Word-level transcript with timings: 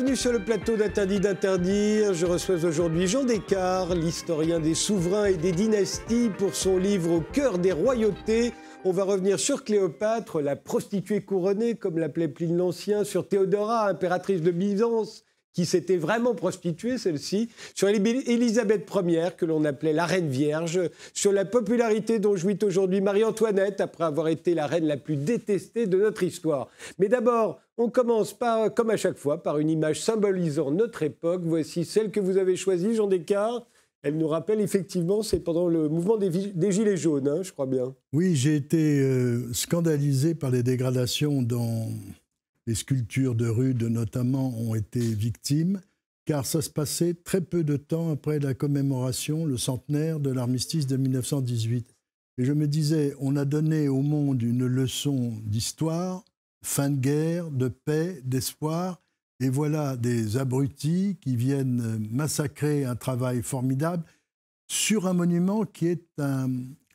Bienvenue 0.00 0.16
sur 0.16 0.32
le 0.32 0.38
plateau 0.38 0.76
d'Interdit 0.76 1.20
d'interdire. 1.20 2.14
Je 2.14 2.24
reçois 2.24 2.64
aujourd'hui 2.64 3.06
Jean 3.06 3.22
Descartes, 3.22 3.94
l'historien 3.94 4.58
des 4.58 4.72
souverains 4.72 5.26
et 5.26 5.36
des 5.36 5.52
dynasties, 5.52 6.30
pour 6.38 6.54
son 6.54 6.78
livre 6.78 7.16
Au 7.16 7.20
cœur 7.20 7.58
des 7.58 7.72
royautés. 7.72 8.54
On 8.86 8.92
va 8.92 9.04
revenir 9.04 9.38
sur 9.38 9.62
Cléopâtre, 9.62 10.40
la 10.40 10.56
prostituée 10.56 11.20
couronnée, 11.20 11.74
comme 11.74 11.98
l'appelait 11.98 12.28
Pline 12.28 12.56
l'Ancien, 12.56 13.04
sur 13.04 13.28
Théodora, 13.28 13.88
impératrice 13.88 14.40
de 14.40 14.50
Byzance, 14.50 15.26
qui 15.52 15.66
s'était 15.66 15.96
vraiment 15.96 16.34
prostituée, 16.34 16.98
celle-ci, 16.98 17.50
sur 17.74 17.88
Élisabeth 17.88 18.88
Ier, 19.06 19.30
que 19.36 19.46
l'on 19.46 19.64
appelait 19.64 19.92
la 19.92 20.06
Reine 20.06 20.28
Vierge, 20.28 20.80
sur 21.12 21.32
la 21.32 21.44
popularité 21.44 22.18
dont 22.18 22.36
jouit 22.36 22.58
aujourd'hui 22.62 23.00
Marie-Antoinette, 23.00 23.80
après 23.80 24.04
avoir 24.04 24.28
été 24.28 24.54
la 24.54 24.66
reine 24.66 24.86
la 24.86 24.96
plus 24.96 25.16
détestée 25.16 25.86
de 25.86 25.98
notre 25.98 26.22
histoire. 26.22 26.68
Mais 26.98 27.08
d'abord, 27.08 27.60
on 27.76 27.88
commence 27.88 28.32
par, 28.32 28.72
comme 28.74 28.90
à 28.90 28.96
chaque 28.96 29.16
fois, 29.16 29.42
par 29.42 29.58
une 29.58 29.70
image 29.70 30.00
symbolisant 30.00 30.70
notre 30.70 31.02
époque. 31.02 31.42
Voici 31.44 31.84
celle 31.84 32.10
que 32.10 32.20
vous 32.20 32.36
avez 32.36 32.56
choisie, 32.56 32.94
Jean 32.94 33.06
Descartes. 33.06 33.66
Elle 34.02 34.16
nous 34.16 34.28
rappelle 34.28 34.60
effectivement, 34.60 35.22
c'est 35.22 35.40
pendant 35.40 35.68
le 35.68 35.88
mouvement 35.88 36.16
des, 36.16 36.30
Gilets 36.70 36.96
jaunes, 36.96 37.28
hein, 37.28 37.42
je 37.42 37.52
crois 37.52 37.66
bien. 37.66 37.94
Oui, 38.14 38.34
j'ai 38.34 38.56
été 38.56 39.00
euh, 39.00 39.52
scandalisé 39.52 40.34
par 40.34 40.50
les 40.50 40.62
dégradations 40.62 41.42
dans 41.42 41.88
les 42.70 42.76
sculptures 42.76 43.34
de 43.34 43.48
Rude 43.48 43.82
notamment 43.82 44.56
ont 44.56 44.76
été 44.76 45.00
victimes, 45.00 45.80
car 46.24 46.46
ça 46.46 46.62
se 46.62 46.70
passait 46.70 47.14
très 47.14 47.40
peu 47.40 47.64
de 47.64 47.76
temps 47.76 48.12
après 48.12 48.38
la 48.38 48.54
commémoration, 48.54 49.44
le 49.44 49.58
centenaire 49.58 50.20
de 50.20 50.30
l'armistice 50.30 50.86
de 50.86 50.96
1918. 50.96 51.96
Et 52.38 52.44
je 52.44 52.52
me 52.52 52.68
disais, 52.68 53.12
on 53.18 53.34
a 53.34 53.44
donné 53.44 53.88
au 53.88 54.02
monde 54.02 54.40
une 54.40 54.66
leçon 54.66 55.32
d'histoire, 55.42 56.24
fin 56.62 56.90
de 56.90 57.00
guerre, 57.00 57.50
de 57.50 57.66
paix, 57.66 58.20
d'espoir, 58.22 59.02
et 59.40 59.48
voilà 59.48 59.96
des 59.96 60.36
abrutis 60.36 61.18
qui 61.20 61.34
viennent 61.34 62.06
massacrer 62.08 62.84
un 62.84 62.94
travail 62.94 63.42
formidable 63.42 64.04
sur 64.68 65.08
un 65.08 65.12
monument 65.12 65.64
qui 65.64 65.88
est 65.88 66.06
un, 66.20 66.50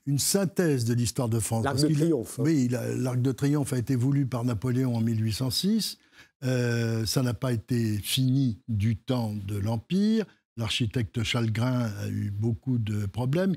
une 0.06 0.20
synthèse 0.20 0.86
de 0.86 0.94
l'histoire 0.94 1.30
de 1.30 1.39
France. 1.39 1.64
L'Arc 1.64 1.80
de 1.80 1.94
Triomphe. 1.94 2.39
Hein. 2.39 2.44
Oui, 2.45 2.70
l'Arc 2.70 3.22
de 3.22 3.31
Triomphe 3.31 3.73
a 3.73 3.78
été 3.78 3.95
voulu 3.95 4.25
par 4.25 4.44
Napoléon 4.44 4.95
en 4.95 5.02
1806. 5.02 5.98
Euh, 6.44 7.06
ça 7.06 7.23
n'a 7.23 7.34
pas 7.34 7.53
été 7.53 7.98
fini 7.98 8.59
du 8.67 8.98
temps 8.98 9.33
de 9.48 9.58
l'Empire. 9.58 10.26
L'architecte 10.58 11.23
Chalgrin 11.23 11.92
a 12.02 12.08
eu 12.08 12.31
beaucoup 12.31 12.78
de 12.78 13.06
problèmes. 13.08 13.56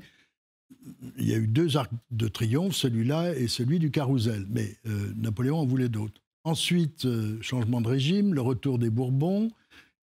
Il 1.17 1.27
y 1.27 1.33
a 1.33 1.37
eu 1.37 1.47
deux 1.47 1.77
arcs 1.77 1.91
de 2.11 2.27
triomphe, 2.27 2.75
celui-là 2.75 3.33
et 3.35 3.47
celui 3.47 3.79
du 3.79 3.91
Carrousel. 3.91 4.45
Mais 4.49 4.75
euh, 4.87 5.13
Napoléon 5.17 5.59
en 5.59 5.65
voulait 5.65 5.89
d'autres. 5.89 6.21
Ensuite, 6.43 7.05
euh, 7.05 7.37
changement 7.41 7.81
de 7.81 7.87
régime, 7.87 8.33
le 8.33 8.41
retour 8.41 8.79
des 8.79 8.89
Bourbons, 8.89 9.51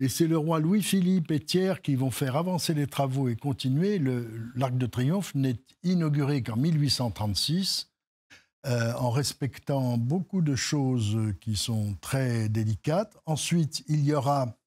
et 0.01 0.09
c'est 0.09 0.27
le 0.27 0.37
roi 0.37 0.61
Louis-Philippe 0.61 1.31
et 1.31 1.41
Thiers 1.41 1.81
qui 1.83 1.95
vont 1.95 2.11
faire 2.11 2.37
avancer 2.37 2.75
les 2.75 2.87
travaux 2.87 3.29
et 3.29 3.37
continuer. 3.37 3.99
L'Arc 4.55 4.77
de 4.77 4.87
Triomphe 4.87 5.35
n'est 5.35 5.61
inauguré 5.83 6.43
qu'en 6.43 6.57
1836, 6.57 7.91
euh, 8.67 8.93
en 8.95 9.11
respectant 9.11 9.97
beaucoup 9.97 10.43
de 10.43 10.55
choses 10.55 11.17
qui 11.41 11.57
sont 11.57 11.97
très 12.01 12.49
délicates. 12.49 13.17
Ensuite, 13.25 13.85
il 13.89 14.05
y 14.05 14.13
aura 14.13 14.59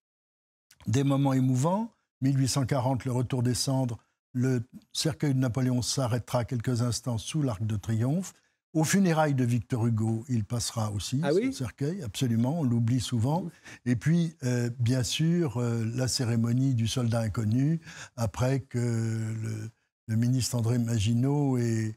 des 0.88 1.04
moments 1.04 1.34
émouvants. 1.34 1.94
1840, 2.22 3.06
le 3.06 3.12
retour 3.12 3.44
des 3.44 3.54
cendres. 3.54 4.00
Le 4.34 4.64
cercueil 4.94 5.34
de 5.34 5.40
Napoléon 5.40 5.82
s'arrêtera 5.82 6.46
quelques 6.46 6.82
instants 6.82 7.18
sous 7.18 7.42
l'Arc 7.42 7.64
de 7.66 7.76
Triomphe. 7.76 8.34
Au 8.74 8.84
funérailles 8.84 9.34
de 9.34 9.44
Victor 9.44 9.88
Hugo, 9.88 10.26
il 10.30 10.44
passera 10.44 10.92
aussi, 10.92 11.20
ah 11.24 11.32
ce 11.34 11.52
cercueil, 11.52 12.04
absolument, 12.04 12.60
on 12.60 12.64
l'oublie 12.64 13.00
souvent. 13.00 13.50
Et 13.86 13.96
puis, 13.96 14.36
euh, 14.44 14.70
bien 14.78 15.02
sûr, 15.02 15.58
euh, 15.58 15.84
la 15.96 16.08
cérémonie 16.08 16.76
du 16.76 16.88
soldat 16.88 17.22
inconnu, 17.22 17.80
après 18.16 18.60
que 18.60 18.78
le, 18.78 20.16
ministre 20.16 20.56
André 20.56 20.78
Maginot 20.78 21.58
ait 21.58 21.96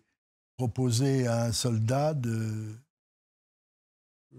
proposé 0.56 1.26
à 1.26 1.44
un 1.44 1.52
soldat 1.52 2.14
de 2.14 2.74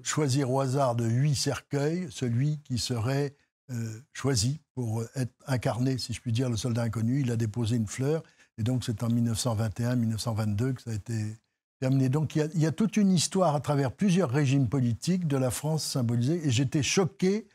choisir 0.02 0.50
au 0.52 0.60
hasard 0.60 0.96
de 0.96 1.06
huit 1.06 1.36
cercueils 1.36 2.08
celui 2.12 2.60
qui 2.60 2.78
serait 2.78 3.36
euh, 3.72 4.00
choisi 4.12 4.60
pour 4.74 5.04
être 5.16 5.34
incarné, 5.48 5.98
si 5.98 6.14
je 6.14 6.22
puis 6.22 6.32
dire, 6.32 6.50
le 6.50 6.58
soldat 6.58 6.84
inconnu. 6.84 7.22
Il 7.22 7.32
a 7.32 7.36
déposé 7.36 7.76
une 7.76 7.88
fleur, 7.88 8.24
et 8.58 8.64
donc 8.64 8.84
c'est 8.84 9.04
en 9.04 9.10
1921-1922 9.10 10.74
que 10.74 10.82
ça 10.82 10.92
a 10.92 10.94
été 10.94 11.36
donc 11.90 12.36
il 12.36 12.62
y, 12.62 12.66
a, 12.66 12.72
toute 12.72 12.98
une 12.98 13.12
histoire 13.12 13.56
à 13.56 13.60
travers 13.60 13.92
plusieurs 13.92 14.30
régimes 14.30 14.68
politiques 14.68 15.28
de 15.28 15.38
la 15.38 15.52
France 15.52 15.84
symbolisée. 15.84 16.42
Et 16.46 16.52
j'étais 16.52 16.84
choqué 16.84 17.48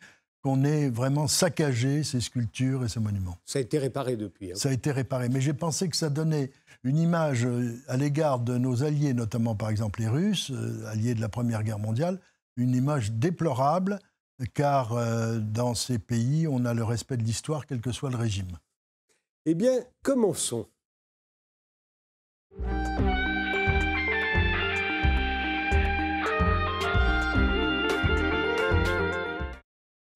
qu'on 0.42 0.64
ait 0.64 0.88
vraiment 0.88 1.26
saccagé 1.26 2.04
ces 2.04 2.20
sculptures 2.20 2.84
et 2.84 2.88
ces 2.88 3.00
monuments. 3.00 3.36
Ça 3.44 3.58
a 3.58 3.62
été 3.62 3.78
réparé 3.78 4.16
depuis. 4.16 4.52
Hein. 4.52 4.54
Ça 4.54 4.68
a 4.68 4.72
été 4.72 4.92
réparé. 4.92 5.28
Mais 5.28 5.40
j'ai 5.40 5.54
pensé 5.54 5.88
que 5.88 5.96
ça 5.96 6.10
donnait 6.10 6.50
une 6.84 6.98
image 6.98 7.44
euh, 7.44 7.76
à 7.88 7.96
l'égard 7.96 8.38
de 8.38 8.56
nos 8.56 8.84
alliés, 8.84 9.14
notamment 9.14 9.56
par 9.56 9.70
exemple 9.70 10.00
les 10.00 10.08
Russes, 10.08 10.50
euh, 10.52 10.86
alliés 10.86 11.14
de 11.14 11.20
la 11.20 11.28
Première 11.28 11.64
Guerre 11.64 11.80
mondiale, 11.80 12.20
une 12.56 12.74
image 12.74 13.12
déplorable, 13.12 13.98
car 14.54 14.92
euh, 14.92 15.38
dans 15.38 15.74
ces 15.74 15.98
pays, 15.98 16.46
on 16.46 16.64
a 16.64 16.74
le 16.74 16.84
respect 16.84 17.16
de 17.16 17.24
l'histoire, 17.24 17.66
quel 17.66 17.80
que 17.80 17.90
soit 17.90 18.10
le 18.10 18.16
régime. 18.16 18.58
Eh 19.44 19.54
bien, 19.54 19.72
commençons. 20.02 20.68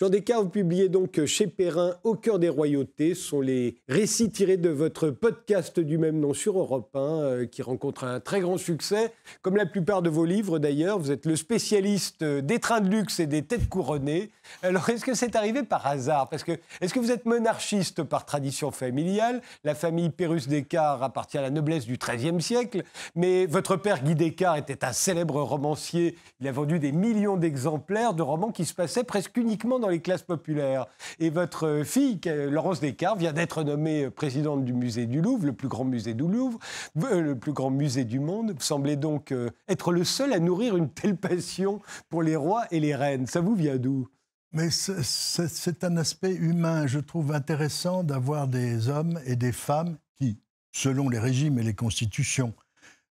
Jean 0.03 0.09
Descartes, 0.09 0.43
vous 0.43 0.49
publiez 0.49 0.89
donc 0.89 1.25
chez 1.27 1.47
Perrin 1.47 1.95
Au 2.03 2.17
cœur 2.17 2.41
des 2.41 2.49
royautés. 2.49 3.15
Ce 3.15 3.23
sont 3.23 3.41
les 3.41 3.77
récits 3.89 4.33
tirés 4.33 4.57
de 4.57 4.69
votre 4.69 5.11
podcast 5.11 5.79
du 5.79 5.97
même 5.97 6.19
nom 6.19 6.35
sur 6.35 6.59
Europe 6.59 6.91
1, 6.97 6.99
euh, 6.99 7.47
qui 7.47 7.63
rencontre 7.63 8.03
un 8.03 8.19
très 8.19 8.41
grand 8.41 8.59
succès. 8.59 9.13
Comme 9.43 9.55
la 9.55 9.65
plupart 9.65 10.03
de 10.03 10.11
vos 10.11 10.25
livres 10.25 10.59
d'ailleurs, 10.59 10.99
vous 10.99 11.13
êtes 11.13 11.25
le 11.25 11.37
spécialiste 11.37 12.25
des 12.25 12.59
trains 12.59 12.81
de 12.81 12.91
luxe 12.91 13.21
et 13.21 13.29
des 13.29 13.43
têtes 13.43 13.69
couronnées. 13.69 14.33
Alors 14.65 14.91
est-ce 14.91 15.05
que 15.05 15.15
c'est 15.15 15.37
arrivé 15.37 15.63
par 15.63 15.87
hasard? 15.87 16.29
Parce 16.29 16.43
que 16.43 16.59
est-ce 16.81 16.93
que 16.93 16.99
vous 16.99 17.13
êtes 17.13 17.25
monarchiste 17.25 18.03
par 18.03 18.27
tradition 18.27 18.73
familiale? 18.73 19.41
La 19.63 19.77
famille 19.77 20.11
Pérus 20.11 20.49
Descartes 20.49 21.01
appartient 21.01 21.39
à 21.39 21.43
la 21.43 21.51
noblesse 21.51 21.87
du 21.87 21.97
XIIIe 21.97 22.43
siècle, 22.43 22.83
mais 23.15 23.47
votre 23.47 23.77
père 23.77 24.03
Guy 24.03 24.17
Descartes 24.17 24.69
était 24.69 24.85
un 24.85 24.93
célèbre 24.93 25.41
romancier. 25.43 26.19
Il 26.41 26.49
a 26.49 26.53
vendu 26.53 26.81
des 26.81 26.91
millions 26.91 27.37
d'exemplaires 27.37 28.15
de 28.15 28.23
romans 28.23 28.51
qui 28.51 28.65
se 28.65 28.75
passaient 28.75 29.05
presque 29.05 29.37
uniquement 29.37 29.79
dans 29.79 29.92
les 29.93 30.01
classes 30.01 30.23
populaires. 30.23 30.87
Et 31.21 31.31
votre 31.31 31.83
fille, 31.85 32.19
Laurence 32.25 32.81
Descartes, 32.81 33.19
vient 33.19 33.33
d'être 33.33 33.63
nommée 33.63 34.11
présidente 34.11 34.65
du 34.65 34.73
musée 34.73 35.07
du 35.07 35.21
Louvre, 35.21 35.47
le 35.47 35.53
plus 35.53 35.69
grand 35.69 35.85
musée 35.85 36.15
du 36.15 36.27
Louvre, 36.27 36.59
euh, 37.03 37.21
le 37.21 37.39
plus 37.39 37.53
grand 37.53 37.71
musée 37.71 38.05
du 38.05 38.19
monde. 38.19 38.53
Vous 38.53 38.61
semblez 38.61 38.97
donc 38.97 39.33
euh, 39.33 39.51
être 39.69 39.93
le 39.93 40.05
seul 40.05 40.33
à 40.33 40.39
nourrir 40.39 40.77
une 40.77 40.89
telle 40.89 41.17
passion 41.17 41.81
pour 42.09 42.23
les 42.23 42.37
rois 42.37 42.65
et 42.71 42.81
les 42.81 42.97
reines. 42.97 43.27
Ça 43.27 43.41
vous 43.41 43.55
vient 43.55 43.77
d'où? 43.77 44.09
Mais 44.53 44.69
c'est 44.71 45.85
un 45.85 45.97
aspect 45.97 46.35
humain. 46.35 46.87
Je 46.87 46.99
trouve 46.99 47.33
intéressant 47.33 48.03
d'avoir 48.03 48.49
des 48.49 48.89
hommes 48.89 49.19
et 49.25 49.37
des 49.37 49.53
femmes 49.53 49.97
qui, 50.19 50.39
selon 50.73 51.09
les 51.09 51.19
régimes 51.19 51.59
et 51.59 51.63
les 51.63 51.75
constitutions, 51.75 52.53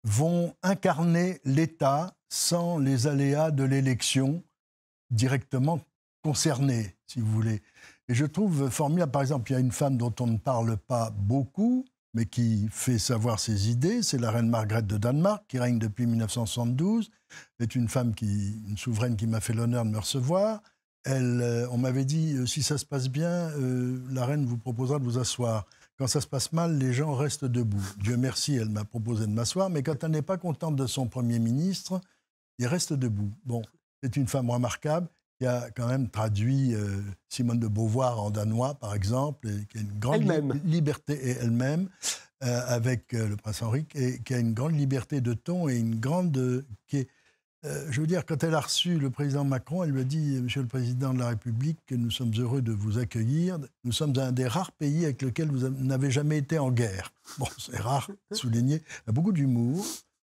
vont 0.03 0.55
incarner 0.63 1.39
l'État 1.43 2.15
sans 2.29 2.79
les 2.79 3.07
aléas 3.07 3.51
de 3.51 3.63
l'élection 3.63 4.43
directement 5.11 5.79
concernés, 6.27 6.93
si 7.05 7.21
vous 7.21 7.31
voulez. 7.31 7.61
Et 8.09 8.13
je 8.13 8.25
trouve 8.25 8.69
formidable, 8.69 9.13
par 9.13 9.21
exemple, 9.21 9.49
il 9.49 9.53
y 9.53 9.55
a 9.55 9.61
une 9.61 9.71
femme 9.71 9.95
dont 9.95 10.13
on 10.19 10.27
ne 10.27 10.37
parle 10.37 10.75
pas 10.75 11.09
beaucoup, 11.09 11.85
mais 12.13 12.25
qui 12.25 12.67
fait 12.69 12.99
savoir 12.99 13.39
ses 13.39 13.69
idées, 13.69 14.03
c'est 14.03 14.17
la 14.17 14.29
reine 14.29 14.49
Margrethe 14.49 14.87
de 14.87 14.97
Danemark, 14.97 15.45
qui 15.47 15.57
règne 15.57 15.79
depuis 15.79 16.05
1972. 16.05 17.11
C'est 17.61 17.75
une 17.75 17.87
femme, 17.87 18.13
qui, 18.13 18.61
une 18.67 18.77
souveraine 18.77 19.15
qui 19.15 19.25
m'a 19.25 19.39
fait 19.39 19.53
l'honneur 19.53 19.85
de 19.85 19.89
me 19.89 19.99
recevoir. 19.99 20.61
Elle, 21.05 21.39
euh, 21.41 21.69
on 21.71 21.77
m'avait 21.77 22.03
dit, 22.03 22.33
euh, 22.33 22.45
si 22.45 22.61
ça 22.61 22.77
se 22.77 22.83
passe 22.83 23.07
bien, 23.07 23.49
euh, 23.51 23.97
la 24.11 24.25
reine 24.25 24.45
vous 24.45 24.57
proposera 24.57 24.99
de 24.99 25.05
vous 25.05 25.19
asseoir. 25.19 25.65
Quand 25.97 26.07
ça 26.07 26.19
se 26.19 26.27
passe 26.27 26.51
mal, 26.51 26.77
les 26.77 26.91
gens 26.91 27.15
restent 27.15 27.45
debout. 27.45 27.85
Dieu 27.99 28.17
merci, 28.17 28.55
elle 28.55 28.69
m'a 28.69 28.83
proposé 28.83 29.27
de 29.27 29.31
m'asseoir, 29.31 29.69
mais 29.69 29.81
quand 29.81 30.03
elle 30.03 30.11
n'est 30.11 30.21
pas 30.21 30.37
contente 30.37 30.75
de 30.75 30.87
son 30.87 31.07
Premier 31.07 31.39
ministre, 31.39 32.01
il 32.59 32.67
reste 32.67 32.91
debout. 32.91 33.31
Bon, 33.45 33.61
c'est 34.03 34.17
une 34.17 34.27
femme 34.27 34.49
remarquable 34.49 35.07
qui 35.37 35.45
a 35.45 35.69
quand 35.71 35.87
même 35.87 36.09
traduit 36.09 36.73
euh, 36.73 37.01
Simone 37.29 37.59
de 37.59 37.67
Beauvoir 37.67 38.19
en 38.19 38.31
danois, 38.31 38.75
par 38.75 38.95
exemple, 38.95 39.47
et 39.47 39.65
qui 39.65 39.77
a 39.77 39.81
une 39.81 39.99
grande 39.99 40.23
liberté 40.65 41.37
elle-même 41.41 41.89
euh, 42.43 42.61
avec 42.67 43.13
euh, 43.13 43.27
le 43.27 43.35
prince 43.35 43.61
Henri, 43.61 43.85
et 43.95 44.19
qui 44.19 44.33
a 44.33 44.39
une 44.39 44.53
grande 44.53 44.77
liberté 44.77 45.21
de 45.21 45.33
ton 45.33 45.69
et 45.69 45.77
une 45.77 45.99
grande 45.99 46.65
qui 46.87 46.97
est, 46.97 47.09
je 47.89 47.99
veux 47.99 48.07
dire, 48.07 48.25
quand 48.25 48.45
elle 48.45 48.55
a 48.55 48.61
reçu 48.61 48.97
le 48.97 49.09
président 49.09 49.43
Macron, 49.43 49.83
elle 49.83 49.89
lui 49.89 49.99
a 49.99 50.05
dit, 50.05 50.39
Monsieur 50.41 50.61
le 50.61 50.69
Président 50.69 51.13
de 51.13 51.19
la 51.19 51.29
République, 51.29 51.77
que 51.85 51.95
nous 51.95 52.11
sommes 52.11 52.31
heureux 52.37 52.61
de 52.61 52.71
vous 52.71 52.97
accueillir. 52.97 53.59
Nous 53.83 53.91
sommes 53.91 54.13
un 54.17 54.31
des 54.31 54.47
rares 54.47 54.71
pays 54.71 55.03
avec 55.03 55.21
lequel 55.21 55.49
vous 55.49 55.67
n'avez 55.67 56.09
jamais 56.09 56.37
été 56.37 56.59
en 56.59 56.71
guerre. 56.71 57.11
Bon, 57.37 57.47
c'est 57.57 57.81
rare, 57.81 58.09
souligné. 58.31 58.75
Elle 58.75 59.09
a 59.09 59.11
beaucoup 59.11 59.33
d'humour. 59.33 59.85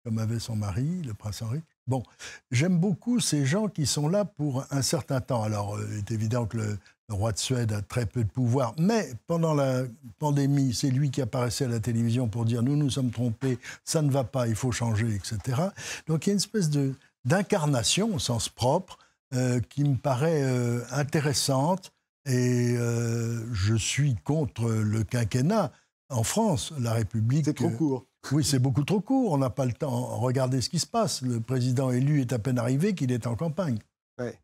comme 0.03 0.17
avait 0.17 0.39
son 0.39 0.57
mari, 0.57 1.03
le 1.03 1.13
prince 1.13 1.41
Henri. 1.41 1.61
Bon, 1.91 2.03
j'aime 2.51 2.79
beaucoup 2.79 3.19
ces 3.19 3.45
gens 3.45 3.67
qui 3.67 3.85
sont 3.85 4.07
là 4.07 4.23
pour 4.23 4.65
un 4.71 4.81
certain 4.81 5.19
temps. 5.19 5.43
Alors, 5.43 5.77
il 5.91 5.97
est 5.97 6.11
évident 6.11 6.45
que 6.45 6.55
le, 6.55 6.79
roi 7.09 7.33
de 7.33 7.37
Suède 7.37 7.73
a 7.73 7.81
très 7.81 8.05
peu 8.05 8.23
de 8.23 8.29
pouvoir, 8.29 8.73
mais 8.77 9.11
pendant 9.27 9.53
la 9.53 9.83
pandémie, 10.17 10.73
c'est 10.73 10.89
lui 10.89 11.11
qui 11.11 11.21
apparaissait 11.21 11.65
à 11.65 11.67
la 11.67 11.81
télévision 11.81 12.29
pour 12.29 12.45
dire 12.45 12.63
nous 12.63 12.77
nous 12.77 12.89
sommes 12.89 13.11
trompés, 13.11 13.59
ça 13.83 14.01
ne 14.01 14.09
va 14.09 14.23
pas, 14.23 14.47
il 14.47 14.55
faut 14.55 14.71
changer, 14.71 15.15
etc. 15.15 15.63
Donc 16.07 16.25
il 16.25 16.29
y 16.29 16.31
a 16.31 16.33
une 16.35 16.37
espèce 16.37 16.69
de, 16.69 16.95
d'incarnation 17.25 18.15
au 18.15 18.19
sens 18.19 18.47
propre 18.47 18.97
euh, 19.33 19.59
qui 19.59 19.83
me 19.83 19.97
paraît 19.97 20.43
euh, 20.43 20.85
intéressante 20.91 21.91
et 22.25 22.77
euh, 22.77 23.45
je 23.53 23.75
suis 23.75 24.15
contre 24.23 24.69
le 24.69 25.03
quinquennat 25.03 25.73
en 26.07 26.23
France, 26.23 26.71
la 26.79 26.93
République. 26.93 27.43
C'est 27.43 27.55
trop 27.55 27.71
court. 27.71 28.05
Oui, 28.31 28.43
c'est 28.43 28.59
beaucoup 28.59 28.83
trop 28.83 29.01
court. 29.01 29.33
On 29.33 29.37
n'a 29.37 29.49
pas 29.49 29.65
le 29.65 29.73
temps. 29.73 30.19
Regardez 30.19 30.61
ce 30.61 30.69
qui 30.69 30.79
se 30.79 30.87
passe. 30.87 31.21
Le 31.21 31.39
président 31.39 31.91
élu 31.91 32.21
est 32.21 32.33
à 32.33 32.39
peine 32.39 32.59
arrivé 32.59 32.93
qu'il 32.93 33.11
est 33.11 33.27
en 33.27 33.35
campagne. 33.35 33.79
Ouais. 34.19 34.39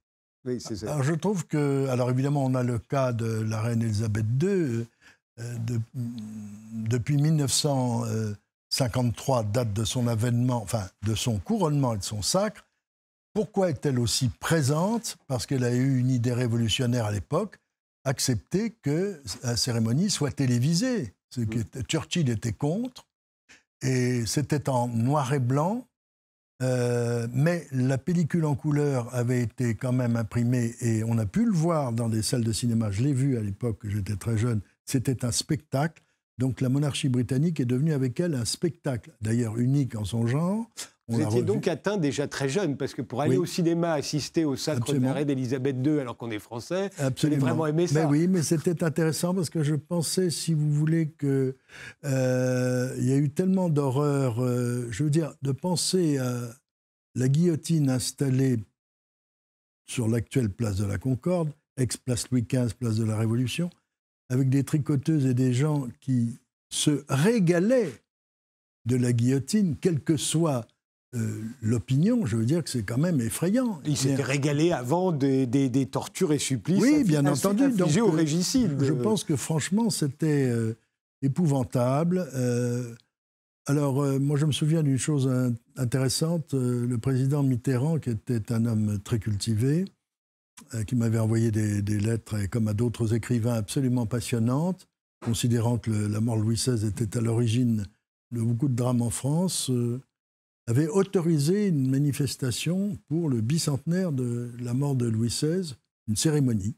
Oui, 0.46 0.60
c'est 0.60 0.78
ça. 0.78 0.92
Alors 0.92 1.04
je 1.04 1.14
trouve 1.14 1.46
que, 1.46 1.88
alors 1.90 2.10
évidemment, 2.10 2.46
on 2.46 2.56
a 2.56 2.64
le 2.64 2.80
cas 2.80 3.14
de 3.14 3.26
la 3.26 3.62
reine 3.62 3.82
Elisabeth 3.82 4.26
II. 4.42 4.88
De, 5.38 5.80
depuis 6.74 7.18
1953, 7.18 9.44
date 9.44 9.72
de 9.72 9.86
son 9.86 10.08
avènement, 10.08 10.64
enfin 10.64 10.90
de 11.04 11.14
son 11.14 11.38
couronnement 11.38 11.94
et 11.94 12.00
de 12.00 12.04
son 12.04 12.24
sacre, 12.24 12.66
pourquoi 13.36 13.70
est-elle 13.70 14.00
aussi 14.00 14.30
présente? 14.30 15.16
Parce 15.28 15.46
qu'elle 15.46 15.64
a 15.64 15.76
eu 15.76 16.00
une 16.00 16.10
idée 16.10 16.34
révolutionnaire 16.34 17.06
à 17.06 17.12
l'époque, 17.12 17.60
accepter 18.04 18.72
que 18.72 19.22
la 19.44 19.56
cérémonie 19.58 20.10
soit 20.10 20.32
télévisée. 20.32 21.14
Ce 21.30 21.42
que 21.42 21.60
Churchill 21.84 22.32
était 22.32 22.54
contre, 22.54 23.06
et 23.82 24.26
c'était 24.26 24.70
en 24.70 24.88
noir 24.88 25.34
et 25.34 25.40
blanc, 25.40 25.88
euh, 26.64 27.28
mais 27.32 27.68
la 27.72 27.98
pellicule 27.98 28.46
en 28.46 28.56
couleur 28.56 29.14
avait 29.14 29.42
été 29.42 29.76
quand 29.76 29.94
même 29.94 30.16
imprimée 30.16 30.76
et 30.82 31.04
on 31.04 31.18
a 31.20 31.26
pu 31.26 31.46
le 31.46 31.52
voir 31.52 31.94
dans 31.94 32.10
des 32.10 32.24
salles 32.24 32.44
de 32.44 32.52
cinéma. 32.52 32.90
Je 32.90 33.04
l'ai 33.04 33.14
vu 33.14 33.38
à 33.38 33.42
l'époque, 33.42 33.80
j'étais 33.84 34.16
très 34.16 34.38
jeune. 34.38 34.62
C'était 34.86 35.24
un 35.24 35.32
spectacle. 35.32 36.02
Donc 36.40 36.62
la 36.62 36.70
monarchie 36.70 37.10
britannique 37.10 37.60
est 37.60 37.66
devenue 37.66 37.94
avec 37.94 38.20
elle 38.20 38.36
un 38.36 38.46
spectacle, 38.46 39.12
d'ailleurs 39.22 39.58
unique 39.58 39.96
en 39.96 40.06
son 40.06 40.28
genre, 40.28 40.70
vous 41.08 41.22
étiez 41.22 41.42
donc 41.42 41.68
atteint 41.68 41.98
déjà 41.98 42.28
très 42.28 42.50
jeune, 42.50 42.76
parce 42.76 42.94
que 42.94 43.02
pour 43.02 43.22
aller 43.22 43.38
au 43.38 43.46
cinéma 43.46 43.94
assister 43.94 44.44
au 44.44 44.58
sacre 44.58 44.94
d'arrêt 44.94 45.24
d'Elisabeth 45.24 45.78
II 45.86 46.00
alors 46.00 46.18
qu'on 46.18 46.32
est 46.32 46.40
français, 46.40 46.90
vous 46.98 47.26
avez 47.26 47.38
vraiment 47.38 47.66
aimé 47.66 47.88
ça. 47.88 48.04
Mais 48.04 48.10
oui, 48.10 48.28
mais 48.28 48.42
c'était 48.42 48.84
intéressant 48.84 49.34
parce 49.34 49.50
que 49.50 49.64
je 49.64 49.76
pensais, 49.76 50.30
si 50.30 50.54
vous 50.54 50.72
voulez, 50.72 51.10
qu'il 51.18 51.54
euh, 52.04 52.96
y 53.00 53.14
a 53.14 53.16
eu 53.16 53.30
tellement 53.30 53.70
d'horreur. 53.70 54.44
Euh, 54.44 54.88
je 54.92 55.04
veux 55.04 55.10
dire, 55.10 55.34
de 55.42 55.54
penser 55.54 56.18
à 56.18 56.54
la 57.16 57.30
guillotine 57.30 57.90
installée 57.90 58.58
sur 59.86 60.10
l'actuelle 60.10 60.50
place 60.50 60.78
de 60.78 60.86
la 60.86 60.98
Concorde, 60.98 61.50
ex-place 61.78 62.30
Louis 62.32 62.44
XV, 62.44 62.74
place 62.74 62.98
de 62.98 63.06
la 63.06 63.18
Révolution, 63.18 63.70
avec 64.30 64.50
des 64.50 64.66
tricoteuses 64.66 65.26
et 65.26 65.34
des 65.34 65.54
gens 65.54 65.88
qui 66.02 66.38
se 66.70 67.06
régalaient 67.08 67.94
de 68.86 68.98
la 68.98 69.14
guillotine, 69.14 69.78
quel 69.80 70.02
que 70.02 70.18
soit 70.18 70.68
euh, 71.16 71.42
l'opinion, 71.62 72.26
je 72.26 72.36
veux 72.36 72.46
dire 72.46 72.62
que 72.62 72.70
c'est 72.70 72.84
quand 72.84 72.98
même 72.98 73.22
effrayant. 73.22 73.80
Il 73.86 73.96
s'était 73.96 74.24
régalé 74.24 74.74
avant 74.74 75.14
des, 75.14 75.88
tortures 75.90 76.34
et 76.34 76.40
supplices. 76.40 76.82
Oui, 76.82 77.04
bien 77.06 77.26
entendu. 77.26 77.70
Donc, 77.72 77.92
au 77.98 78.10
euh, 78.10 78.12
régicide. 78.12 78.78
Je 78.82 78.92
pense 78.92 79.24
que 79.24 79.38
franchement, 79.38 79.90
c'était 79.90 80.48
euh, 80.50 80.76
épouvantable. 81.22 82.28
alors, 83.68 84.04
moi, 84.20 84.38
je 84.38 84.46
me 84.46 84.52
souviens 84.52 84.84
d'une 84.84 84.98
chose 84.98 85.32
intéressante. 85.78 86.54
le 86.54 86.98
président 86.98 87.42
Mitterrand, 87.42 88.00
qui 88.00 88.10
était 88.10 88.52
un 88.52 88.66
homme 88.66 89.00
très 89.00 89.20
cultivé, 89.20 89.86
qui 90.88 90.96
m'avait 90.96 91.20
envoyé 91.20 91.52
des, 91.52 92.00
lettres, 92.00 92.38
et 92.38 92.48
comme 92.50 92.68
à 92.68 92.74
d'autres 92.74 93.14
écrivains, 93.14 93.54
absolument 93.54 94.06
passionnantes, 94.06 94.88
considérant 95.22 95.78
que 95.78 95.92
la 95.92 96.20
mort 96.20 96.38
de 96.38 96.42
Louis 96.42 96.56
XVI 96.56 96.86
était 96.86 97.18
à 97.18 97.22
l'origine 97.22 97.86
de 98.32 98.42
beaucoup 98.42 98.68
de 98.68 98.76
drames 98.76 99.02
en 99.02 99.10
France 99.10 99.72
avait 100.68 100.88
autorisé 100.88 101.68
une 101.68 101.90
manifestation 101.90 102.98
pour 103.08 103.30
le 103.30 103.42
bicentenaire 103.42 104.12
de 104.12 104.52
la 104.60 104.74
mort 104.74 104.96
de 104.96 105.08
Louis 105.08 105.30
XVI, 105.30 105.76
une 106.08 106.18
cérémonie 106.18 106.76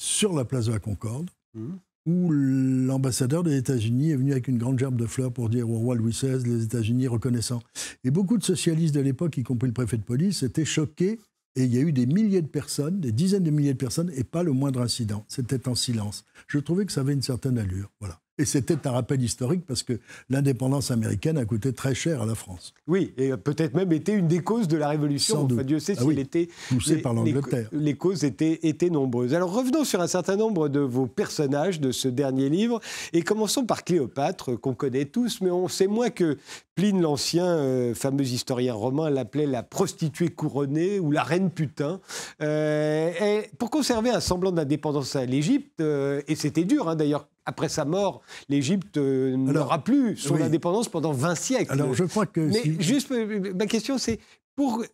sur 0.00 0.32
la 0.34 0.44
place 0.44 0.66
de 0.66 0.72
la 0.72 0.78
Concorde, 0.78 1.30
mmh. 1.54 1.66
où 2.06 2.30
l'ambassadeur 2.30 3.42
des 3.42 3.56
États-Unis 3.56 4.10
est 4.12 4.16
venu 4.16 4.32
avec 4.32 4.48
une 4.48 4.58
grande 4.58 4.78
gerbe 4.78 4.96
de 4.96 5.06
fleurs 5.06 5.32
pour 5.32 5.50
dire 5.50 5.68
au 5.68 5.76
roi 5.78 5.94
Louis 5.94 6.12
XVI, 6.12 6.42
les 6.44 6.64
États-Unis 6.64 7.06
reconnaissant. 7.06 7.60
Et 8.04 8.10
beaucoup 8.10 8.38
de 8.38 8.44
socialistes 8.44 8.94
de 8.94 9.00
l'époque, 9.00 9.36
y 9.36 9.42
compris 9.42 9.68
le 9.68 9.74
préfet 9.74 9.98
de 9.98 10.02
police, 10.04 10.42
étaient 10.42 10.64
choqués. 10.64 11.20
Et 11.56 11.64
il 11.64 11.74
y 11.74 11.78
a 11.78 11.80
eu 11.80 11.92
des 11.92 12.06
milliers 12.06 12.42
de 12.42 12.46
personnes, 12.46 13.00
des 13.00 13.10
dizaines 13.10 13.42
de 13.42 13.50
milliers 13.50 13.72
de 13.72 13.78
personnes, 13.78 14.12
et 14.14 14.22
pas 14.22 14.44
le 14.44 14.52
moindre 14.52 14.80
incident. 14.80 15.24
C'était 15.28 15.68
en 15.68 15.74
silence. 15.74 16.24
Je 16.46 16.58
trouvais 16.58 16.86
que 16.86 16.92
ça 16.92 17.00
avait 17.00 17.14
une 17.14 17.22
certaine 17.22 17.58
allure. 17.58 17.90
Voilà. 17.98 18.20
Et 18.38 18.44
c'était 18.44 18.86
un 18.86 18.92
rappel 18.92 19.22
historique 19.22 19.62
parce 19.66 19.82
que 19.82 19.98
l'indépendance 20.30 20.90
américaine 20.90 21.38
a 21.38 21.44
coûté 21.44 21.72
très 21.72 21.94
cher 21.94 22.22
à 22.22 22.26
la 22.26 22.34
France. 22.34 22.72
Oui, 22.86 23.12
et 23.16 23.30
peut-être 23.36 23.74
même 23.74 23.92
été 23.92 24.12
une 24.12 24.28
des 24.28 24.40
causes 24.40 24.68
de 24.68 24.76
la 24.76 24.88
Révolution. 24.88 25.48
Sans 25.48 25.62
Dieu 25.64 25.80
sait 25.80 25.94
ah 25.98 26.02
si 26.02 26.10
elle 26.10 26.18
était 26.18 26.48
poussée 26.68 26.98
par 26.98 27.14
l'Angleterre. 27.14 27.68
Les, 27.72 27.94
causes 27.94 28.24
étaient, 28.24 28.60
étaient 28.62 28.90
nombreuses. 28.90 29.34
Alors 29.34 29.52
revenons 29.52 29.84
sur 29.84 30.00
un 30.00 30.06
certain 30.06 30.36
nombre 30.36 30.68
de 30.68 30.80
vos 30.80 31.06
personnages 31.06 31.80
de 31.80 31.90
ce 31.90 32.08
dernier 32.08 32.48
livre 32.48 32.80
et 33.12 33.22
commençons 33.22 33.64
par 33.64 33.84
Cléopâtre 33.84 34.58
qu'on 34.60 34.74
connaît 34.74 35.06
tous, 35.06 35.40
mais 35.40 35.50
on 35.50 35.68
sait 35.68 35.86
moins 35.86 36.10
que 36.10 36.36
Pline 36.78 37.00
l'Ancien, 37.00 37.44
euh, 37.44 37.92
fameux 37.92 38.24
historien 38.24 38.72
romain, 38.72 39.10
l'appelait 39.10 39.46
la 39.46 39.64
prostituée 39.64 40.28
couronnée 40.28 41.00
ou 41.00 41.10
la 41.10 41.24
reine 41.24 41.50
putain. 41.50 42.00
Euh, 42.40 43.42
pour 43.58 43.70
conserver 43.70 44.10
un 44.10 44.20
semblant 44.20 44.52
d'indépendance 44.52 45.16
à 45.16 45.24
l'Égypte, 45.24 45.80
euh, 45.80 46.22
et 46.28 46.36
c'était 46.36 46.62
dur 46.62 46.88
hein, 46.88 46.94
d'ailleurs 46.94 47.26
après 47.48 47.70
sa 47.70 47.86
mort, 47.86 48.20
l'Égypte 48.50 48.98
euh, 48.98 49.34
n'aura 49.36 49.82
plus 49.82 50.18
son 50.18 50.40
indépendance 50.40 50.88
pendant 50.90 51.12
20 51.12 51.34
siècles. 51.34 51.72
Alors 51.72 51.94
je 51.94 52.04
crois 52.04 52.26
que. 52.26 52.40
Mais 52.40 52.62
juste, 52.78 53.10
euh, 53.10 53.54
ma 53.54 53.66
question, 53.66 53.96
c'est 53.96 54.20
pour. 54.54 54.84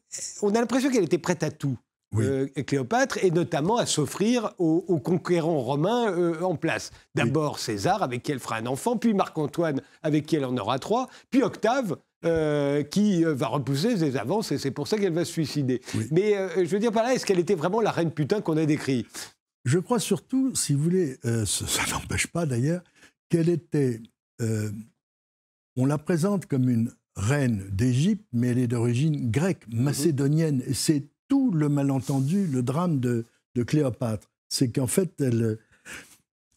On 0.43 0.51
a 0.51 0.61
l'impression 0.61 0.89
qu'elle 0.89 1.05
était 1.05 1.19
prête 1.19 1.43
à 1.43 1.51
tout. 1.51 1.77
Euh, 2.17 2.47
Cléopâtre, 2.65 3.19
et 3.25 3.33
notamment 3.33 3.77
à 3.77 3.87
s'offrir 3.87 4.53
aux, 4.59 5.01
conquérants 5.01 5.59
romains 5.59 6.39
en 6.41 6.55
place. 6.55 6.93
D'abord 7.17 7.59
César, 7.59 8.05
avec 8.05 8.23
qui 8.23 8.31
elle 8.31 8.39
fera 8.39 8.55
un 8.59 8.67
enfant, 8.67 8.97
puis 8.97 9.15
Marc-Antoine, 9.15 9.81
avec 10.05 10.25
qui 10.25 10.37
elle 10.37 10.45
en 10.45 10.57
aura 10.57 10.79
trois, 10.79 11.09
puis 11.31 11.43
Octave, 11.43 11.97
qui 12.93 13.25
va 13.25 13.49
repousser 13.49 13.97
ses 13.97 14.17
avances 14.17 14.53
et 14.53 14.59
c'est 14.59 14.71
pour 14.71 14.87
ça 14.87 14.97
qu'elle 14.97 15.13
va 15.13 15.25
se 15.25 15.33
suicider. 15.33 15.81
Mais 16.13 16.37
je 16.57 16.71
veux 16.71 16.79
dire 16.79 16.93
par 16.93 17.03
là, 17.03 17.15
est-ce 17.15 17.27
qu'elle 17.27 17.41
était 17.41 17.57
vraiment 17.57 17.81
la 17.81 17.91
reine 17.91 18.13
putain 18.13 18.41
qu'on 18.41 18.59
a 18.59 18.65
décrit 18.65 19.07
je 19.65 19.79
crois 19.79 19.99
surtout, 19.99 20.55
si 20.55 20.75
vous 20.75 20.83
voulez, 20.83 21.19
euh, 21.25 21.45
ça, 21.47 21.83
n'empêche 21.91 22.27
pas 22.27 22.47
d'ailleurs, 22.47 22.83
qu'elle 23.29 23.49
était. 23.49 24.01
Euh, 24.41 24.71
on 25.77 25.87
la 25.87 25.99
présente 25.99 26.47
comme 26.47 26.69
une 26.69 26.93
reine 27.17 27.65
d'Égypte, 27.71 28.27
mais 28.33 28.49
elle 28.49 28.59
est 28.59 28.67
d'origine 28.67 29.31
grecque, 29.31 29.67
mhm. 29.69 29.83
macédonienne. 29.83 30.63
Et 30.67 30.75
c'est 30.75 31.05
tout 31.29 31.51
le 31.51 31.69
malentendu, 31.69 32.47
le 32.47 32.63
drame 32.63 33.01
de, 33.01 33.25
Cléopâtre. 33.67 34.29
C'est 34.49 34.73
qu'en 34.73 34.89
fait, 34.89 35.21
elle, 35.21 35.59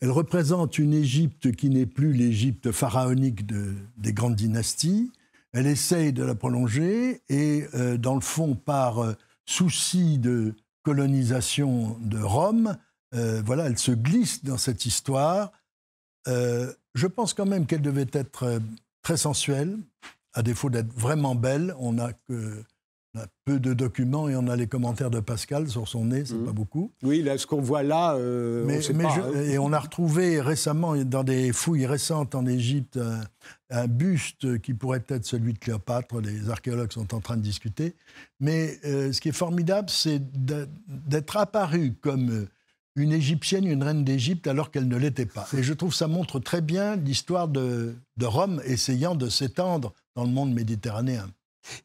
elle 0.02 0.10
représente 0.10 0.80
une 0.80 0.96
Égypte 0.96 1.52
qui 1.52 1.70
n'est 1.70 1.86
plus 1.86 2.12
l'Égypte 2.12 2.72
pharaonique 2.72 3.46
des 3.46 4.14
grandes 4.14 4.36
dynasties. 4.36 5.12
Elle 5.54 5.68
essaye 5.68 6.12
de 6.12 6.24
la 6.24 6.34
prolonger 6.34 7.22
et, 7.30 7.66
euh, 7.76 7.98
dans 7.98 8.16
le 8.16 8.22
fond, 8.22 8.56
par 8.56 9.16
souci 9.46 10.18
de 10.18 10.56
colonisation 10.82 12.00
de 12.02 12.18
Rome, 12.18 12.76
euh, 13.16 13.42
voilà, 13.46 13.68
elle 13.68 13.78
se 13.78 13.92
glisse 13.92 14.44
dans 14.44 14.58
cette 14.58 14.86
histoire. 14.86 15.52
Euh, 16.28 16.74
je 16.94 17.08
pense 17.08 17.34
quand 17.34 17.46
même 17.46 17.66
qu'elle 17.66 17.82
devait 17.82 18.08
être 18.12 18.44
euh, 18.44 18.60
très 19.02 19.18
sensuelle, 19.18 19.78
à 20.34 20.44
défaut 20.44 20.70
d'être 20.70 20.94
vraiment 20.94 21.36
belle. 21.36 21.74
On 21.80 22.00
a 22.00 22.12
que 22.14 22.64
peu 23.46 23.60
de 23.60 23.74
documents 23.74 24.30
et 24.30 24.36
on 24.36 24.48
a 24.48 24.56
les 24.56 24.68
commentaires 24.68 25.10
de 25.10 25.20
Pascal 25.20 25.68
sur 25.70 25.88
son 25.88 26.06
nez, 26.06 26.24
c'est 26.26 26.36
mmh. 26.36 26.46
pas 26.46 26.52
beaucoup. 26.52 26.92
Oui, 27.02 27.24
là, 27.24 27.36
ce 27.40 27.48
qu'on 27.48 27.62
voit 27.62 27.82
là, 27.82 28.16
mais, 28.16 28.80
on 28.92 28.98
pas, 29.00 29.16
hein. 29.16 29.42
Et 29.42 29.58
on 29.58 29.74
a 29.74 29.80
retrouvé 29.80 30.40
récemment, 30.40 30.96
dans 30.98 31.24
des 31.24 31.52
fouilles 31.52 31.88
récentes 31.88 32.36
en 32.36 32.46
Égypte, 32.46 33.00
un, 33.72 33.88
buste 33.88 34.62
qui 34.62 34.76
pourrait 34.76 35.04
être 35.08 35.26
celui 35.26 35.54
de 35.54 35.58
Cléopâtre. 35.58 36.22
Les 36.22 36.52
archéologues 36.52 36.92
sont 36.92 37.16
en 37.16 37.20
train 37.20 37.38
de 37.38 37.42
discuter. 37.42 37.96
Mais 38.40 38.78
ce 38.84 39.20
qui 39.20 39.30
est 39.30 39.32
formidable, 39.32 39.90
c'est 39.90 40.22
d'être 40.22 41.38
apparu 41.38 41.96
comme 42.00 42.48
une 42.98 43.14
Égyptienne, 43.14 43.66
une 43.66 43.84
reine 43.84 44.04
d'Égypte, 44.04 44.48
alors 44.48 44.72
qu'elle 44.72 44.88
ne 44.88 44.98
l'était 44.98 45.28
pas. 45.28 45.48
Et 45.56 45.62
je 45.62 45.74
trouve 45.74 45.92
que 45.92 45.96
ça 45.96 46.08
montre 46.08 46.40
très 46.40 46.62
bien 46.62 46.96
l'histoire 46.96 47.48
de, 47.48 47.96
Rome 48.20 48.60
essayant 48.66 49.16
de 49.16 49.30
s'étendre 49.30 49.94
dans 50.16 50.24
le 50.24 50.32
monde 50.32 50.54
méditerranéen. 50.54 51.30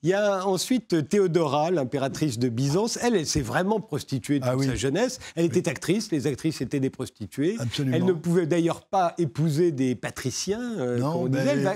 Il 0.02 0.10
y 0.10 0.14
a 0.14 0.46
ensuite 0.46 1.08
Théodora, 1.08 1.70
l'impératrice 1.70 2.38
de 2.38 2.48
Byzance. 2.48 2.98
Elle, 3.02 3.16
elle 3.16 3.26
s'est 3.26 3.42
vraiment 3.42 3.80
prostituée 3.80 4.40
toute 4.40 4.50
ah 4.52 4.62
sa 4.62 4.74
jeunesse. 4.74 5.18
Elle 5.36 5.46
était 5.46 5.68
actrice, 5.68 6.10
les 6.10 6.26
actrices 6.26 6.60
étaient 6.60 6.80
des 6.80 6.90
prostituées. 6.90 7.56
Elle 7.78 8.04
ne 8.04 8.12
pouvait 8.12 8.46
d'ailleurs 8.46 8.82
pas 8.82 9.14
épouser 9.18 9.72
des 9.72 9.94
patriciens. 9.94 10.78
Euh, 10.78 11.28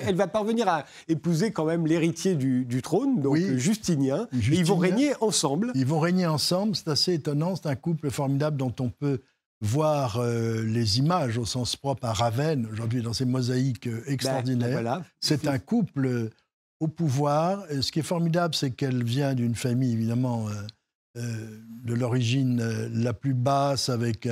elle, 0.07 0.15
va, 0.15 0.27
parvenir 0.27 0.69
à 0.69 0.85
épouser 1.09 1.51
quand 1.51 1.65
même 1.65 1.87
l'héritier 1.87 2.35
du, 2.35 2.83
trône, 2.83 3.21
donc 3.21 3.37
Justinien. 3.37 4.29
ils 4.33 4.65
vont 4.65 4.77
régner 4.77 5.13
ensemble. 5.21 5.73
Ils 5.75 5.87
vont 5.87 6.01
régner 6.01 6.27
ensemble, 6.27 6.77
c'est 6.77 6.89
assez 6.89 7.15
étonnant. 7.15 7.57
C'est 7.57 7.69
un 7.69 7.77
couple 7.77 8.11
formidable 8.11 8.57
dont 8.57 8.75
on 8.81 8.91
peut 8.91 9.21
voir 9.61 10.19
euh, 10.19 10.63
les 10.63 10.99
images 10.99 11.39
au 11.39 11.47
sens 11.47 11.77
propre 11.77 12.05
à 12.05 12.13
Ravenne, 12.13 12.69
aujourd'hui 12.71 13.03
dans 13.03 13.13
ces 13.13 13.25
mosaïques 13.25 13.87
euh, 13.87 14.03
ben, 14.07 14.13
extraordinaires. 14.13 15.03
C'est 15.21 15.47
un 15.47 15.59
couple 15.59 16.31
au 16.81 16.89
pouvoir. 16.89 17.67
ce 17.69 17.91
qui 17.91 18.01
est 18.01 18.03
formidable, 18.03 18.55
c'est 18.55 18.71
qu'elle 18.71 19.05
vient 19.05 19.35
d'une 19.35 19.55
famille, 19.55 19.93
évidemment, 19.93 20.49
euh, 20.49 20.53
euh, 21.19 21.61
de 21.85 21.95
l'origine 21.95 22.61
euh, 22.61 22.89
la 22.93 23.13
plus 23.13 23.35
basse, 23.35 23.89
avec 23.89 24.29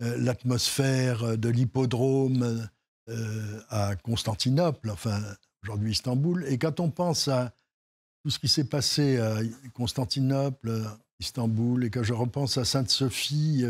l'atmosphère 0.00 1.36
de 1.38 1.48
l'hippodrome 1.48 2.68
à 3.68 3.96
Constantinople, 3.96 4.90
enfin, 4.90 5.20
aujourd'hui 5.62 5.92
Istanbul. 5.92 6.44
Et 6.48 6.58
quand 6.58 6.80
on 6.80 6.90
pense 6.90 7.28
à 7.28 7.52
tout 8.22 8.30
ce 8.30 8.38
qui 8.38 8.48
s'est 8.48 8.68
passé 8.68 9.18
à 9.18 9.40
Constantinople, 9.74 10.82
Istanbul, 11.18 11.84
et 11.84 11.90
quand 11.90 12.04
je 12.04 12.14
repense 12.14 12.56
à 12.58 12.64
Sainte-Sophie, 12.64 13.64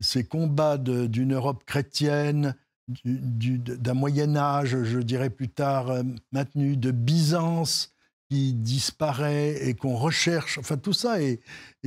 ces 0.00 0.24
combats 0.24 0.78
d'une 0.78 1.34
Europe 1.34 1.64
chrétienne, 1.64 2.56
d'un 3.04 3.94
Moyen 3.94 4.36
Âge, 4.36 4.82
je 4.82 4.98
dirais 4.98 5.30
plus 5.30 5.48
tard, 5.48 5.90
euh, 5.90 6.02
maintenu, 6.32 6.76
de 6.76 6.90
Byzance 6.90 7.94
qui 8.30 8.52
disparaît 8.52 9.68
et 9.68 9.74
qu'on 9.74 9.96
recherche. 9.96 10.58
Enfin, 10.58 10.76
tout 10.76 10.92
ça 10.92 11.22
est, 11.22 11.40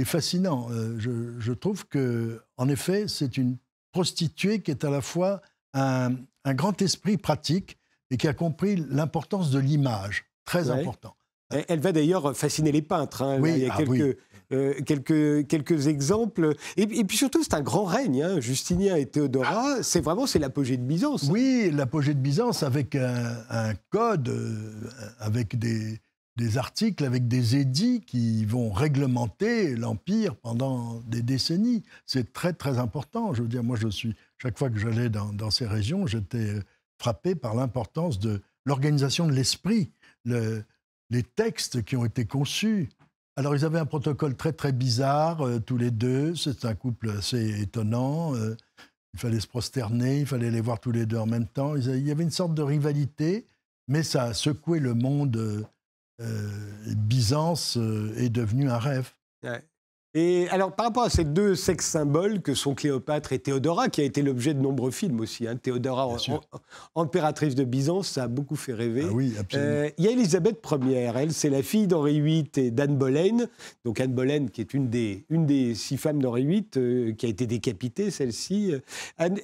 fascinant. 0.05 0.69
Euh, 0.71 0.97
je, 0.99 1.51
trouve 1.53 1.87
que, 1.87 2.41
en 2.57 2.69
effet, 2.69 3.07
c'est 3.07 3.37
une 3.37 3.57
prostituée 3.91 4.61
qui 4.61 4.71
est 4.71 4.83
à 4.85 4.89
la 4.89 5.01
fois 5.01 5.41
un, 5.73 6.15
grand 6.45 6.81
esprit 6.81 7.17
pratique 7.17 7.77
et 8.09 8.17
qui 8.17 8.27
a 8.27 8.33
compris 8.33 8.77
l'importance 8.89 9.51
de 9.51 9.59
l'image, 9.59 10.25
très 10.45 10.69
important. 10.69 11.16
Elle 11.49 11.79
va 11.79 11.91
d'ailleurs 11.91 12.35
fasciner 12.35 12.71
les 12.71 12.81
peintres. 12.81 13.21
Hein. 13.21 13.39
il 13.45 13.57
y 13.59 13.69
a 13.69 13.73
ah 13.73 13.77
quelques, 13.77 14.17
euh, 14.53 14.73
quelques, 14.85 15.47
quelques 15.47 15.87
exemples. 15.87 16.55
Et, 16.77 16.85
puis 17.03 17.17
surtout, 17.17 17.43
c'est 17.43 17.53
un 17.53 17.61
grand 17.61 17.83
règne. 17.83 18.23
Hein. 18.23 18.39
Justinien 18.39 18.95
et 18.95 19.05
Théodora, 19.05 19.83
c'est 19.83 19.99
vraiment 19.99 20.25
c'est 20.25 20.39
l'apogée 20.39 20.77
de 20.77 20.83
Byzance. 20.83 21.25
Hein. 21.25 21.31
Oui, 21.31 21.69
l'apogée 21.73 22.13
de 22.13 22.19
Byzance 22.19 22.63
avec 22.63 22.95
un, 22.95 23.73
code, 23.89 24.29
euh, 24.29 24.89
avec 25.19 25.59
des, 25.59 25.99
des, 26.37 26.57
articles, 26.57 27.03
avec 27.03 27.27
des 27.27 27.57
édits 27.57 27.99
qui 27.99 28.45
vont 28.45 28.71
réglementer 28.71 29.75
l'Empire 29.75 30.35
pendant 30.35 31.01
des 31.07 31.21
décennies. 31.21 31.83
C'est 32.05 32.31
très, 32.31 32.53
très 32.53 32.77
important. 32.77 33.33
Je 33.33 33.41
veux 33.41 33.49
dire, 33.49 33.63
moi, 33.63 33.75
je 33.75 33.89
suis, 33.89 34.15
chaque 34.37 34.57
fois 34.57 34.69
que 34.69 34.79
j'allais 34.79 35.09
dans, 35.09 35.33
dans 35.33 35.51
ces 35.51 35.65
régions, 35.65 36.07
j'étais 36.07 36.53
frappé 36.97 37.35
par 37.35 37.53
l'importance 37.53 38.17
de 38.17 38.41
l'organisation 38.65 39.27
de 39.27 39.33
l'esprit. 39.33 39.91
Le, 40.23 40.63
les 41.09 41.23
textes 41.23 41.83
qui 41.83 41.95
ont 41.95 42.05
été 42.05 42.25
conçus, 42.25 42.89
alors, 43.37 43.55
ils 43.55 43.63
avaient 43.63 43.77
un 43.77 43.85
protocole 43.85 44.35
très, 44.35 44.51
très 44.51 44.71
bizarre, 44.71 45.45
euh, 45.45 45.59
tous 45.59 45.77
les 45.77 45.91
deux. 45.91 46.35
C'est 46.35 46.65
un 46.65 46.73
couple 46.73 47.11
assez 47.11 47.61
étonnant. 47.61 48.35
Euh, 48.35 48.57
il 49.13 49.19
fallait 49.19 49.39
se 49.39 49.45
prosterner, 49.45 50.21
il 50.21 50.25
fallait 50.25 50.49
les 50.49 50.59
voir 50.59 50.79
tous 50.79 50.91
les 50.91 51.05
deux 51.05 51.17
en 51.17 51.27
même 51.27 51.45
temps. 51.45 51.75
Il 51.75 52.05
y 52.05 52.11
avait 52.11 52.23
une 52.23 52.31
sorte 52.31 52.55
de 52.55 52.63
rivalité, 52.63 53.45
mais 53.87 54.01
ça 54.01 54.23
a 54.23 54.33
secoué 54.33 54.79
le 54.79 54.95
monde. 54.95 55.37
Euh, 56.19 56.93
Byzance 56.95 57.77
est 58.17 58.29
devenu 58.29 58.71
un 58.71 58.79
rêve. 58.79 59.11
Et 60.19 60.49
alors, 60.49 60.71
par 60.71 60.87
rapport 60.87 61.03
à 61.03 61.11
ces 61.11 61.25
deux 61.25 61.53
sex 61.53 61.85
symboles 61.85 62.41
que 62.41 62.55
sont 62.55 62.73
Cléopâtre 62.73 63.33
et 63.33 63.37
Théodora, 63.37 63.87
qui 63.87 64.01
a 64.01 64.03
été 64.03 64.23
l'objet 64.23 64.55
de 64.55 64.59
nombreux 64.59 64.89
films 64.89 65.19
aussi, 65.19 65.47
hein, 65.47 65.57
Théodora, 65.57 66.07
empératrice 66.95 67.53
de 67.53 67.63
Byzance, 67.63 68.07
ça 68.07 68.23
a 68.23 68.27
beaucoup 68.27 68.55
fait 68.55 68.73
rêver. 68.73 69.05
Ah 69.07 69.13
oui, 69.13 69.35
absolument. 69.39 69.69
Euh, 69.69 69.89
il 69.99 70.05
y 70.05 70.07
a 70.07 70.11
Élisabeth 70.11 70.59
Ier, 70.71 71.11
elle, 71.15 71.33
c'est 71.33 71.51
la 71.51 71.61
fille 71.61 71.85
d'Henri 71.85 72.19
VIII 72.19 72.49
et 72.55 72.71
d'Anne 72.71 72.97
Boleyn. 72.97 73.45
Donc 73.85 74.01
Anne 74.01 74.13
Boleyn, 74.13 74.47
qui 74.47 74.61
est 74.61 74.73
une 74.73 74.89
des, 74.89 75.23
une 75.29 75.45
des 75.45 75.75
six 75.75 75.97
femmes 75.97 76.19
d'Henri 76.19 76.47
VIII, 76.47 76.65
euh, 76.77 77.11
qui 77.11 77.27
a 77.27 77.29
été 77.29 77.45
décapitée, 77.45 78.09
celle-ci. 78.09 78.73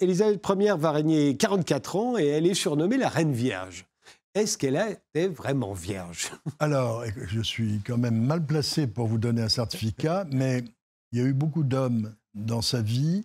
Élisabeth 0.01 0.44
Ier 0.60 0.74
va 0.75 0.92
régner 0.92 1.38
44 1.38 1.96
ans 1.98 2.18
et 2.18 2.25
elle 2.25 2.48
est 2.48 2.56
surnommée 2.56 2.98
la 2.98 3.10
Reine 3.10 3.32
Vierge. 3.32 3.86
Est-ce 4.34 4.58
qu'elle 4.58 4.75
était 4.75 5.28
vraiment 5.28 5.74
vierge? 5.74 6.32
Alors, 6.60 7.04
je 7.28 7.42
suis 7.42 7.82
quand 7.86 7.98
même 7.98 8.20
mal 8.20 8.46
placé 8.46 8.88
pour 8.88 9.08
vous 9.08 9.20
donner 9.20 9.44
un 9.44 9.50
certificat, 9.50 10.25
mais 10.32 10.63
il 11.12 11.20
y 11.20 11.22
a 11.22 11.25
eu 11.25 11.34
beaucoup 11.34 11.63
d'hommes 11.63 12.16
dans 12.34 12.62
sa 12.62 12.82
vie. 12.82 13.24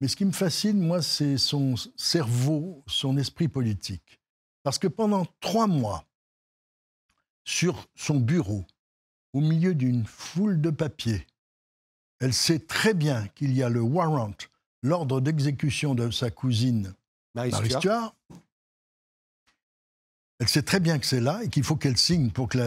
Mais 0.00 0.08
ce 0.08 0.16
qui 0.16 0.24
me 0.24 0.32
fascine, 0.32 0.80
moi, 0.80 1.02
c'est 1.02 1.36
son 1.36 1.74
cerveau, 1.96 2.82
son 2.86 3.18
esprit 3.18 3.48
politique. 3.48 4.20
Parce 4.62 4.78
que 4.78 4.88
pendant 4.88 5.26
trois 5.40 5.66
mois, 5.66 6.06
sur 7.44 7.86
son 7.94 8.18
bureau, 8.18 8.64
au 9.34 9.40
milieu 9.40 9.74
d'une 9.74 10.06
foule 10.06 10.60
de 10.60 10.70
papiers, 10.70 11.26
elle 12.20 12.32
sait 12.32 12.60
très 12.60 12.94
bien 12.94 13.26
qu'il 13.34 13.52
y 13.52 13.62
a 13.62 13.68
le 13.68 13.82
warrant, 13.82 14.34
l'ordre 14.82 15.20
d'exécution 15.20 15.94
de 15.94 16.10
sa 16.10 16.30
cousine 16.30 16.94
Marie 17.34 17.52
Stuart, 17.52 18.14
elle 20.44 20.50
sait 20.50 20.62
très 20.62 20.78
bien 20.78 20.98
que 20.98 21.06
c'est 21.06 21.22
là 21.22 21.40
et 21.42 21.48
qu'il 21.48 21.62
faut 21.62 21.74
qu'elle 21.74 21.96
signe 21.96 22.28
pour 22.28 22.50
que 22.50 22.58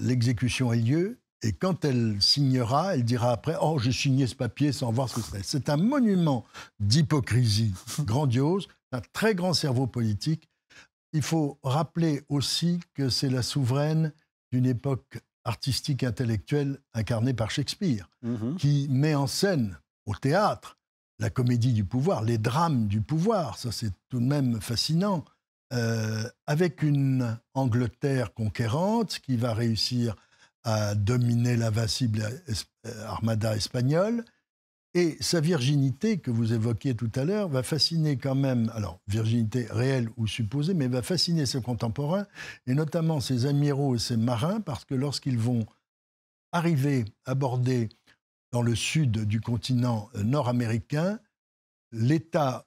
l'exécution 0.00 0.72
ait 0.72 0.78
lieu. 0.78 1.18
Et 1.42 1.52
quand 1.52 1.84
elle 1.84 2.16
signera, 2.18 2.94
elle 2.94 3.04
dira 3.04 3.30
après 3.30 3.56
Oh, 3.60 3.78
j'ai 3.78 3.92
signé 3.92 4.26
ce 4.26 4.34
papier 4.34 4.72
sans 4.72 4.90
voir 4.90 5.10
ce 5.10 5.16
que 5.16 5.20
c'est. 5.20 5.44
C'est 5.44 5.68
un 5.68 5.76
monument 5.76 6.46
d'hypocrisie 6.80 7.74
grandiose, 8.00 8.68
un 8.90 9.02
très 9.12 9.34
grand 9.34 9.52
cerveau 9.52 9.86
politique. 9.86 10.48
Il 11.12 11.20
faut 11.20 11.58
rappeler 11.62 12.22
aussi 12.30 12.80
que 12.94 13.10
c'est 13.10 13.28
la 13.28 13.42
souveraine 13.42 14.14
d'une 14.50 14.64
époque 14.64 15.20
artistique 15.44 16.04
intellectuelle 16.04 16.78
incarnée 16.94 17.34
par 17.34 17.50
Shakespeare, 17.50 18.08
mm-hmm. 18.24 18.56
qui 18.56 18.88
met 18.90 19.14
en 19.14 19.26
scène 19.26 19.78
au 20.06 20.14
théâtre 20.14 20.78
la 21.18 21.28
comédie 21.28 21.74
du 21.74 21.84
pouvoir, 21.84 22.22
les 22.22 22.38
drames 22.38 22.86
du 22.86 23.02
pouvoir. 23.02 23.58
Ça, 23.58 23.72
c'est 23.72 23.92
tout 24.08 24.20
de 24.20 24.24
même 24.24 24.58
fascinant. 24.62 25.22
Euh, 25.72 26.22
avec 26.46 26.82
une 26.82 27.40
Angleterre 27.54 28.32
conquérante 28.34 29.18
qui 29.18 29.36
va 29.36 29.52
réussir 29.52 30.14
à 30.62 30.94
dominer 30.94 31.56
l'invincible 31.56 32.22
euh, 32.22 33.04
armada 33.06 33.56
espagnole. 33.56 34.24
Et 34.94 35.16
sa 35.20 35.40
virginité, 35.40 36.18
que 36.18 36.30
vous 36.30 36.52
évoquiez 36.52 36.94
tout 36.94 37.10
à 37.16 37.24
l'heure, 37.24 37.48
va 37.48 37.64
fasciner 37.64 38.16
quand 38.16 38.36
même, 38.36 38.70
alors 38.74 39.00
virginité 39.08 39.66
réelle 39.68 40.08
ou 40.16 40.28
supposée, 40.28 40.72
mais 40.72 40.86
va 40.86 41.02
fasciner 41.02 41.46
ses 41.46 41.60
contemporains, 41.60 42.26
et 42.68 42.74
notamment 42.74 43.20
ses 43.20 43.46
amiraux 43.46 43.96
et 43.96 43.98
ses 43.98 44.16
marins, 44.16 44.60
parce 44.60 44.84
que 44.84 44.94
lorsqu'ils 44.94 45.38
vont 45.38 45.66
arriver, 46.52 47.04
aborder 47.24 47.88
dans 48.52 48.62
le 48.62 48.76
sud 48.76 49.24
du 49.24 49.40
continent 49.40 50.08
euh, 50.14 50.22
nord-américain, 50.22 51.18
l'État 51.90 52.65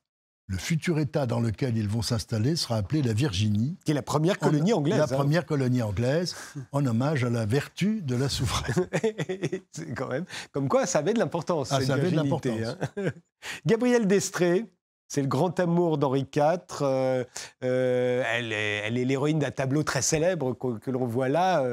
le 0.50 0.58
futur 0.58 0.98
État 0.98 1.28
dans 1.28 1.40
lequel 1.40 1.78
ils 1.78 1.88
vont 1.88 2.02
s'installer 2.02 2.56
sera 2.56 2.78
appelé 2.78 3.04
la 3.04 3.14
Virginie. 3.14 3.78
Qui 3.86 3.92
est 3.92 3.96
la 3.96 4.02
première 4.02 4.40
colonie 4.40 4.74
anglaise. 4.74 4.98
La 4.98 5.04
hein. 5.04 5.08
première 5.08 5.46
colonie 5.46 5.84
anglaise, 5.84 6.36
en 6.72 6.84
hommage 6.86 7.24
à 7.24 7.30
la 7.30 7.46
vertu 7.46 8.02
de 8.02 8.16
la 8.16 8.30
souveraine. 8.30 8.90
Quand 9.96 10.10
même. 10.10 10.26
Comme 10.52 10.68
quoi, 10.68 10.88
ça 10.88 11.00
avait 11.00 11.14
de 11.14 11.20
l'importance. 11.20 11.72
Ah, 11.72 11.82
ça 11.82 11.94
avait 11.94 12.10
de 12.10 12.16
l'importance. 12.16 12.76
Hein. 12.98 13.12
Gabriel 13.68 14.08
Destré, 14.08 14.66
c'est 15.10 15.22
le 15.22 15.28
grand 15.28 15.60
amour 15.60 15.98
d'Henri 15.98 16.28
IV. 16.34 16.60
Euh, 16.82 17.24
euh, 17.64 18.24
elle 18.32 18.54
est 18.98 19.06
l'héroïne 19.06 19.40
d'un 19.40 19.50
tableau 19.50 19.82
très 19.82 20.04
célèbre 20.04 20.54
que, 20.54 20.92
l'on 20.92 21.06
voit 21.06 21.30
là, 21.30 21.66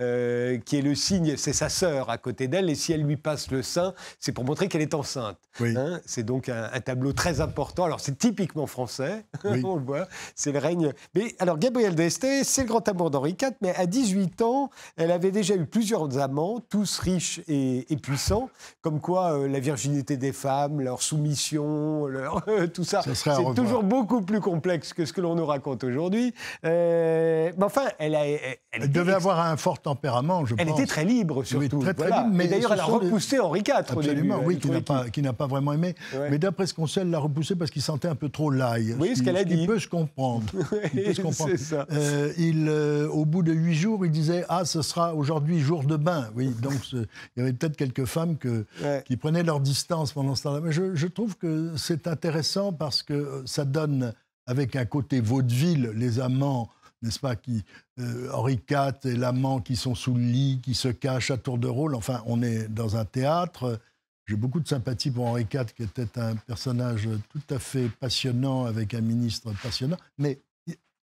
euh, 0.00 0.58
qui 0.58 0.78
est 0.78 0.82
le 0.82 0.94
signe, 0.94 1.36
c'est 1.36 1.52
sa 1.52 1.68
sœur 1.68 2.08
à 2.08 2.18
côté 2.18 2.46
d'elle, 2.46 2.70
et 2.70 2.76
si 2.76 2.92
elle 2.92 3.02
lui 3.02 3.16
passe 3.16 3.50
le 3.50 3.62
sein, 3.62 3.94
c'est 4.20 4.30
pour 4.30 4.44
montrer 4.44 4.68
qu'elle 4.68 4.80
est 4.80 4.94
enceinte. 4.94 5.38
Hein. 5.60 6.00
c'est 6.06 6.22
donc 6.22 6.48
un, 6.48 6.80
tableau 6.80 7.12
très 7.12 7.40
important. 7.40 7.84
Alors 7.84 8.00
c'est 8.00 8.16
typiquement 8.16 8.66
français, 8.66 9.24
on 9.44 9.76
le 9.76 9.82
voit, 9.82 10.08
c'est 10.36 10.52
le 10.52 10.58
règne. 10.60 10.92
Mais 11.14 11.34
alors 11.40 11.58
Gabrielle 11.58 11.96
d'Este, 11.96 12.26
c'est 12.44 12.62
le 12.62 12.68
grand 12.68 12.88
amour 12.88 13.10
d'Henri 13.10 13.36
IV, 13.40 13.50
mais 13.60 13.74
à 13.74 13.86
18 13.86 14.40
ans, 14.42 14.70
elle 14.96 15.10
avait 15.10 15.32
déjà 15.32 15.56
eu 15.56 15.66
plusieurs 15.66 16.18
amants, 16.18 16.60
tous 16.68 16.98
riches 17.00 17.40
et, 17.48 17.84
puissants, 18.00 18.50
comme 18.82 19.00
quoi 19.00 19.48
la 19.48 19.58
virginité 19.58 20.16
des 20.16 20.32
femmes, 20.32 20.80
leur 20.80 21.02
soumission, 21.02 22.06
leur, 22.06 22.44
tout 22.72 22.83
tout 22.84 22.90
ça. 22.90 23.02
Ça 23.02 23.14
serait 23.14 23.30
à 23.30 23.36
C'est 23.36 23.54
toujours 23.54 23.82
beaucoup 23.82 24.22
plus 24.22 24.40
complexe 24.40 24.92
que 24.92 25.04
ce 25.04 25.12
que 25.12 25.20
l'on 25.20 25.34
nous 25.34 25.46
raconte 25.46 25.84
aujourd'hui. 25.84 26.32
Euh, 26.64 27.50
mais 27.56 27.64
enfin, 27.64 27.82
elle, 27.98 28.14
a, 28.14 28.26
elle, 28.26 28.38
Elle 28.72 28.90
devait 28.90 29.12
ex- 29.12 29.16
avoir 29.16 29.40
un 29.40 29.56
fort 29.56 29.80
tempérament, 29.80 30.44
je 30.46 30.54
elle 30.58 30.66
pense. 30.68 30.78
était 30.78 30.86
très 30.86 31.04
libre, 31.04 31.44
surtout. 31.44 31.78
très, 31.80 31.94
très 31.94 32.08
Voilà. 32.08 32.22
libre, 32.24 32.34
mais 32.36 32.46
d'ailleurs, 32.48 32.70
ce 32.70 32.74
elle 32.74 32.80
a 32.80 32.84
repoussé 32.84 33.38
Henri 33.40 33.60
IV 33.60 33.74
au 33.74 34.00
début. 34.00 34.08
Absolument, 34.10 34.38
Elle 34.40 34.46
oui, 34.46 34.54
qui 34.54 34.60
trouvait 34.62 34.74
n'a 34.76 34.80
pas, 34.82 35.10
qui 35.10 35.22
n'a 35.22 35.32
pas 35.32 35.46
vraiment 35.46 35.72
aimé. 35.72 35.94
Ouais. 36.14 36.30
Mais 36.30 36.38
d'après 36.38 36.66
ce 36.66 36.74
qu'on 36.74 36.86
sait, 36.86 37.00
elle 37.02 37.10
l'a 37.10 37.18
repoussé 37.18 37.54
parce 37.54 37.70
qu'il 37.70 37.82
sentait 37.82 38.08
un 38.08 38.14
peu 38.14 38.28
trop 38.28 38.50
l'ail. 38.50 38.94
Oui, 38.98 39.16
ce 39.16 39.22
qu'elle 39.22 39.36
a 39.36 39.44
dit. 39.44 39.66
peut 39.66 39.78
se 39.78 39.88
comprendre. 39.88 40.44
Il 40.94 41.02
peut 41.04 41.14
se 41.14 41.22
comprendre. 41.22 41.50
c'est 41.52 41.58
ça. 41.58 41.86
Euh, 41.92 42.32
il, 42.38 42.66
euh, 42.68 43.08
au 43.08 43.24
bout 43.24 43.42
de 43.42 43.52
huit 43.52 43.74
jours, 43.74 44.04
il 44.04 44.10
disait 44.12 44.44
Ah, 44.48 44.64
ce 44.64 44.82
sera 44.82 45.14
aujourd'hui 45.14 45.60
jour 45.60 45.84
de 45.84 45.96
bain. 45.96 46.28
Oui, 46.34 46.48
donc 46.60 46.74
ce- 46.82 46.96
il 47.36 47.40
y 47.40 47.40
avait 47.42 47.52
peut-être 47.52 47.76
quelques 47.76 48.04
femmes 48.04 48.36
que, 48.36 48.66
Ouais. 48.82 49.02
qui 49.06 49.16
prenaient 49.16 49.42
leur 49.42 49.60
distance 49.60 50.12
pendant 50.12 50.34
ce 50.34 50.42
temps-là. 50.44 50.60
Mais 50.62 50.72
je, 50.72 50.94
je 50.94 51.06
trouve 51.06 51.36
que 51.36 51.72
c'est 51.76 52.06
intéressant 52.06 52.72
parce 52.74 53.02
que 53.02 53.42
ça 53.46 53.64
donne, 53.64 54.12
avec 54.46 54.76
un 54.76 54.84
côté 54.84 55.20
vaudeville, 55.20 55.92
les 55.94 56.20
amants, 56.20 56.70
n'est-ce 57.02 57.18
pas, 57.18 57.36
qui, 57.36 57.64
euh, 57.98 58.30
Henri 58.32 58.60
IV 58.68 59.10
et 59.10 59.16
l'amant 59.16 59.60
qui 59.60 59.76
sont 59.76 59.94
sous 59.94 60.14
le 60.14 60.22
lit, 60.22 60.60
qui 60.62 60.74
se 60.74 60.88
cachent 60.88 61.30
à 61.30 61.36
tour 61.36 61.58
de 61.58 61.68
rôle. 61.68 61.94
Enfin, 61.94 62.22
on 62.26 62.42
est 62.42 62.68
dans 62.68 62.96
un 62.96 63.04
théâtre. 63.04 63.80
J'ai 64.26 64.36
beaucoup 64.36 64.60
de 64.60 64.68
sympathie 64.68 65.10
pour 65.10 65.26
Henri 65.26 65.46
IV, 65.52 65.66
qui 65.74 65.82
était 65.82 66.18
un 66.18 66.36
personnage 66.36 67.08
tout 67.28 67.54
à 67.54 67.58
fait 67.58 67.88
passionnant, 67.88 68.64
avec 68.64 68.94
un 68.94 69.02
ministre 69.02 69.52
passionnant. 69.62 69.98
Mais 70.18 70.40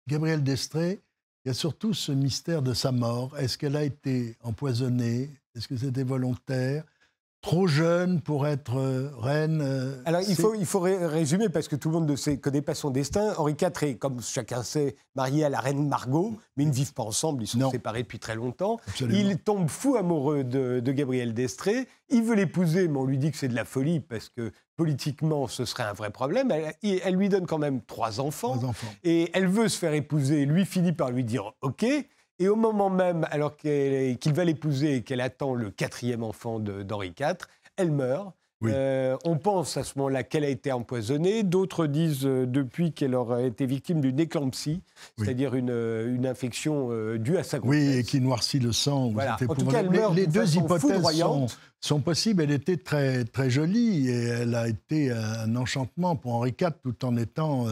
Gabriel 0.08 0.42
Destré, 0.42 1.00
il 1.44 1.48
y 1.48 1.50
a 1.50 1.54
surtout 1.54 1.92
ce 1.92 2.12
mystère 2.12 2.62
de 2.62 2.72
sa 2.72 2.92
mort. 2.92 3.36
Est-ce 3.38 3.58
qu'elle 3.58 3.76
a 3.76 3.84
été 3.84 4.36
empoisonnée? 4.42 5.30
Est-ce 5.54 5.68
que 5.68 5.76
c'était 5.76 6.02
volontaire? 6.02 6.84
Trop 7.44 7.66
jeune 7.66 8.22
pour 8.22 8.46
être 8.46 8.78
euh, 8.78 9.10
reine 9.18 9.60
euh, 9.62 10.00
Alors, 10.06 10.22
il 10.26 10.34
faut, 10.34 10.54
il 10.54 10.64
faut 10.64 10.80
ré- 10.80 11.06
résumer 11.06 11.50
parce 11.50 11.68
que 11.68 11.76
tout 11.76 11.90
le 11.90 11.94
monde 11.94 12.08
ne 12.08 12.16
sait, 12.16 12.38
connaît 12.38 12.62
pas 12.62 12.74
son 12.74 12.88
destin. 12.88 13.34
Henri 13.36 13.52
IV 13.60 13.70
est, 13.82 13.94
comme 13.96 14.22
chacun 14.22 14.62
sait, 14.62 14.96
marié 15.14 15.44
à 15.44 15.50
la 15.50 15.60
reine 15.60 15.86
Margot, 15.86 16.38
mais 16.56 16.64
ils 16.64 16.70
ne 16.70 16.72
vivent 16.74 16.94
pas 16.94 17.02
ensemble, 17.02 17.42
ils 17.42 17.46
sont 17.46 17.58
Non. 17.58 17.70
séparés 17.70 18.02
depuis 18.02 18.18
très 18.18 18.34
longtemps. 18.34 18.78
Absolument. 18.88 19.18
Il 19.18 19.36
tombe 19.38 19.68
fou 19.68 19.96
amoureux 19.96 20.42
de, 20.42 20.80
de 20.80 20.92
Gabrielle 20.92 21.34
Destré. 21.34 21.86
Il 22.08 22.22
veut 22.22 22.34
l'épouser, 22.34 22.88
mais 22.88 22.98
on 22.98 23.04
lui 23.04 23.18
dit 23.18 23.30
que 23.30 23.36
c'est 23.36 23.48
de 23.48 23.54
la 23.54 23.66
folie 23.66 24.00
parce 24.00 24.30
que 24.30 24.50
politiquement, 24.78 25.46
ce 25.46 25.66
serait 25.66 25.82
un 25.84 25.92
vrai 25.92 26.08
problème. 26.10 26.50
Elle 26.82 27.14
lui 27.14 27.28
donne 27.28 27.46
quand 27.46 27.58
même 27.58 27.82
trois 27.82 28.20
enfants. 28.20 28.56
Trois 28.56 28.70
enfants. 28.70 28.86
Et 29.04 29.30
elle 29.34 29.48
veut 29.48 29.68
se 29.68 29.78
faire 29.78 29.92
épouser. 29.92 30.46
Lui 30.46 30.64
finit 30.64 30.92
par 30.92 31.10
lui 31.10 31.24
dire 31.24 31.52
OK. 31.60 31.84
Et 32.38 32.48
au 32.48 32.56
moment 32.56 32.90
même, 32.90 33.26
alors 33.30 33.56
qu'il 33.56 34.32
va 34.32 34.44
l'épouser 34.44 34.96
et 34.96 35.02
qu'elle 35.02 35.20
attend 35.20 35.54
le 35.54 35.70
quatrième 35.70 36.22
enfant 36.22 36.58
d'Henri 36.58 37.14
IV, 37.18 37.36
elle 37.76 37.92
meurt. 37.92 38.34
Oui. 38.60 38.70
Euh, 38.72 39.16
on 39.24 39.36
pense 39.36 39.76
à 39.76 39.84
ce 39.84 39.98
moment-là 39.98 40.22
qu'elle 40.22 40.44
a 40.44 40.48
été 40.48 40.72
empoisonnée. 40.72 41.42
D'autres 41.42 41.86
disent 41.86 42.24
euh, 42.24 42.46
depuis 42.46 42.92
qu'elle 42.92 43.14
aurait 43.14 43.48
été 43.48 43.66
victime 43.66 44.00
d'une 44.00 44.18
éclampsie, 44.18 44.80
Oui. 45.18 45.24
c'est-à-dire 45.24 45.54
une, 45.54 45.70
euh, 45.70 46.14
une 46.14 46.24
infection 46.26 46.88
euh, 46.90 47.18
due 47.18 47.36
à 47.36 47.42
sa 47.42 47.58
grossesse. 47.58 47.88
Oui, 47.88 47.98
et 47.98 48.04
qui 48.04 48.20
noircit 48.20 48.60
le 48.60 48.72
sang. 48.72 49.10
Voilà. 49.10 49.34
En 49.34 49.36
tout 49.36 49.46
cas, 49.46 49.54
elle 49.80 49.86
épouvantable. 49.86 49.96
meurt 49.96 50.14
les, 50.14 50.26
deux 50.26 50.56
hypothèses 50.56 51.02
sont, 51.80 52.00
possibles. 52.00 52.42
Elle 52.42 52.52
était 52.52 52.78
très, 52.78 53.24
très 53.24 53.50
jolie 53.50 54.08
et 54.08 54.22
elle 54.22 54.54
a 54.54 54.68
été 54.68 55.10
un 55.10 55.54
enchantement 55.56 56.16
pour 56.16 56.34
Henri 56.34 56.54
IV 56.58 56.70
tout 56.82 57.04
en 57.04 57.16
étant, 57.16 57.66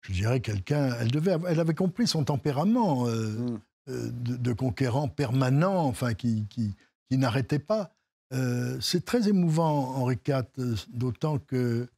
je 0.00 0.12
dirais, 0.12 0.40
quelqu'un. 0.40 0.96
Elle, 1.00 1.10
devait 1.10 1.36
elle 1.46 1.60
avait 1.60 1.74
compris 1.74 2.06
son 2.06 2.24
tempérament 2.24 3.06
Mm. 3.06 3.58
Euh, 3.88 4.10
de, 4.12 4.36
de 4.36 4.52
conquérant 4.52 5.08
permanent, 5.08 5.86
enfin, 5.86 6.14
qui, 6.14 6.46
qui, 6.48 6.74
qui 7.10 7.18
n'arrêtait 7.18 7.58
pas. 7.58 7.92
Euh, 8.32 8.78
C'est 8.80 9.04
très 9.04 9.28
émouvant, 9.28 9.96
Henri 9.96 10.18
IV, 10.26 10.44
euh, 10.58 10.76
d'autant 10.92 11.38
que. 11.38 11.88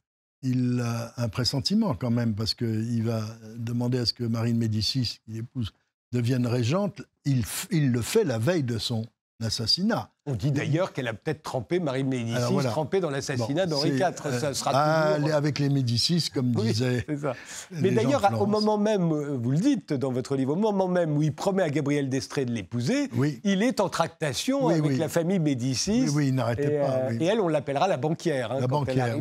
Il 0.41 0.79
a 0.79 1.11
un 1.17 1.27
pressentiment 1.27 1.95
quand 1.95 2.11
même, 2.11 2.35
parce 2.35 2.53
qu'il 2.53 3.01
va 3.01 3.25
demander 3.55 3.97
à 3.97 4.05
ce 4.05 4.13
que 4.13 4.23
Marie 4.23 4.53
de 4.53 4.59
Médicis, 4.59 5.19
qu'il 5.25 5.37
épouse, 5.37 5.71
devienne 6.11 6.45
régente. 6.45 7.01
Il, 7.23 7.43
il 7.71 7.91
le 7.91 8.01
fait 8.03 8.23
la 8.23 8.37
veille 8.37 8.61
de 8.61 8.77
son 8.77 9.07
assassinat. 9.41 10.11
On 10.27 10.33
dit 10.33 10.51
d'ailleurs 10.51 10.91
qu'elle 10.91 11.07
a 11.07 11.13
peut-être 11.13 11.43
trempé 11.43 11.79
Marie 11.79 12.03
Médicis, 12.03 12.39
voilà. 12.51 12.71
trempé 12.71 12.99
dans 12.99 13.11
l'assassinat 13.11 13.67
Bon, 13.67 13.75
d'Henri 13.75 13.89
IV. 13.91 14.01
euh, 14.25 14.39
Ça 14.39 14.53
sera 14.55 14.71
ah, 14.73 15.13
toujours... 15.17 15.35
avec 15.35 15.59
les 15.59 15.69
Médicis, 15.69 16.29
comme 16.33 16.51
Oui, 16.55 16.73
ça. 16.73 16.89
les 16.89 17.05
Mais 17.79 17.91
d'ailleurs, 17.91 18.41
au 18.41 18.47
moment 18.47 18.79
même, 18.79 19.11
euh, 19.11 19.37
vous 19.39 19.51
le 19.51 19.59
dites 19.59 19.93
dans 19.93 20.11
votre 20.11 20.35
livre, 20.35 20.53
au 20.53 20.55
moment 20.55 20.87
même 20.87 21.15
où 21.15 21.21
il 21.21 21.31
promet 21.31 21.61
à 21.61 21.69
Gabriel 21.69 22.09
d'Estrée 22.09 22.45
de 22.45 22.51
l'épouser, 22.51 23.07
Oui, 23.15 23.39
il 23.43 23.61
est 23.61 23.79
en 23.79 23.87
tractation 23.87 24.65
Oui, 24.65 24.73
avec 24.73 24.97
la 24.97 25.09
famille 25.09 25.37
Médicis. 25.37 26.05
oui, 26.07 26.11
oui, 26.15 26.27
il 26.29 26.33
n'arrêtait 26.35 26.79
pas. 26.79 26.89
euh, 27.11 27.17
et 27.19 27.25
elle, 27.25 27.39
on 27.39 27.47
l'appellera 27.47 27.87
la 27.87 27.97
banquière. 27.97 28.51
hein, 28.51 28.61
La 28.61 28.67
quand 28.67 28.79
banquière, 28.79 29.15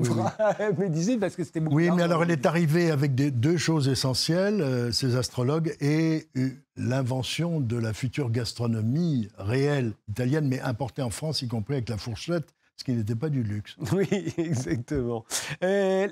elle 0.59 0.75
Médicis, 0.79 1.19
parce 1.19 1.37
que 1.37 1.45
c'était 1.45 1.61
beaucoup 1.61 1.77
Oui, 1.77 1.91
mais 1.95 2.03
alors 2.03 2.23
elle 2.23 2.31
est 2.31 2.47
arrivée 2.47 2.91
avec 2.91 3.15
des- 3.15 3.31
deux 3.31 3.59
choses 3.59 3.89
essentielles, 3.89 4.63
euh, 4.63 4.91
ces 4.91 5.17
astrologues, 5.17 5.77
et 5.83 6.29
euh, 6.39 6.49
l'invention 6.77 7.61
de 7.61 7.77
la 7.77 7.93
future 7.93 8.31
gastronomie 8.31 9.29
réelle 9.39 9.93
italienne, 10.09 10.49
mais 10.49 10.61
en 11.03 11.11
France, 11.11 11.43
y 11.43 11.49
compris 11.49 11.75
avec 11.75 11.89
la 11.89 11.97
fourchette, 11.97 12.55
ce 12.77 12.85
qui 12.85 12.93
n'était 12.93 13.15
pas 13.15 13.29
du 13.29 13.43
luxe. 13.43 13.77
Oui, 13.93 14.09
exactement. 14.37 15.25
Euh, 15.63 16.09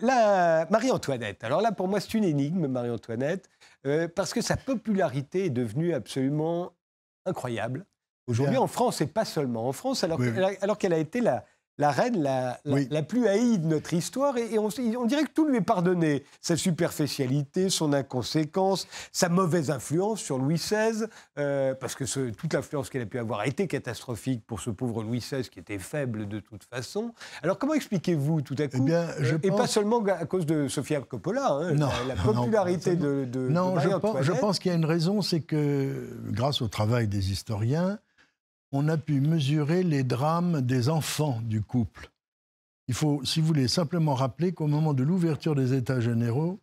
Marie-Antoinette. 0.70 1.44
Alors 1.44 1.60
là, 1.60 1.72
pour 1.72 1.88
moi, 1.88 2.00
c'est 2.00 2.14
une 2.14 2.24
énigme, 2.24 2.66
Marie-Antoinette, 2.66 3.48
euh, 3.86 4.08
parce 4.08 4.32
que 4.32 4.40
sa 4.40 4.56
popularité 4.56 5.46
est 5.46 5.50
devenue 5.50 5.92
absolument 5.94 6.72
incroyable. 7.26 7.84
Aujourd'hui, 8.28 8.56
en 8.56 8.68
France, 8.68 9.00
et 9.00 9.06
pas 9.06 9.24
seulement 9.24 9.66
en 9.68 9.72
France, 9.72 10.04
alors, 10.04 10.18
Oui, 10.20 10.32
qu'elle 10.32 10.44
a- 10.44 10.52
alors 10.60 10.78
qu'elle 10.78 10.92
a 10.92 10.98
été 10.98 11.20
la, 11.20 11.44
la 11.78 11.90
reine 11.90 12.22
la, 12.22 12.60
la- 12.64 12.74
Oui. 12.74 12.86
la 12.90 13.02
plus 13.02 13.26
haïe 13.26 13.58
de 13.58 13.66
notre 13.66 13.92
histoire, 13.94 14.36
et, 14.36 14.54
et 14.54 14.58
on, 14.58 14.68
dirait 15.06 15.24
que 15.24 15.32
tout 15.34 15.46
lui 15.46 15.56
est 15.58 15.60
pardonné. 15.62 16.24
Sa 16.40 16.56
superficialité, 16.56 17.70
son 17.70 17.92
inconséquence, 17.92 18.86
sa 19.12 19.28
mauvaise 19.28 19.70
influence 19.70 20.20
sur 20.20 20.38
Louis 20.38 20.56
XVI, 20.56 21.06
euh, 21.38 21.74
parce 21.74 21.94
que 21.94 22.04
ce- 22.06 22.30
toute 22.30 22.52
l'influence 22.52 22.90
qu'elle 22.90 23.02
a 23.02 23.06
pu 23.06 23.18
avoir 23.18 23.40
a 23.40 23.46
été 23.46 23.66
catastrophique 23.66 24.42
pour 24.46 24.60
ce 24.60 24.70
pauvre 24.70 25.02
Louis 25.02 25.18
XVI 25.20 25.48
qui 25.48 25.58
était 25.58 25.78
faible 25.78 26.28
de 26.28 26.40
toute 26.40 26.64
façon. 26.64 27.12
Alors 27.42 27.58
comment 27.58 27.74
expliquez-vous 27.74 28.42
tout 28.42 28.56
à 28.58 28.68
coup 28.68 28.76
Eh 28.78 28.80
bien, 28.80 29.06
je 29.20 29.34
euh, 29.34 29.38
Et 29.42 29.50
pas 29.50 29.66
seulement 29.66 30.04
à 30.04 30.24
cause 30.26 30.46
de 30.46 30.68
Sofia 30.68 31.00
Coppola, 31.00 31.48
hein, 31.52 31.72
Non, 31.74 31.88
la, 32.06 32.14
popularité 32.16 32.96
de, 32.96 33.24
de, 33.24 33.24
de 33.24 33.48
Non, 33.48 33.78
je 33.78 33.88
pense, 33.88 33.88
je 33.88 33.88
Marie-Antoinette. 34.12 34.40
pense 34.40 34.58
qu'il 34.58 34.70
y 34.70 34.74
a 34.74 34.76
une 34.78 34.84
raison, 34.84 35.22
c'est 35.22 35.40
que 35.40 36.08
grâce 36.30 36.60
au 36.62 36.68
travail 36.68 37.08
des 37.08 37.32
historiens, 37.32 37.98
on 38.72 38.88
a 38.88 38.96
pu 38.96 39.20
mesurer 39.20 39.82
les 39.82 40.02
drames 40.02 40.60
des 40.62 40.88
enfants 40.88 41.40
du 41.44 41.60
couple. 41.62 42.10
Il 42.88 42.94
faut, 42.94 43.20
si 43.24 43.40
vous 43.40 43.46
voulez, 43.46 43.68
simplement 43.68 44.14
rappeler 44.14 44.52
qu'au 44.52 44.66
moment 44.66 44.94
de 44.94 45.02
l'ouverture 45.02 45.54
des 45.54 45.72
États 45.74 46.00
généraux, 46.00 46.58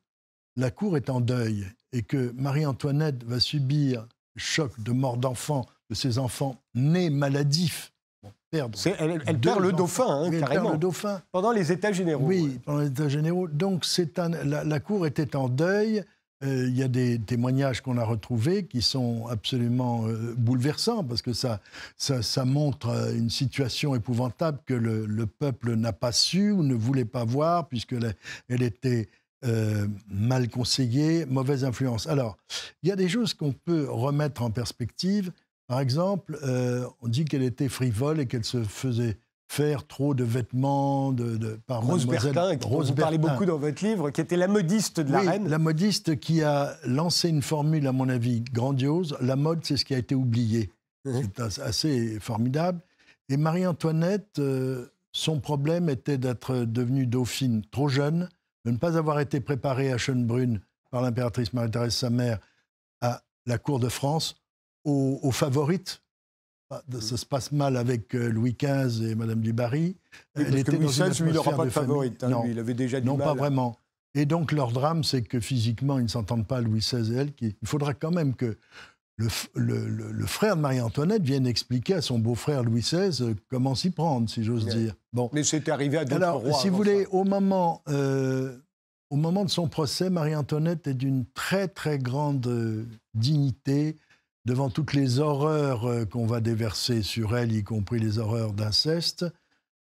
la 0.58 0.72
cour 0.72 0.98
est 0.98 1.10
en 1.10 1.22
deuil 1.22 1.66
et 1.94 2.02
que 2.04 2.32
Marie-Antoinette 2.36 3.24
va 3.24 3.40
subir 3.40 4.06
le 4.36 4.42
choc 4.42 4.80
de 4.82 4.92
mort 4.92 5.18
d'enfants, 5.18 5.66
de 5.90 5.96
ses 5.96 6.18
enfants 6.20 6.58
nés 6.76 7.10
maladifs. 7.10 7.94
Bon, 8.22 8.32
perdre 8.52 8.78
C'est- 8.78 8.96
elle, 9.00 9.40
perd 9.40 9.62
le 9.62 9.72
dauphin, 9.72 10.06
hein, 10.08 10.24
elle 10.26 10.32
perd 10.32 10.44
carrément, 10.52 10.72
le 10.74 10.78
dauphin. 10.78 11.22
pendant 11.32 11.52
les 11.52 11.72
États 11.72 11.94
généraux. 11.94 12.26
Oui, 12.26 12.60
pendant 12.66 12.80
les 12.80 12.88
États 12.88 13.08
généraux. 13.08 13.48
Donc, 13.48 13.86
c'est 13.86 14.20
un, 14.20 14.30
la, 14.30 14.64
la 14.64 14.80
Cour 14.80 15.08
était 15.08 15.36
en 15.36 15.48
deuil. 15.48 16.04
Euh, 16.44 16.68
Il 16.70 16.78
y 16.78 16.84
a 16.84 16.88
des 16.88 17.20
témoignages 17.20 17.82
qu'on 17.82 17.98
a 17.98 18.04
retrouvés 18.04 18.66
qui 18.66 18.82
sont 18.82 19.28
absolument 19.28 20.08
euh, 20.08 20.34
bouleversants 20.38 21.04
parce 21.04 21.22
que 21.22 21.34
ça, 21.34 21.60
ça, 21.98 22.46
montre 22.46 22.90
euh, 22.90 23.14
une 23.14 23.30
situation 23.30 23.94
épouvantable 23.94 24.60
que 24.66 24.74
le, 24.74 25.06
le 25.06 25.26
peuple 25.26 25.76
n'a 25.76 25.92
pas 25.92 26.14
su 26.14 26.52
ou 26.52 26.64
ne 26.64 26.76
voulait 26.76 27.06
pas 27.06 27.26
voir 27.26 27.68
puisqu'elle 27.68 28.16
elle 28.48 28.64
était 28.64 29.10
mal 30.10 30.50
conseillée, 30.50 31.26
mauvaise 31.26 31.64
influence. 31.64 32.08
Alors, 32.08 32.38
il 32.84 32.90
y 32.90 32.92
a 32.92 32.98
des 32.98 33.08
choses 33.08 33.34
qu'on 33.34 33.54
peut 33.54 33.88
remettre 33.90 34.42
en 34.42 34.52
perspective. 34.52 35.32
Par 35.68 35.80
exemple, 35.80 36.38
on 37.02 37.08
dit 37.08 37.24
qu'elle 37.24 37.44
était 37.44 37.70
frivole 37.70 38.20
et 38.20 38.26
qu'elle 38.26 38.44
se 38.44 38.62
faisait 38.64 39.18
faire 39.52 39.88
trop 39.88 40.14
de 40.14 40.24
vêtements 40.24 41.12
de, 41.12 41.36
de, 41.36 41.60
par 41.66 41.82
Rose 41.82 42.06
Bertin, 42.06 42.56
dont 42.56 42.68
Rose 42.70 42.90
vous 42.90 42.96
parlez 42.96 43.18
Bertin. 43.18 43.34
beaucoup 43.34 43.46
dans 43.46 43.58
votre 43.58 43.84
livre, 43.84 44.12
qui 44.12 44.22
était 44.22 44.38
la 44.38 44.48
modiste 44.48 45.00
de 45.00 45.12
la 45.12 45.22
Oui, 45.22 45.28
reine. 45.28 45.48
la 45.50 45.58
modiste 45.58 46.20
qui 46.20 46.44
a 46.44 46.76
lancé 46.86 47.30
une 47.30 47.42
formule, 47.42 47.88
à 47.88 47.92
mon 47.92 48.10
avis, 48.10 48.42
grandiose. 48.42 49.18
La 49.22 49.36
mode, 49.36 49.66
c'est 49.66 49.76
ce 49.76 49.86
qui 49.86 49.96
a 49.96 49.98
été 49.98 50.14
oublié. 50.14 50.70
Mhm. 51.04 51.22
C'est 51.24 51.40
as- 51.42 51.60
assez 51.64 52.20
formidable. 52.20 52.80
Et 53.28 53.38
Marie-Antoinette, 53.38 54.38
euh, 54.38 54.86
son 55.14 55.40
problème 55.40 55.90
était 55.90 56.20
d'être 56.20 56.56
devenue 56.66 57.08
dauphine 57.08 57.64
trop 57.72 57.90
jeune, 57.90 58.30
de 58.66 58.72
ne 58.72 58.78
pas 58.78 58.98
avoir 58.98 59.20
été 59.20 59.40
préparée 59.40 59.92
à 59.92 59.98
Schönbrunn 59.98 60.60
par 60.92 61.02
l'impératrice 61.02 61.54
Marie-Thérèse, 61.54 61.96
sa 61.96 62.12
mère, 62.12 62.40
à 63.02 63.24
la 63.48 63.58
cour 63.58 63.80
de 63.80 63.90
France, 63.90 64.36
aux, 64.86 65.20
aux 65.24 65.32
favorites. 65.32 66.04
Ah, 66.72 66.82
Ça 67.02 67.18
se 67.18 67.26
passe 67.26 67.52
mal 67.52 67.78
avec 67.78 68.14
euh, 68.16 68.30
Louis 68.30 68.56
XV 68.60 69.04
et 69.12 69.16
Madame 69.16 69.42
du 69.42 69.54
Barry. 69.54 69.96
Oui, 70.38 70.64
que 70.64 70.72
Louis 70.72 70.86
XVI, 70.86 71.10
lui, 71.24 71.32
il 71.32 71.36
n'aura 71.36 71.56
pas 71.56 71.66
de 71.66 71.70
favorite. 71.72 72.24
hein, 72.24 72.30
Non. 72.30 72.44
lui, 72.44 72.52
il 72.52 72.60
avait 72.60 72.76
déjà 72.76 73.00
du 73.02 73.08
Non, 73.08 73.18
mal. 73.18 73.28
pas 73.28 73.34
vraiment. 73.34 73.78
Et 74.16 74.26
donc, 74.26 74.52
leur 74.52 74.72
drame, 74.72 75.04
c'est 75.04 75.22
que 75.24 75.40
physiquement, 75.40 75.98
ils 76.00 76.04
ne 76.04 76.08
s'entendent 76.10 76.48
pas, 76.48 76.62
Louis 76.62 76.80
XVI 76.80 77.12
et 77.14 77.18
elle. 77.18 77.34
Qui... 77.34 77.56
Il 77.62 77.68
faudra 77.68 77.94
quand 77.94 78.12
même 78.12 78.36
que 78.36 78.58
le, 79.18 79.28
f- 79.28 79.48
le- 79.56 79.88
le- 79.90 80.12
le 80.12 80.26
frère 80.26 80.56
de 80.56 80.62
Marie-Antoinette 80.62 81.24
vienne 81.24 81.46
expliquer 81.48 81.96
à 81.96 82.02
son 82.02 82.20
beau-frère 82.20 82.64
Louis 82.64 82.82
XVI 82.82 83.22
euh, 83.24 83.34
comment 83.50 83.74
s'y 83.76 83.90
prendre, 83.90 84.30
si 84.30 84.44
j'ose 84.44 84.66
dire. 84.68 84.96
Bon. 85.12 85.30
Mais 85.34 85.44
c'était 85.44 85.72
arrivé 85.72 85.98
à 85.98 86.06
d'autres 86.06 86.16
Alors, 86.24 86.42
rois. 86.42 86.54
si 86.60 86.70
vous 86.70 86.78
voulez, 86.78 87.04
ça. 87.04 87.10
au 87.14 87.24
moment, 87.24 87.82
euh, 87.90 88.58
au 89.10 89.16
moment 89.16 89.44
de 89.44 89.50
son 89.50 89.68
procès, 89.68 90.10
Marie-Antoinette 90.12 90.86
est 90.88 90.94
d'une 90.94 91.26
très 91.34 91.68
très 91.68 91.98
grande 92.00 92.86
dignité 93.16 93.96
devant 94.50 94.72
toutes 94.72 94.94
les 94.94 95.20
horreurs 95.20 95.86
euh, 95.86 96.06
qu'on 96.06 96.26
va 96.26 96.42
déverser 96.42 97.04
sur 97.04 97.38
elle, 97.38 97.52
y 97.52 97.64
compris 97.64 98.00
les 98.00 98.18
horreurs 98.18 98.52
d'inceste. 98.52 99.28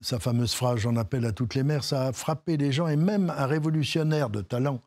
Sa 0.01 0.21
fameuse 0.21 0.55
phrase 0.55 0.79
J'en 0.79 0.95
appelle 0.95 1.27
à 1.27 1.33
toutes 1.33 1.57
les 1.57 1.65
mères, 1.65 1.83
ça 1.83 2.07
a 2.07 2.13
frappé 2.13 2.57
les 2.57 2.71
gens 2.71 2.87
et 2.87 2.95
même 2.95 3.31
un 3.31 3.47
révolutionnaire 3.47 4.31
de 4.31 4.43
talent 4.43 4.81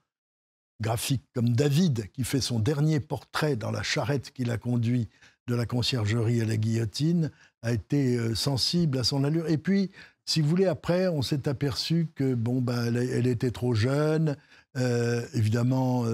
graphique 0.80 1.24
comme 1.36 1.50
David, 1.50 2.10
qui 2.14 2.24
fait 2.24 2.40
son 2.40 2.60
dernier 2.60 3.02
portrait 3.02 3.58
dans 3.58 3.72
la 3.72 3.84
charrette 3.84 4.32
qu'il 4.32 4.52
a 4.52 4.58
conduit 4.58 5.10
de 5.48 5.56
la 5.56 5.66
conciergerie 5.66 6.40
à 6.40 6.46
la 6.46 6.56
guillotine, 6.56 7.30
a 7.62 7.74
été 7.74 8.16
euh, 8.16 8.36
sensible 8.36 8.98
à 8.98 9.04
son 9.04 9.26
allure. 9.26 9.50
Et 9.50 9.58
puis, 9.58 9.92
si 10.24 10.40
vous 10.40 10.48
voulez, 10.48 10.68
après, 10.68 11.10
on 11.10 11.22
s'est 11.22 11.50
aperçu 11.50 12.08
que 12.16 12.36
bon, 12.36 12.62
bah, 12.62 12.86
elle, 12.86 13.28
était 13.28 13.52
trop 13.52 13.74
jeune. 13.74 14.38
Euh, 14.78 15.26
évidemment, 15.34 16.06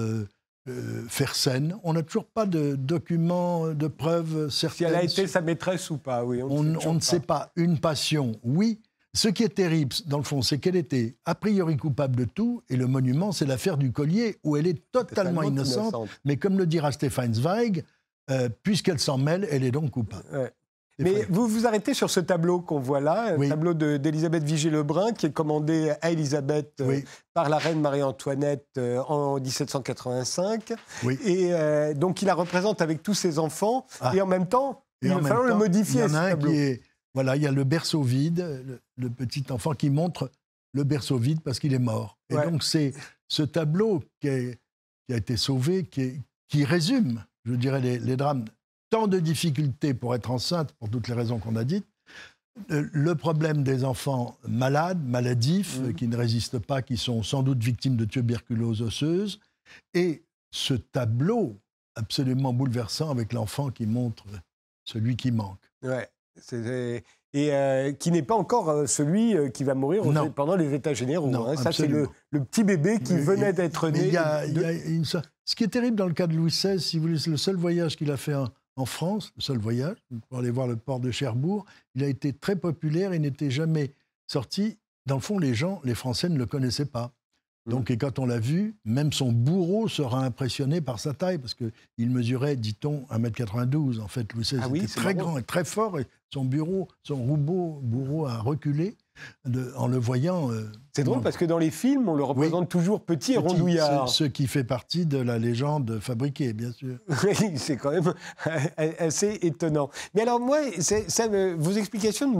euh, 0.68 1.04
faire 1.08 1.34
scène. 1.34 1.76
On 1.82 1.92
n'a 1.92 2.02
toujours 2.02 2.26
pas 2.26 2.46
de 2.46 2.74
documents, 2.74 3.68
de 3.68 3.86
preuves 3.86 4.48
certaines. 4.48 4.76
Si 4.76 4.84
elle 4.84 4.94
a 4.94 5.04
été 5.04 5.26
sa 5.26 5.40
maîtresse 5.40 5.90
ou 5.90 5.98
pas, 5.98 6.24
oui. 6.24 6.42
On, 6.42 6.62
ne 6.62 7.00
sait 7.00 7.20
pas. 7.20 7.52
Une 7.56 7.78
passion, 7.78 8.32
oui. 8.42 8.80
Ce 9.12 9.28
qui 9.28 9.44
est 9.44 9.54
terrible, 9.54 9.94
dans 10.06 10.18
le 10.18 10.24
fond, 10.24 10.42
c'est 10.42 10.58
qu'elle 10.58 10.74
était 10.74 11.16
a 11.24 11.34
priori 11.34 11.76
coupable 11.76 12.16
de 12.16 12.24
tout, 12.24 12.62
et 12.68 12.76
le 12.76 12.86
monument, 12.88 13.30
c'est 13.30 13.46
l'affaire 13.46 13.76
du 13.76 13.92
collier, 13.92 14.38
où 14.42 14.56
elle 14.56 14.66
est 14.66 14.90
totalement 14.90 15.44
innocente, 15.44 16.08
mais 16.24 16.36
comme 16.36 16.58
le 16.58 16.66
dira 16.66 16.90
Stéphane 16.90 17.32
Zweig, 17.32 17.84
puisqu'elle 18.64 18.98
s'en 18.98 19.18
mêle, 19.18 19.46
elle 19.50 19.62
est 19.62 19.70
donc 19.70 19.92
coupable. 19.92 20.24
Mais 20.98 21.26
vous 21.28 21.48
vous 21.48 21.66
arrêtez 21.66 21.92
sur 21.92 22.08
ce 22.08 22.20
tableau 22.20 22.60
qu'on 22.60 22.78
voit 22.78 23.00
là, 23.00 23.34
un 23.34 23.48
tableau 23.48 23.74
d'Elisabeth 23.74 24.44
Vigée-Lebrun, 24.44 25.12
qui 25.12 25.26
est 25.26 25.32
commandé 25.32 25.92
à 26.00 26.10
Elisabeth 26.12 26.80
euh, 26.80 27.00
par 27.32 27.48
la 27.48 27.58
reine 27.58 27.80
Marie-Antoinette 27.80 28.68
euh, 28.78 29.00
en 29.08 29.40
1785. 29.40 30.72
Et 31.24 31.52
euh, 31.52 31.94
donc 31.94 32.22
il 32.22 32.26
la 32.26 32.34
représente 32.34 32.80
avec 32.80 33.02
tous 33.02 33.14
ses 33.14 33.38
enfants, 33.38 33.86
ah. 34.00 34.14
et 34.14 34.20
en 34.20 34.26
même 34.26 34.46
temps, 34.46 34.84
il 35.02 35.08
va 35.08 35.20
falloir 35.20 35.44
le 35.44 35.54
modifier. 35.54 36.02
Il 36.02 36.10
y 36.10 36.12
en 36.12 36.14
a 36.14 36.20
un 36.20 36.36
qui 36.36 36.56
est, 36.56 36.82
voilà, 37.12 37.36
il 37.36 37.42
y 37.42 37.46
a 37.46 37.52
le 37.52 37.64
berceau 37.64 38.02
vide, 38.02 38.80
le, 38.96 39.10
petit 39.10 39.44
enfant 39.50 39.72
qui 39.72 39.90
montre 39.90 40.30
le 40.72 40.84
berceau 40.84 41.18
vide 41.18 41.40
parce 41.40 41.58
qu'il 41.58 41.74
est 41.74 41.78
mort. 41.78 42.18
Et 42.30 42.36
donc 42.36 42.62
c'est 42.62 42.94
ce 43.26 43.42
tableau 43.42 44.02
qui, 44.20 44.28
a 44.28 45.16
été 45.16 45.36
sauvé, 45.36 45.84
qui, 45.84 46.20
qui 46.48 46.64
résume, 46.64 47.24
je 47.44 47.54
dirais, 47.54 47.80
les, 47.80 47.98
les 47.98 48.16
drames 48.16 48.44
tant 48.94 49.08
de 49.08 49.18
difficultés 49.18 49.92
pour 49.92 50.14
être 50.14 50.30
enceinte, 50.30 50.72
pour 50.74 50.88
toutes 50.88 51.08
les 51.08 51.14
raisons 51.14 51.40
qu'on 51.40 51.56
a 51.56 51.64
dites. 51.64 51.84
Euh, 52.70 52.88
le 52.92 53.16
problème 53.16 53.64
des 53.64 53.82
enfants 53.82 54.38
malades, 54.46 55.04
maladifs, 55.04 55.80
mmh. 55.80 55.94
qui 55.94 56.06
ne 56.06 56.16
résistent 56.16 56.60
pas, 56.60 56.80
qui 56.80 56.96
sont 56.96 57.24
sans 57.24 57.42
doute 57.42 57.60
victimes 57.60 57.96
de 57.96 58.04
tuberculose 58.04 58.82
osseuse, 58.82 59.40
et 59.94 60.22
ce 60.52 60.74
tableau 60.74 61.58
absolument 61.96 62.52
bouleversant 62.52 63.10
avec 63.10 63.32
l'enfant 63.32 63.70
qui 63.70 63.84
montre 63.84 64.26
celui 64.84 65.16
qui 65.16 65.32
manque. 65.32 65.58
Ouais, 65.82 66.08
et 66.52 67.02
euh, 67.52 67.90
qui 67.94 68.12
n'est 68.12 68.22
pas 68.22 68.36
encore 68.36 68.68
euh, 68.68 68.86
celui 68.86 69.34
qui 69.50 69.64
va 69.64 69.74
mourir 69.74 70.04
pendant 70.36 70.54
les 70.54 70.72
États 70.72 70.94
généraux. 70.94 71.26
Non, 71.26 71.48
hein. 71.48 71.56
Ça, 71.56 71.72
c'est 71.72 71.88
le, 71.88 72.06
petit 72.30 72.62
bébé 72.62 73.00
qui 73.00 73.16
venait 73.16 73.52
d'être 73.52 73.88
né. 73.88 74.12
Ce 75.44 75.56
qui 75.56 75.64
est 75.64 75.68
terrible 75.68 75.96
dans 75.96 76.06
le 76.06 76.14
cas 76.14 76.28
de 76.28 76.36
Louis 76.36 76.52
XVI, 76.52 76.80
si 76.80 76.98
vous 76.98 77.08
voulez, 77.08 77.18
c'est 77.18 77.30
le 77.30 77.36
seul 77.36 77.56
voyage 77.56 77.96
qu'il 77.96 78.12
a 78.12 78.16
fait 78.16 78.36
en, 78.36 78.46
en 78.76 78.86
France, 78.86 79.32
le 79.36 79.42
seul 79.42 79.58
voyage, 79.58 79.96
pour 80.28 80.38
aller 80.38 80.50
voir 80.50 80.66
le 80.66 80.76
port 80.76 81.00
de 81.00 81.10
Cherbourg. 81.10 81.64
Il 81.94 82.02
a 82.02 82.08
été 82.08 82.32
très 82.32 82.56
populaire 82.56 83.12
et 83.12 83.18
n'était 83.18 83.50
jamais 83.50 83.92
sorti. 84.26 84.78
Dans 85.06 85.16
le 85.16 85.20
fond, 85.20 85.38
les 85.38 85.54
gens, 85.54 85.80
les 85.84 85.94
Français 85.94 86.28
ne 86.28 86.38
le 86.38 86.46
connaissaient 86.46 86.86
pas. 86.86 87.12
Mmh. 87.66 87.70
Donc, 87.70 87.90
et 87.90 87.96
quand 87.96 88.18
on 88.18 88.26
l'a 88.26 88.38
vu, 88.38 88.74
même 88.84 89.12
son 89.12 89.32
bourreau 89.32 89.88
sera 89.88 90.24
impressionné 90.24 90.80
par 90.80 90.98
sa 90.98 91.14
taille, 91.14 91.38
parce 91.38 91.54
qu'il 91.54 92.10
mesurait, 92.10 92.56
dit-on, 92.56 93.06
1m92. 93.10 94.00
En 94.00 94.08
fait, 94.08 94.32
Louis 94.32 94.42
XVI 94.42 94.60
ah 94.62 94.68
était 94.74 94.86
très 94.86 95.14
grand 95.14 95.38
et 95.38 95.42
très 95.42 95.64
fort, 95.64 95.98
et 95.98 96.06
son 96.32 96.44
bureau, 96.44 96.88
son 97.02 97.22
roubeau, 97.22 97.80
bourreau 97.82 98.26
a 98.26 98.38
reculé 98.38 98.96
en 99.76 99.86
le 99.86 99.98
voyant. 99.98 100.50
Euh, 100.50 100.70
c'est 100.92 101.04
drôle 101.04 101.22
parce 101.22 101.36
que 101.36 101.44
dans 101.44 101.58
les 101.58 101.70
films, 101.70 102.08
on 102.08 102.14
le 102.14 102.24
représente 102.24 102.68
toujours 102.68 103.04
petit 103.04 103.32
et 103.32 103.38
rondouillard. 103.38 104.08
Ce 104.08 104.24
qui 104.24 104.46
fait 104.46 104.64
partie 104.64 105.06
de 105.06 105.18
la 105.18 105.38
légende 105.38 105.98
fabriquée, 106.00 106.52
bien 106.52 106.72
sûr. 106.72 106.96
Oui, 107.24 107.56
c'est 107.56 107.76
quand 107.76 107.90
même 107.90 108.14
assez 108.98 109.38
étonnant. 109.42 109.90
Mais 110.14 110.22
alors 110.22 110.40
moi, 110.40 110.58
ça 110.80 111.28
vos 111.56 111.72
explications 111.72 112.32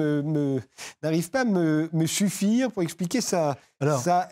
n'arrivent 1.03 1.31
pas 1.31 1.41
à 1.41 1.45
me, 1.45 1.89
suffire 2.07 2.71
pour 2.71 2.83
expliquer 2.83 3.21
ça. 3.21 3.57
ça 3.81 4.29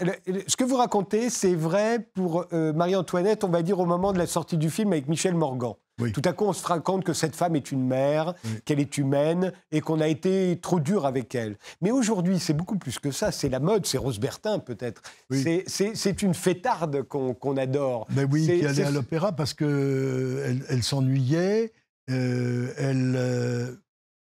ce 0.46 0.57
que 0.57 0.64
vous 0.64 0.76
racontez, 0.76 1.31
c'est 1.31 1.55
vrai 1.55 2.07
pour 2.14 2.46
euh, 2.52 2.72
Marie-Antoinette, 2.72 3.44
on 3.44 3.48
va 3.48 3.62
dire 3.62 3.81
au 3.81 3.87
moment 3.87 4.12
de 4.12 4.18
la 4.18 4.26
sortie 4.26 4.57
du 4.57 4.70
film 4.70 4.92
avec 4.92 5.09
Michel 5.09 5.35
Morgan. 5.35 5.74
Tout 6.12 6.22
à 6.24 6.33
coup, 6.33 6.46
on 6.46 6.52
se 6.52 6.66
rend 6.66 6.81
compte 6.81 7.05
que 7.05 7.12
cette 7.12 7.37
femme 7.37 7.55
est 7.55 7.70
une 7.70 7.87
mère, 7.87 8.35
qu'elle 8.64 8.81
est 8.81 8.98
humaine 8.98 9.52
et 9.70 9.81
qu'on 9.81 10.00
a 10.00 10.09
été 10.09 10.59
trop 10.61 10.81
dur 10.81 11.07
avec 11.07 11.35
elle. 11.35 11.57
Mais 11.81 11.90
aujourd'hui, 11.90 12.38
c'est 12.38 12.55
beaucoup 12.55 12.78
plus 12.78 12.98
que 12.98 13.11
ça. 13.11 13.31
C'est 13.31 13.48
la 13.48 13.61
mode, 13.61 13.87
c'est 13.87 13.98
Rose 13.98 14.18
Bertin 14.18 14.59
peut-être. 14.59 15.02
C'est 15.31 16.22
une 16.22 16.35
fêtarde 16.35 17.02
qu'on 17.02 17.57
adore. 17.57 18.07
Mais 18.11 18.24
oui, 18.24 18.46
qui 18.46 18.66
allait 18.66 18.85
à 18.85 18.90
l'opéra 18.90 19.33
parce 19.33 19.55
qu'elle 19.55 20.64
elle, 20.68 20.83
s'ennuyait. 20.83 21.72
Euh, 22.11 22.72
elle, 22.78 23.14
euh, 23.16 23.76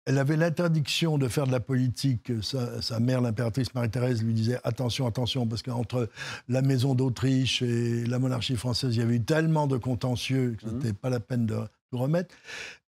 elle 0.06 0.18
avait 0.18 0.36
l'interdiction 0.36 1.16
de 1.18 1.28
faire 1.28 1.46
de 1.46 1.52
la 1.52 1.60
politique. 1.60 2.30
Sa, 2.42 3.00
mère, 3.00 3.20
l'impératrice 3.20 3.74
Marie-Thérèse, 3.74 4.22
lui 4.22 4.34
disait 4.34 4.58
attention, 4.64 5.06
attention, 5.06 5.46
parce 5.46 5.62
qu'entre 5.62 6.10
la 6.48 6.62
maison 6.62 6.94
d'Autriche 6.94 7.62
et 7.62 8.04
la 8.04 8.18
monarchie 8.18 8.56
française, 8.56 8.94
il 8.94 8.98
y 8.98 9.02
avait 9.02 9.16
eu 9.16 9.22
tellement 9.22 9.66
de 9.66 9.76
contentieux 9.76 10.56
que 10.58 10.68
ce 10.68 10.74
n'était 10.74 10.88
mhm. 10.88 10.94
pas 10.94 11.10
la 11.10 11.20
peine 11.20 11.46
de 11.46 11.56
tout 11.90 11.98
remettre. 11.98 12.34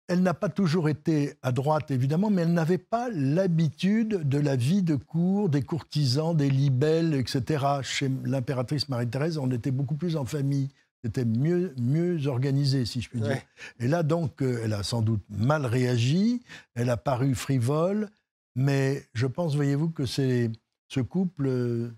Elle 0.08 0.24
n'a 0.24 0.34
pas 0.34 0.50
toujours 0.50 0.90
été 0.90 1.34
à 1.44 1.52
droite, 1.52 1.92
évidemment, 1.92 2.32
mais 2.32 2.42
elle 2.42 2.54
n'avait 2.54 2.80
pas 2.80 3.10
l'habitude 3.12 4.28
de 4.28 4.40
la 4.40 4.56
vie 4.56 4.82
de 4.82 4.96
cour, 4.96 5.50
des 5.50 5.62
courtisans, 5.62 6.36
des 6.36 6.50
libelles, 6.50 7.14
etc. 7.14 7.66
Chez 7.84 8.10
l'impératrice 8.24 8.90
Marie-Thérèse, 8.90 9.38
on 9.38 9.50
était 9.52 9.72
beaucoup 9.72 9.96
plus 9.96 10.16
en 10.16 10.26
famille. 10.26 10.70
C'était 11.04 11.26
mieux, 11.26 11.74
mieux 11.78 12.28
organisé, 12.28 12.86
si 12.86 13.02
je 13.02 13.10
puis 13.10 13.22
dire. 13.22 13.42
Et 13.80 13.88
là, 13.88 14.04
donc, 14.04 14.42
euh, 14.42 14.62
elle 14.64 14.74
a 14.74 14.84
sans 14.84 15.02
doute 15.02 15.24
mal 15.30 15.66
réagi, 15.66 16.42
elle 16.76 16.90
a 16.90 16.98
paru 16.98 17.36
frivole, 17.36 18.10
mais 18.56 19.06
je 19.14 19.26
pense, 19.26 19.56
voyez-vous, 19.56 19.90
que 19.90 20.06
c'est 20.06 20.52
ce 20.90 21.00
couple, 21.00 21.48
euh, 21.48 21.90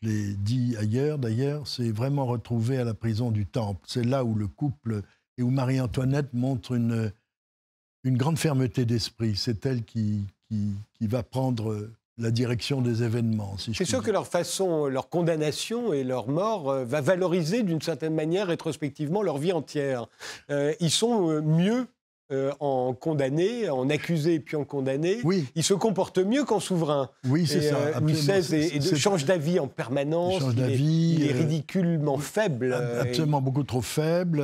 je 0.00 0.08
l'ai 0.08 0.34
dit 0.34 0.74
ailleurs 0.78 1.18
d'ailleurs, 1.18 1.66
s'est 1.66 1.90
vraiment 1.90 2.24
retrouvé 2.24 2.78
à 2.78 2.84
la 2.84 2.94
prison 2.94 3.30
du 3.30 3.44
Temple. 3.44 3.80
C'est 3.86 4.04
là 4.04 4.24
où 4.24 4.34
le 4.34 4.48
couple 4.48 5.02
et 5.36 5.42
où 5.42 5.50
Marie-Antoinette 5.50 6.32
montre 6.32 6.72
une, 6.72 7.12
une 8.04 8.16
grande 8.16 8.38
fermeté 8.38 8.86
d'esprit. 8.86 9.36
C'est 9.36 9.66
elle 9.66 9.84
qui, 9.84 10.26
qui, 10.48 10.72
qui 10.94 11.06
va 11.06 11.22
prendre 11.22 11.90
la 12.18 12.30
direction 12.30 12.80
des 12.80 13.02
événements. 13.02 13.58
Si 13.58 13.74
c'est 13.74 13.84
sûr 13.84 14.02
que 14.02 14.10
leur 14.10 14.26
façon, 14.26 14.86
leur 14.86 15.08
condamnation 15.08 15.92
et 15.92 16.02
leur 16.02 16.28
mort 16.28 16.70
euh, 16.70 16.84
va 16.84 17.00
valoriser 17.00 17.62
d'une 17.62 17.82
certaine 17.82 18.14
manière 18.14 18.46
rétrospectivement 18.46 19.22
leur 19.22 19.38
vie 19.38 19.52
entière. 19.52 20.06
Euh, 20.50 20.72
ils 20.80 20.90
sont 20.90 21.30
euh, 21.30 21.42
mieux 21.42 21.86
en 22.58 22.92
condamnés, 22.92 23.70
en 23.70 23.88
accusés 23.88 24.40
puis 24.40 24.56
en 24.56 24.64
condamnés. 24.64 25.20
Oui. 25.22 25.46
Ils 25.54 25.62
se 25.62 25.74
comportent 25.74 26.18
mieux 26.18 26.42
qu'en 26.42 26.58
souverain. 26.58 27.08
Oui, 27.28 27.46
c'est 27.46 27.60
ça. 27.60 28.00
Louis 28.00 28.14
XVI 28.14 28.96
change 28.98 29.24
d'avis 29.26 29.60
en 29.60 29.68
permanence. 29.68 30.34
Il 30.34 30.40
change 30.40 30.54
d'avis. 30.56 31.14
Il, 31.20 31.30
est 31.30 31.32
ridiculement 31.32 32.18
faible. 32.18 32.74
Absolument 33.00 33.40
beaucoup 33.40 33.62
trop 33.62 33.80
faible, 33.80 34.42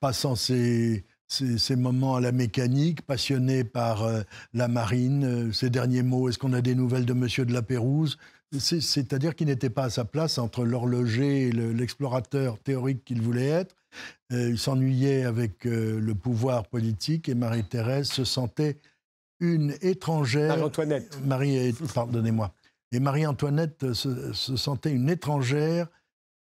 passant 0.00 0.34
ses 0.34 1.04
ces, 1.32 1.76
moments 1.76 2.16
à 2.16 2.20
la 2.20 2.32
mécanique, 2.32 3.02
passionné 3.02 3.64
par 3.64 4.02
euh, 4.02 4.22
la 4.52 4.68
marine, 4.68 5.24
euh, 5.24 5.52
ces 5.52 5.70
derniers 5.70 6.02
mots, 6.02 6.28
est-ce 6.28 6.38
qu'on 6.38 6.52
a 6.52 6.60
des 6.60 6.74
nouvelles 6.74 7.06
de 7.06 7.12
Monsieur 7.12 7.44
de 7.44 7.52
la 7.52 7.62
Pérouse? 7.62 8.18
C'est-à-dire 8.58 9.34
qu'il 9.34 9.46
n'était 9.46 9.70
pas 9.70 9.84
à 9.84 9.90
sa 9.90 10.04
place 10.04 10.36
entre 10.36 10.64
l'horloger 10.64 11.48
et 11.48 11.52
l'explorateur 11.52 12.58
théorique 12.58 13.02
qu'il 13.02 13.22
voulait 13.22 13.48
être. 13.48 13.74
Euh, 14.30 14.50
il 14.50 14.58
s'ennuyait 14.58 15.24
avec 15.24 15.64
le 15.64 16.12
pouvoir 16.12 16.66
politique 16.66 17.30
et 17.30 17.34
Marie-Thérèse 17.34 18.08
se 18.08 18.24
sentait 18.24 18.76
une 19.40 19.74
étrangère. 19.80 20.50
Marie-Antoinette. 20.50 21.18
Marie, 21.24 21.74
pardonnez-moi. 21.94 22.52
Et 22.92 23.00
Marie-Antoinette 23.00 23.94
se, 23.94 24.34
se 24.34 24.56
sentait 24.56 24.92
une 24.92 25.08
étrangère 25.08 25.88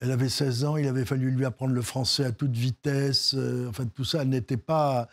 elle 0.03 0.11
avait 0.11 0.29
16 0.29 0.65
ans, 0.65 0.77
il 0.77 0.88
avait 0.88 1.05
fallu 1.05 1.31
lui 1.31 1.45
apprendre 1.45 1.73
le 1.73 1.81
français 1.81 2.25
à 2.25 2.33
toute 2.33 2.57
vitesse. 2.57 3.35
Euh, 3.37 3.69
enfin, 3.69 3.85
tout 3.87 4.05
ça, 4.05 4.23
elle 4.23 4.31
n'était 4.31 4.57
pas 4.57 5.09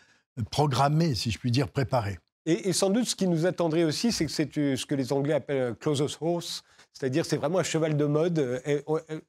programmée, 0.50 1.14
si 1.14 1.30
je 1.30 1.38
puis 1.38 1.52
dire, 1.52 1.68
préparée. 1.68 2.18
Et, 2.44 2.72
sans 2.72 2.90
doute, 2.90 3.04
ce 3.04 3.14
qui 3.14 3.28
nous 3.28 3.46
attendrait 3.46 3.84
aussi, 3.84 4.10
c'est 4.10 4.26
que 4.26 4.32
c'est 4.32 4.58
euh, 4.58 4.74
ce 4.74 4.86
que 4.86 4.96
les 4.96 5.12
Anglais 5.12 5.34
appellent 5.34 5.76
closest 5.76 6.18
horse, 6.20 6.64
c'est-à-dire 6.92 7.24
c'est 7.24 7.36
vraiment 7.36 7.60
un 7.60 7.62
cheval 7.62 7.96
de 7.96 8.04
mode, 8.04 8.38
euh, 8.40 8.80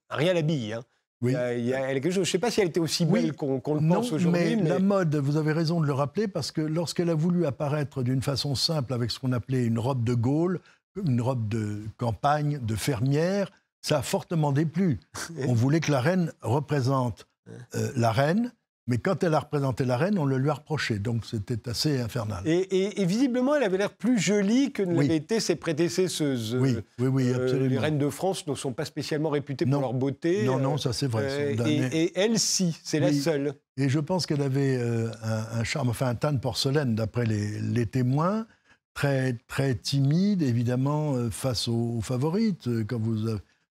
rien 0.10 0.34
l'habille. 0.34 0.74
Hein. 0.74 0.82
Oui. 1.21 1.34
Il 1.56 1.65
y 1.65 1.74
a, 1.76 1.93
quelque 1.93 2.06
chose. 2.06 2.15
Je 2.15 2.19
ne 2.21 2.26
sais 2.26 2.39
pas 2.39 2.50
si 2.50 2.62
elle 2.62 2.69
était 2.69 2.80
aussi 2.80 3.06
belle 3.06 3.34
qu'on 3.34 3.58
le 3.58 3.88
pense 3.88 4.12
aujourd'hui. 4.12 4.56
Mais, 4.56 4.63
mais, 4.63 4.69
la 4.69 4.80
mode, 4.80 5.15
vous 5.17 5.38
avez 5.38 5.52
raison 5.52 5.80
de 5.80 5.86
le 5.86 5.93
rappeler, 5.93 6.28
parce 6.28 6.52
que 6.52 6.62
lorsqu'elle 6.62 7.12
a 7.12 7.13
voulu 7.13 7.45
apparaître 7.45 8.02
d'une 8.02 8.24
façon 8.24 8.56
simple 8.56 8.93
avec 8.93 9.12
ce 9.12 9.19
qu'on 9.19 9.32
appelait 9.32 9.65
une 9.65 9.78
robe 9.78 10.04
de 10.04 10.15
Gaulle, 10.15 10.60
une 11.06 11.21
robe 11.21 11.47
de 11.47 11.84
campagne, 11.97 12.58
de 12.60 12.76
fermière, 12.76 13.52
ça 13.82 14.00
a 14.00 14.02
fortement 14.02 14.52
déplu. 14.52 15.00
On 15.48 15.54
voulait 15.54 15.80
que 15.80 15.91
la 15.91 16.02
reine 16.02 16.32
représente 16.41 17.28
euh, 17.76 17.91
la 17.96 18.12
reine, 18.12 18.52
mais 18.88 18.98
quand 18.98 19.24
elle 19.24 19.34
a 19.34 19.39
représenté 19.39 19.86
la 19.86 19.98
reine, 19.98 20.17
on 20.17 20.26
le 20.26 20.38
lui 20.38 20.50
a 20.50 20.56
reproché. 20.56 21.00
Donc 21.00 21.26
c'était 21.26 21.70
assez 21.70 22.00
infernal. 22.00 22.44
Et, 22.46 23.06
visiblement, 23.06 23.56
elle 23.56 23.63
avait 23.63 23.78
l'air 23.78 23.94
plus 23.94 24.20
jolie 24.20 24.72
que 24.72 24.84
ne 24.84 25.00
l'avaient 25.00 25.17
été 25.17 25.39
ses 25.39 25.56
prédécesseuses. 25.56 26.56
Oui, 26.60 26.78
oui, 27.00 27.08
oui, 27.08 27.34
absolument. 27.34 27.70
les 27.70 27.78
reines 27.80 27.98
de 27.98 28.10
France 28.10 28.48
ne 28.48 28.56
sont 28.56 28.74
pas 28.74 28.86
spécialement 28.86 29.30
réputées 29.30 29.65
pour 29.65 29.82
leur 29.82 29.94
beauté. 29.94 30.46
Non, 30.46 30.60
non, 30.60 30.78
ça 30.78 30.94
c'est 30.94 31.08
vrai. 31.08 31.56
et, 31.65 32.12
elle, 32.20 32.39
si, 32.39 32.78
c'est 32.84 33.00
la 33.00 33.13
seule. 33.13 33.54
Et 33.78 33.89
je 33.89 34.00
pense 34.00 34.26
qu'elle 34.26 34.41
avait 34.41 34.80
un, 35.24 35.63
charme, 35.63 35.89
enfin 35.89 36.08
un 36.08 36.15
teint 36.15 36.34
de 36.34 36.39
porcelaine, 36.39 36.96
d'après 36.96 37.26
les 37.26 37.86
témoins 37.86 38.46
très, 38.94 39.34
très 39.48 39.76
timide, 39.76 40.41
évidemment, 40.41 41.15
euh, 41.15 41.30
face 41.30 41.67
aux, 41.67 42.00
favorites. 42.02 42.67
Euh, 42.67 42.84
quand 42.88 43.00
vous 43.00 43.28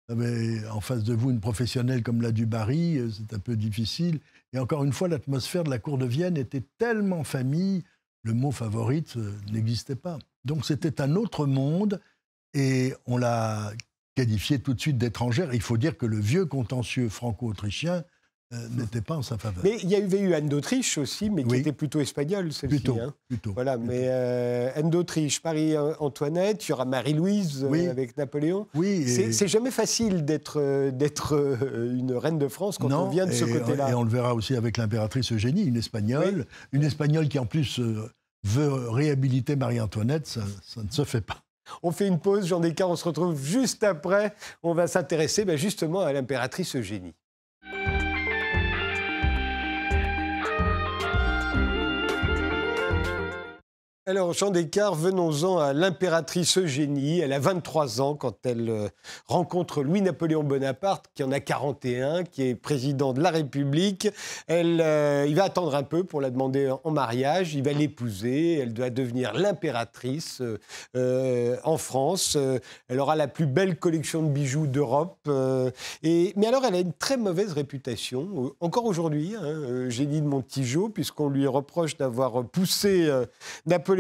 avez 0.09 0.67
en 0.67 0.81
face 0.81 1.03
de 1.03 1.13
vous 1.13 1.31
une 1.31 1.39
professionnelle 1.39 2.03
comme 2.03 2.21
la 2.21 2.31
du 2.31 2.45
Barry, 2.45 2.97
euh, 2.97 3.09
c'est 3.09 3.33
un 3.33 3.39
peu 3.39 3.55
difficile. 3.55 4.19
Et 4.53 4.59
encore 4.59 4.83
une 4.83 4.93
fois, 4.93 5.07
l'atmosphère 5.07 5.63
de 5.63 5.69
la 5.69 5.79
cour 5.79 5.97
de 5.97 6.05
Vienne 6.05 6.37
était 6.37 6.63
tellement 6.77 7.23
famille, 7.23 7.83
le 8.23 8.33
mot 8.33 8.51
favorite 8.51 9.15
n'existait 9.51 9.95
pas. 9.95 10.19
Donc 10.45 10.65
c'était 10.65 11.01
un 11.01 11.15
autre 11.15 11.45
monde 11.45 12.01
et 12.53 12.93
on 13.05 13.17
l'a 13.17 13.71
qualifié 14.15 14.59
tout 14.59 14.73
de 14.73 14.81
suite 14.81 14.97
d'étrangère. 14.97 15.53
Il 15.53 15.61
faut 15.61 15.77
dire 15.77 15.97
que 15.97 16.05
le 16.05 16.19
vieux 16.19 16.45
contentieux 16.45 17.09
franco-autrichien 17.09 17.93
euh, 17.93 18.01
n'était 18.51 19.01
pas 19.01 19.15
en 19.17 19.21
sa 19.21 19.37
faveur. 19.37 19.63
Mais 19.63 19.77
il 19.83 19.89
y 19.89 19.95
avait 19.95 20.19
eu 20.19 20.33
Anne 20.33 20.49
d'Autriche 20.49 20.97
aussi, 20.97 21.29
mais 21.29 21.43
qui 21.43 21.55
était 21.55 21.71
plutôt 21.71 21.99
espagnole, 21.99 22.51
celle-ci. 22.51 22.77
Plutôt, 22.77 22.99
hein. 22.99 23.13
plutôt, 23.27 23.53
Voilà, 23.53 23.77
mais 23.77 24.05
euh, 24.07 24.71
Anne 24.75 24.89
d'Autriche, 24.89 25.43
Marie-Antoinette, 25.43 26.67
il 26.67 26.71
y 26.71 26.73
aura 26.73 26.85
Marie-Louise 26.85 27.67
euh, 27.69 27.91
avec 27.91 28.17
Napoléon. 28.17 28.67
Oui. 28.75 29.07
C'est 29.07 29.47
jamais 29.47 29.71
facile 29.71 30.25
d'être 30.25 30.89
d'être 30.91 31.57
une 31.93 32.13
reine 32.13 32.39
de 32.39 32.47
France 32.47 32.77
quand 32.77 32.91
on 32.91 33.09
vient 33.09 33.25
de 33.25 33.31
ce 33.31 33.45
côté-là. 33.45 33.89
Et 33.89 33.93
on 33.93 34.03
le 34.03 34.09
verra 34.09 34.33
aussi 34.33 34.55
avec 34.55 34.77
l'impératrice 34.77 35.31
Eugénie, 35.31 35.63
une 35.63 35.77
espagnole. 35.77 36.45
Une 36.71 36.83
espagnole 36.83 37.27
qui 37.27 37.39
en 37.39 37.45
plus 37.45 37.79
veut 38.43 38.89
réhabiliter 38.89 39.55
Marie-Antoinette, 39.55 40.27
ça, 40.27 40.41
ça 40.63 40.81
ne 40.81 40.89
se 40.89 41.03
fait 41.03 41.21
pas. 41.21 41.43
On 41.83 41.91
fait 41.91 42.07
une 42.07 42.19
pause, 42.19 42.47
Jean 42.47 42.59
Descartes, 42.59 42.91
on 42.91 42.95
se 42.95 43.05
retrouve 43.05 43.41
juste 43.41 43.83
après. 43.83 44.33
On 44.63 44.73
va 44.73 44.87
s'intéresser 44.87 45.45
ben, 45.45 45.57
justement 45.57 46.01
à 46.01 46.13
l'impératrice 46.13 46.75
Eugénie. 46.75 47.13
Alors, 54.09 54.33
Jean 54.33 54.49
Descartes, 54.49 54.97
venons-en 54.97 55.59
à 55.59 55.71
l'impératrice 55.71 56.57
Eugénie. 56.57 57.19
Elle 57.19 57.31
a 57.31 57.37
23 57.37 58.01
ans 58.01 58.15
quand 58.15 58.43
elle 58.43 58.67
euh, 58.67 58.87
rencontre 59.27 59.83
Louis-Napoléon 59.83 60.43
Bonaparte, 60.43 61.05
qui 61.13 61.21
en 61.21 61.31
a 61.31 61.39
41, 61.39 62.23
qui 62.23 62.41
est 62.41 62.55
président 62.55 63.13
de 63.13 63.21
la 63.21 63.29
République. 63.29 64.07
Elle, 64.47 64.81
euh, 64.81 65.27
il 65.27 65.35
va 65.35 65.43
attendre 65.43 65.75
un 65.75 65.83
peu 65.83 66.03
pour 66.03 66.21
la 66.21 66.31
demander 66.31 66.73
en 66.83 66.89
mariage. 66.89 67.53
Il 67.53 67.61
va 67.61 67.71
l'épouser. 67.71 68.57
Elle 68.57 68.73
doit 68.73 68.89
devenir 68.89 69.35
l'impératrice 69.35 70.41
euh, 70.95 71.57
en 71.63 71.77
France. 71.77 72.35
elle 72.87 72.99
aura 72.99 73.15
la 73.15 73.27
plus 73.27 73.45
belle 73.45 73.77
collection 73.77 74.23
de 74.23 74.29
bijoux 74.29 74.65
d'Europe. 74.65 75.19
mais 76.03 76.47
alors, 76.47 76.65
elle 76.65 76.73
a 76.73 76.79
une 76.79 76.93
très 76.93 77.17
mauvaise 77.17 77.53
réputation, 77.53 78.55
encore 78.59 78.85
aujourd'hui, 78.85 79.35
hein, 79.35 79.43
Eugénie 79.85 80.21
de 80.21 80.25
Montijo, 80.25 80.89
puisqu'on 80.89 81.29
lui 81.29 81.45
reproche 81.45 81.95
d'avoir 81.95 82.43
poussé 82.45 83.07
Napoléon 83.67 83.98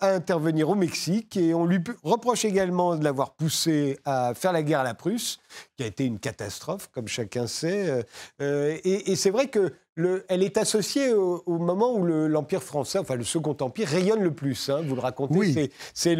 à 0.00 0.08
intervenir 0.14 0.68
au 0.68 0.74
Mexique 0.74 1.36
et 1.36 1.54
on 1.54 1.64
lui 1.64 1.78
reproche 2.02 2.44
également 2.44 2.96
de 2.96 3.04
l'avoir 3.04 3.30
poussé 3.34 3.98
à 4.04 4.34
faire 4.34 4.52
la 4.52 4.62
guerre 4.62 4.80
à 4.80 4.84
la 4.84 4.94
Prusse, 4.94 5.38
qui 5.76 5.84
a 5.84 5.86
été 5.86 6.04
une 6.04 6.18
catastrophe, 6.18 6.90
comme 6.92 7.08
chacun 7.08 7.46
sait. 7.46 8.04
Euh, 8.40 8.76
et, 8.84 9.14
c'est 9.14 9.30
vrai 9.30 9.46
que 9.46 9.72
le, 9.94 10.24
elle 10.28 10.42
est 10.42 10.58
associée 10.58 11.14
au, 11.14 11.42
moment 11.46 11.94
où 11.94 12.04
l'Empire 12.04 12.62
français, 12.62 12.98
enfin 12.98 13.14
le 13.14 13.24
Second 13.24 13.56
Empire, 13.60 13.88
rayonne 13.88 14.22
le 14.22 14.32
plus. 14.32 14.68
Hein, 14.68 14.82
vous 14.86 14.94
le 14.94 15.00
racontez. 15.00 15.70
C'est 15.94 16.16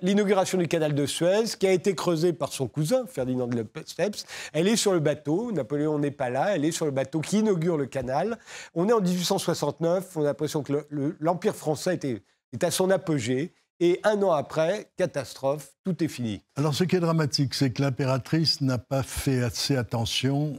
l'inauguration 0.00 0.56
du 0.56 0.68
canal 0.68 0.94
de 0.94 1.06
Suez 1.06 1.44
qui 1.58 1.66
a 1.66 1.72
été 1.72 1.94
creusé 1.94 2.32
par 2.32 2.52
son 2.52 2.66
cousin, 2.66 3.04
Ferdinand 3.06 3.46
de 3.46 3.56
Lesseps. 3.56 4.24
Elle 4.52 4.68
est 4.68 4.76
sur 4.76 4.94
le 4.94 5.00
bateau. 5.00 5.52
Napoléon 5.52 5.98
n'est 5.98 6.10
pas 6.10 6.30
là. 6.30 6.54
Elle 6.54 6.64
est 6.64 6.72
sur 6.72 6.86
le 6.86 6.92
bateau 6.92 7.20
qui 7.20 7.40
inaugure 7.40 7.76
le 7.76 7.86
canal. 7.86 8.38
On 8.74 8.88
est 8.88 8.92
en 8.92 9.00
1869. 9.00 10.16
On 10.16 10.22
a 10.22 10.24
l'impression 10.24 10.62
que 10.62 10.86
l'Empire 11.20 11.54
français 11.54 11.96
était 11.96 12.22
est 12.52 12.64
à 12.64 12.70
son 12.70 12.90
apogée. 12.90 13.54
Et 13.82 13.98
un 14.04 14.22
an 14.22 14.32
après, 14.32 14.92
catastrophe, 14.98 15.72
tout 15.84 16.04
est 16.04 16.08
fini. 16.08 16.42
Alors 16.54 16.74
ce 16.74 16.84
qui 16.84 16.96
est 16.96 17.00
dramatique, 17.00 17.54
c'est 17.54 17.70
que 17.70 17.80
l'impératrice 17.80 18.60
n'a 18.60 18.76
pas 18.76 19.02
fait 19.02 19.42
assez 19.42 19.76
attention 19.76 20.58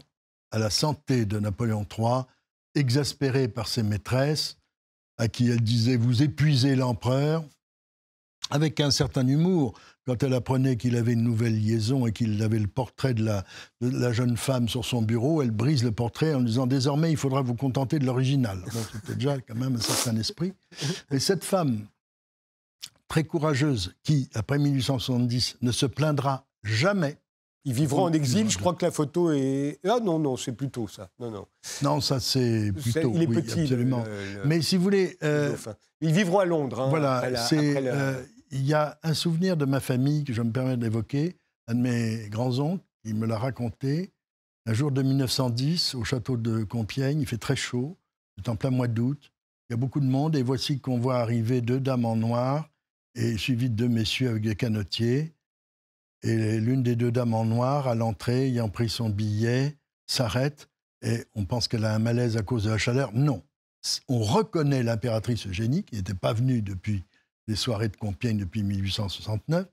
à 0.50 0.58
la 0.58 0.72
santé 0.72 1.26
de 1.26 1.40
Napoléon 1.40 1.86
III, 1.98 2.24
exaspérée 2.76 3.48
par 3.48 3.68
ses 3.68 3.84
maîtresses, 3.84 4.58
à 5.18 5.28
qui 5.28 5.50
elle 5.50 5.62
disait 5.62 5.98
Vous 5.98 6.24
épuisez 6.24 6.76
l'empereur, 6.76 7.44
avec 8.52 8.80
un 8.80 8.92
certain 8.92 9.28
humour. 9.28 9.74
Quand 10.06 10.24
elle 10.24 10.34
apprenait 10.34 10.78
qu'il 10.78 10.98
avait 10.98 11.14
une 11.14 11.24
nouvelle 11.24 11.60
liaison 11.60 12.08
et 12.08 12.12
qu'il 12.12 12.42
avait 12.42 12.60
le 12.60 12.68
portrait 12.68 13.14
de 13.14 13.24
la, 13.24 13.44
de 13.82 13.90
la, 13.90 14.12
jeune 14.12 14.36
femme 14.36 14.68
sur 14.68 14.84
son 14.84 15.04
bureau, 15.04 15.44
elle 15.44 15.52
brise 15.52 15.84
le 15.84 15.92
portrait 15.92 16.34
en 16.34 16.42
disant 16.42 16.66
Désormais, 16.66 17.12
il 17.12 17.18
faudra 17.18 17.42
vous 17.42 17.56
contenter 17.56 18.00
de 18.00 18.06
l'original. 18.06 18.64
C'était 18.94 19.16
déjà 19.16 19.40
quand 19.40 19.56
même 19.56 19.76
un 19.76 19.82
certain 19.82 20.18
esprit. 20.18 20.54
Et 21.12 21.20
cette 21.20 21.44
femme, 21.44 21.86
très 23.08 23.24
courageuse, 23.24 23.94
qui, 24.04 24.30
après 24.34 24.58
1870, 24.58 25.58
ne 25.62 25.72
se 25.72 25.86
plaindra 25.86 26.48
jamais. 26.64 27.18
Ils 27.64 27.74
vivront 27.74 28.06
en 28.06 28.14
exil. 28.14 28.50
Je 28.50 28.58
crois 28.58 28.74
que 28.74 28.86
la 28.86 28.92
photo 28.92 29.32
est. 29.32 29.80
Ah 29.88 30.00
non, 30.02 30.18
non, 30.18 30.36
c'est 30.36 30.54
plutôt 30.54 30.88
ça. 30.88 31.10
Non, 31.20 31.30
non. 31.30 31.46
Non, 31.84 32.02
ça 32.02 32.20
c'est 32.20 32.72
plutôt. 32.72 33.12
Il 33.14 33.22
est 33.22 33.28
oui, 33.28 33.36
petit. 33.36 33.62
Absolument. 33.62 34.04
Mais 34.46 34.62
si 34.64 34.78
vous 34.78 34.84
voulez. 34.84 35.18
Euh, 35.24 35.56
ils 36.02 36.12
vivront 36.12 36.40
à 36.40 36.46
Londres. 36.46 36.82
Hein, 36.82 36.90
voilà. 36.90 37.38
c'est 37.38 37.80
il 38.52 38.66
y 38.66 38.74
a 38.74 39.00
un 39.04 39.14
souvenir 39.14 39.58
de 39.58 39.66
ma 39.66 39.80
famille 39.80 40.24
que 40.24 40.34
je 40.34 40.42
me 40.42 40.52
permets 40.52 40.78
d'évoquer, 40.78 41.38
un 41.68 41.76
de 41.76 41.80
mes 41.80 42.30
grands-oncles, 42.30 42.84
il 43.04 43.16
me 43.16 43.26
l'a 43.26 43.38
raconté. 43.38 44.12
Un 44.66 44.74
jour 44.74 44.92
de 44.92 45.02
1910, 45.02 45.96
au 45.96 46.04
château 46.04 46.38
de 46.38 46.64
Compiègne, 46.64 47.22
il 47.22 47.28
fait 47.28 47.38
très 47.38 47.56
chaud, 47.56 47.98
c'est 48.38 48.50
en 48.50 48.56
plein 48.56 48.70
mois 48.70 48.88
d'août, 48.88 49.32
il 49.70 49.74
y 49.74 49.76
a 49.76 49.78
beaucoup 49.78 50.02
de 50.02 50.06
monde, 50.06 50.36
et 50.36 50.44
voici 50.44 50.80
qu'on 50.80 51.00
voit 51.00 51.20
arriver 51.20 51.62
deux 51.62 51.80
dames 51.80 52.06
en 52.06 52.16
noir, 52.16 52.70
et 53.16 53.38
suivi 53.38 53.70
de 53.70 53.76
deux 53.76 53.88
messieurs 53.88 54.30
avec 54.30 54.44
des 54.44 54.56
canotiers. 54.56 55.34
Et 56.24 56.60
l'une 56.60 56.84
des 56.84 56.96
deux 56.96 57.12
dames 57.12 57.34
en 57.34 57.46
noir, 57.46 57.88
à 57.88 57.96
l'entrée, 57.96 58.48
ayant 58.48 58.70
pris 58.70 58.90
son 58.90 59.10
billet, 59.10 59.78
s'arrête, 60.06 60.70
et 61.02 61.26
on 61.34 61.46
pense 61.46 61.68
qu'elle 61.68 61.86
a 61.86 61.96
un 61.96 62.00
malaise 62.00 62.38
à 62.38 62.44
cause 62.44 62.66
de 62.66 62.70
la 62.70 62.78
chaleur. 62.78 63.12
Non. 63.14 63.42
On 64.08 64.20
reconnaît 64.20 64.84
l'impératrice 64.84 65.48
Eugénie, 65.48 65.84
qui 65.84 65.96
n'était 65.96 66.14
pas 66.14 66.34
venue 66.34 66.62
depuis 66.62 67.04
des 67.48 67.56
soirées 67.56 67.90
de 67.90 67.98
Compiègne 67.98 68.38
depuis 68.38 68.64
1869, 68.64 69.68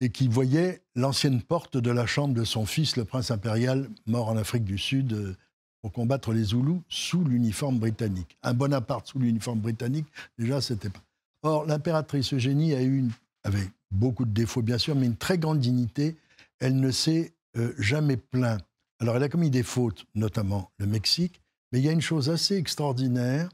et 0.00 0.10
qui 0.10 0.28
voyait 0.28 0.82
l'ancienne 0.94 1.42
porte 1.42 1.76
de 1.76 1.90
la 1.90 2.06
chambre 2.06 2.34
de 2.34 2.44
son 2.44 2.66
fils, 2.66 2.96
le 2.96 3.04
prince 3.04 3.30
impérial, 3.30 3.88
mort 4.06 4.28
en 4.28 4.36
Afrique 4.36 4.64
du 4.64 4.78
Sud 4.78 5.12
euh, 5.12 5.36
pour 5.82 5.92
combattre 5.92 6.32
les 6.32 6.44
Zoulous 6.44 6.82
sous 6.88 7.24
l'uniforme 7.24 7.78
britannique. 7.78 8.36
Un 8.42 8.54
Bonaparte 8.54 9.06
sous 9.06 9.18
l'uniforme 9.18 9.60
britannique, 9.60 10.06
déjà, 10.38 10.60
c'était 10.60 10.90
pas. 10.90 11.02
Or, 11.42 11.66
l'impératrice 11.66 12.32
Eugénie 12.32 12.74
a 12.74 12.82
eu 12.82 13.04
avait 13.44 13.70
beaucoup 13.90 14.24
de 14.24 14.32
défauts, 14.32 14.62
bien 14.62 14.78
sûr, 14.78 14.96
mais 14.96 15.06
une 15.06 15.16
très 15.16 15.38
grande 15.38 15.60
dignité. 15.60 16.16
Elle 16.58 16.80
ne 16.80 16.90
s'est 16.90 17.34
euh, 17.56 17.72
jamais 17.78 18.16
plaint. 18.16 18.60
Alors, 19.00 19.16
elle 19.16 19.22
a 19.22 19.28
commis 19.28 19.50
des 19.50 19.62
fautes, 19.62 20.06
notamment 20.14 20.70
le 20.78 20.86
Mexique, 20.86 21.42
mais 21.70 21.78
il 21.78 21.84
y 21.84 21.88
a 21.88 21.92
une 21.92 22.00
chose 22.00 22.30
assez 22.30 22.56
extraordinaire 22.56 23.48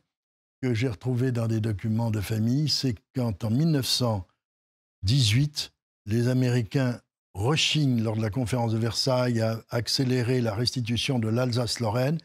que 0.63 0.75
j'ai 0.75 0.89
retrouvé 0.89 1.33
dans 1.33 1.49
des 1.49 1.61
documents 1.61 2.11
de 2.11 2.21
famille, 2.21 2.69
c'est 2.69 2.95
quand 3.15 3.45
en 3.45 3.51
1918, 3.51 5.73
les 6.07 6.29
Américains 6.29 7.01
rechignent 7.35 8.03
lors 8.03 8.17
de 8.17 8.23
la 8.23 8.31
conférence 8.31 8.73
de 8.73 8.79
Versailles 8.79 9.41
à 9.41 9.61
accélérer 9.71 10.41
la 10.41 10.55
restitution 10.55 11.19
de 11.19 11.29
l'Alsace-Lorraine, 11.29 12.19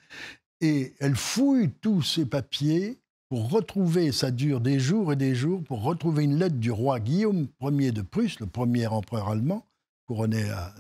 et 0.62 0.94
elle 1.00 1.16
fouille 1.16 1.72
tous 1.82 2.02
ces 2.02 2.26
papiers 2.26 3.00
pour 3.30 3.50
retrouver, 3.50 4.12
ça 4.12 4.32
dure 4.32 4.62
des 4.62 4.80
jours 4.80 5.14
et 5.14 5.16
des 5.16 5.36
jours, 5.36 5.64
pour 5.64 5.84
retrouver 5.84 6.26
une 6.26 6.38
lettre 6.38 6.58
du 6.58 6.72
roi 6.72 7.00
Guillaume 7.00 7.48
Ier 7.62 7.92
de 7.92 8.02
Prusse, 8.02 8.40
le 8.40 8.46
premier 8.46 8.88
empereur 8.88 9.30
allemand, 9.30 9.66
couronné 10.06 10.48
à, 10.50 10.74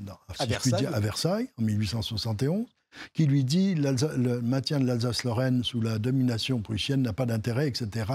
Versailles. 0.45 0.85
à 0.85 0.99
Versailles 0.99 1.49
en 1.57 1.63
1871, 1.63 2.65
qui 3.13 3.25
lui 3.25 3.43
dit 3.43 3.75
le 3.75 4.41
maintien 4.41 4.79
de 4.79 4.85
l'Alsace-Lorraine 4.85 5.63
sous 5.63 5.81
la 5.81 5.99
domination 5.99 6.61
prussienne 6.61 7.01
n'a 7.01 7.13
pas 7.13 7.25
d'intérêt, 7.25 7.67
etc. 7.67 8.11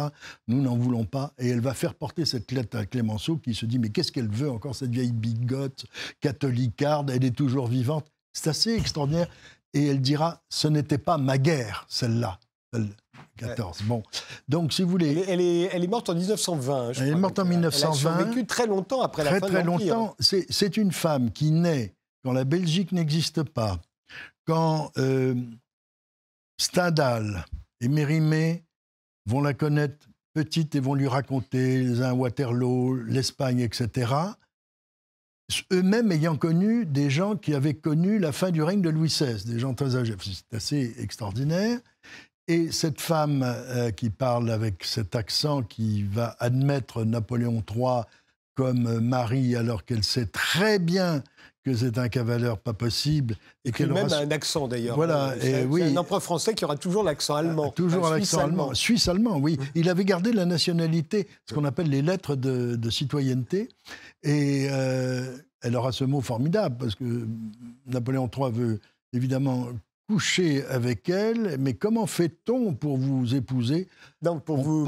Nous 0.48 0.60
n'en 0.62 0.76
voulons 0.76 1.04
pas. 1.04 1.32
Et 1.38 1.48
elle 1.48 1.60
va 1.60 1.74
faire 1.74 1.94
porter 1.94 2.24
cette 2.24 2.52
lettre 2.52 2.76
à 2.76 2.86
Clémenceau 2.86 3.36
qui 3.36 3.54
se 3.54 3.66
dit 3.66 3.78
mais 3.78 3.90
qu'est-ce 3.90 4.12
qu'elle 4.12 4.30
veut 4.30 4.50
encore 4.50 4.74
cette 4.74 4.90
vieille 4.90 5.12
bigote 5.12 5.86
catholicarde 6.20 7.10
Elle 7.10 7.24
est 7.24 7.36
toujours 7.36 7.66
vivante. 7.66 8.06
C'est 8.32 8.50
assez 8.50 8.74
extraordinaire. 8.74 9.28
Et 9.72 9.86
elle 9.86 10.00
dira 10.00 10.42
ce 10.48 10.68
n'était 10.68 10.98
pas 10.98 11.18
ma 11.18 11.38
guerre, 11.38 11.86
celle-là. 11.88 12.38
14. 13.36 13.82
Bon. 13.82 14.02
Donc, 14.48 14.72
si 14.72 14.82
vous 14.82 14.90
voulez. 14.90 15.24
Elle 15.28 15.40
est, 15.40 15.70
elle 15.72 15.82
est, 15.82 15.88
morte 15.88 16.08
en 16.08 16.14
1920. 16.14 16.92
elle 16.96 17.08
est 17.08 17.14
morte 17.14 17.38
en 17.38 17.44
1920. 17.44 18.16
Elle 18.18 18.22
a 18.22 18.28
vécu 18.28 18.46
très 18.46 18.66
longtemps 18.66 19.02
après 19.02 19.24
la 19.24 19.30
fin 19.30 19.46
de 19.46 19.52
Très 19.52 19.64
longtemps. 19.64 20.14
C'est 20.18 20.76
une 20.76 20.92
femme 20.92 21.30
qui 21.30 21.50
naît 21.50 21.94
quand 22.24 22.32
la 22.32 22.44
Belgique 22.44 22.92
n'existe 22.92 23.42
pas, 23.42 23.80
quand 24.50 24.90
euh, 24.98 25.36
Stendhal 26.60 27.44
et 27.80 27.86
Mérimée 27.86 28.64
vont 29.26 29.40
la 29.40 29.54
connaître 29.54 30.08
petite 30.34 30.74
et 30.74 30.80
vont 30.80 30.94
lui 30.94 31.06
raconter 31.06 31.84
les 31.84 32.02
uns 32.02 32.12
Waterloo, 32.12 32.96
l'Espagne, 32.96 33.60
etc., 33.60 34.12
eux-mêmes 35.72 36.10
ayant 36.10 36.36
connu 36.36 36.84
des 36.84 37.10
gens 37.10 37.36
qui 37.36 37.54
avaient 37.54 37.74
connu 37.74 38.18
la 38.18 38.32
fin 38.32 38.50
du 38.50 38.60
règne 38.60 38.82
de 38.82 38.90
Louis 38.90 39.08
XVI, 39.08 39.44
des 39.44 39.60
gens 39.60 39.74
très 39.74 39.94
âgés. 39.94 40.16
C'est 40.20 40.56
assez 40.56 40.94
extraordinaire. 40.98 41.78
Et 42.48 42.72
cette 42.72 43.00
femme 43.00 43.44
euh, 43.44 43.92
qui 43.92 44.10
parle 44.10 44.50
avec 44.50 44.82
cet 44.82 45.14
accent, 45.14 45.62
qui 45.62 46.02
va 46.02 46.34
admettre 46.40 47.04
Napoléon 47.04 47.62
III 47.72 48.02
comme 48.54 49.00
mari, 49.00 49.56
alors 49.56 49.84
qu'elle 49.84 50.04
sait 50.04 50.26
très 50.26 50.78
bien 50.78 51.22
que 51.64 51.74
c'est 51.74 51.98
un 51.98 52.08
cavalier 52.08 52.52
pas 52.62 52.72
possible. 52.72 53.36
Et 53.64 53.72
qu'elle 53.72 53.92
même 53.92 54.12
un 54.12 54.30
accent 54.30 54.66
d'ailleurs. 54.66 54.96
Voilà, 54.96 55.34
et 55.42 55.64
oui. 55.64 55.82
un 55.82 55.96
empereur 55.96 56.22
français 56.22 56.54
qui 56.54 56.64
aura 56.64 56.76
toujours 56.76 57.04
l'accent 57.04 57.34
allemand. 57.34 57.70
toujours 57.70 58.08
l'accent 58.10 58.40
allemand. 58.40 58.74
Suisse-allemand, 58.74 59.36
oui. 59.36 59.58
Mmh. 59.58 59.64
Il 59.74 59.88
avait 59.88 60.04
gardé 60.04 60.32
la 60.32 60.46
nationalité, 60.46 61.28
ce 61.46 61.54
qu'on 61.54 61.64
appelle 61.64 61.90
les 61.90 62.02
lettres 62.02 62.34
de, 62.34 62.90
citoyenneté. 62.90 63.68
Et 64.22 64.68
euh, 64.70 65.36
elle 65.62 65.76
aura 65.76 65.92
ce 65.92 66.04
mot 66.04 66.20
formidable, 66.20 66.76
parce 66.78 66.94
que 66.94 67.26
Napoléon 67.86 68.30
III 68.34 68.52
veut 68.52 68.80
évidemment 69.12 69.68
coucher 70.10 70.64
avec 70.66 71.08
elle, 71.08 71.56
mais 71.60 71.74
comment 71.74 72.08
fait-on 72.08 72.74
pour 72.74 72.96
vous 72.96 73.36
épouser? 73.36 73.86
Non, 74.22 74.40
pour, 74.40 74.56
vous, 74.56 74.84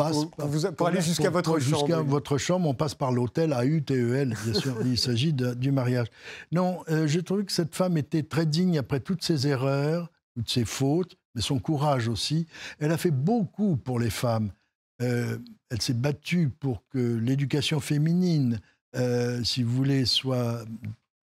pour, 0.77 0.89
aller 0.89 1.01
jusqu'à 1.01 1.31
votre 1.31 1.61
chambre. 1.61 1.79
Jusqu'à 1.79 2.01
votre 2.01 2.39
chambre, 2.39 2.69
on 2.69 2.75
passe 2.75 2.97
par 2.97 3.13
l'hôtel 3.13 3.53
à 3.53 3.65
U-T-E-L, 3.65 4.35
bien 4.45 4.55
sûr, 4.55 4.77
il 4.85 4.99
s'agit 4.99 5.33
du 5.33 5.71
mariage. 5.71 6.09
Non, 6.51 6.81
euh, 6.89 7.07
j'ai 7.07 7.23
trouvé 7.23 7.45
que 7.45 7.53
cette 7.53 7.77
femme 7.77 7.97
était 7.97 8.25
très 8.25 8.47
digne 8.47 8.79
après 8.79 8.99
toutes 8.99 9.23
ses 9.23 9.47
erreurs, 9.47 10.11
toutes 10.35 10.51
ses 10.51 10.65
fautes, 10.65 11.15
mais 11.37 11.41
son 11.41 11.61
courage 11.61 12.09
aussi. 12.09 12.49
Elle 12.81 12.91
a 12.91 12.99
fait 12.99 13.13
beaucoup 13.13 13.77
pour 13.77 14.01
les 14.01 14.11
femmes. 14.11 14.51
Euh, 15.03 15.39
elle 15.71 15.81
s'est 15.81 15.95
battue 15.95 16.51
pour 16.59 16.83
que 16.89 16.99
l'éducation 16.99 17.79
féminine, 17.79 18.59
euh, 18.97 19.45
si 19.45 19.63
vous 19.63 19.73
voulez, 19.73 20.05
soit 20.05 20.65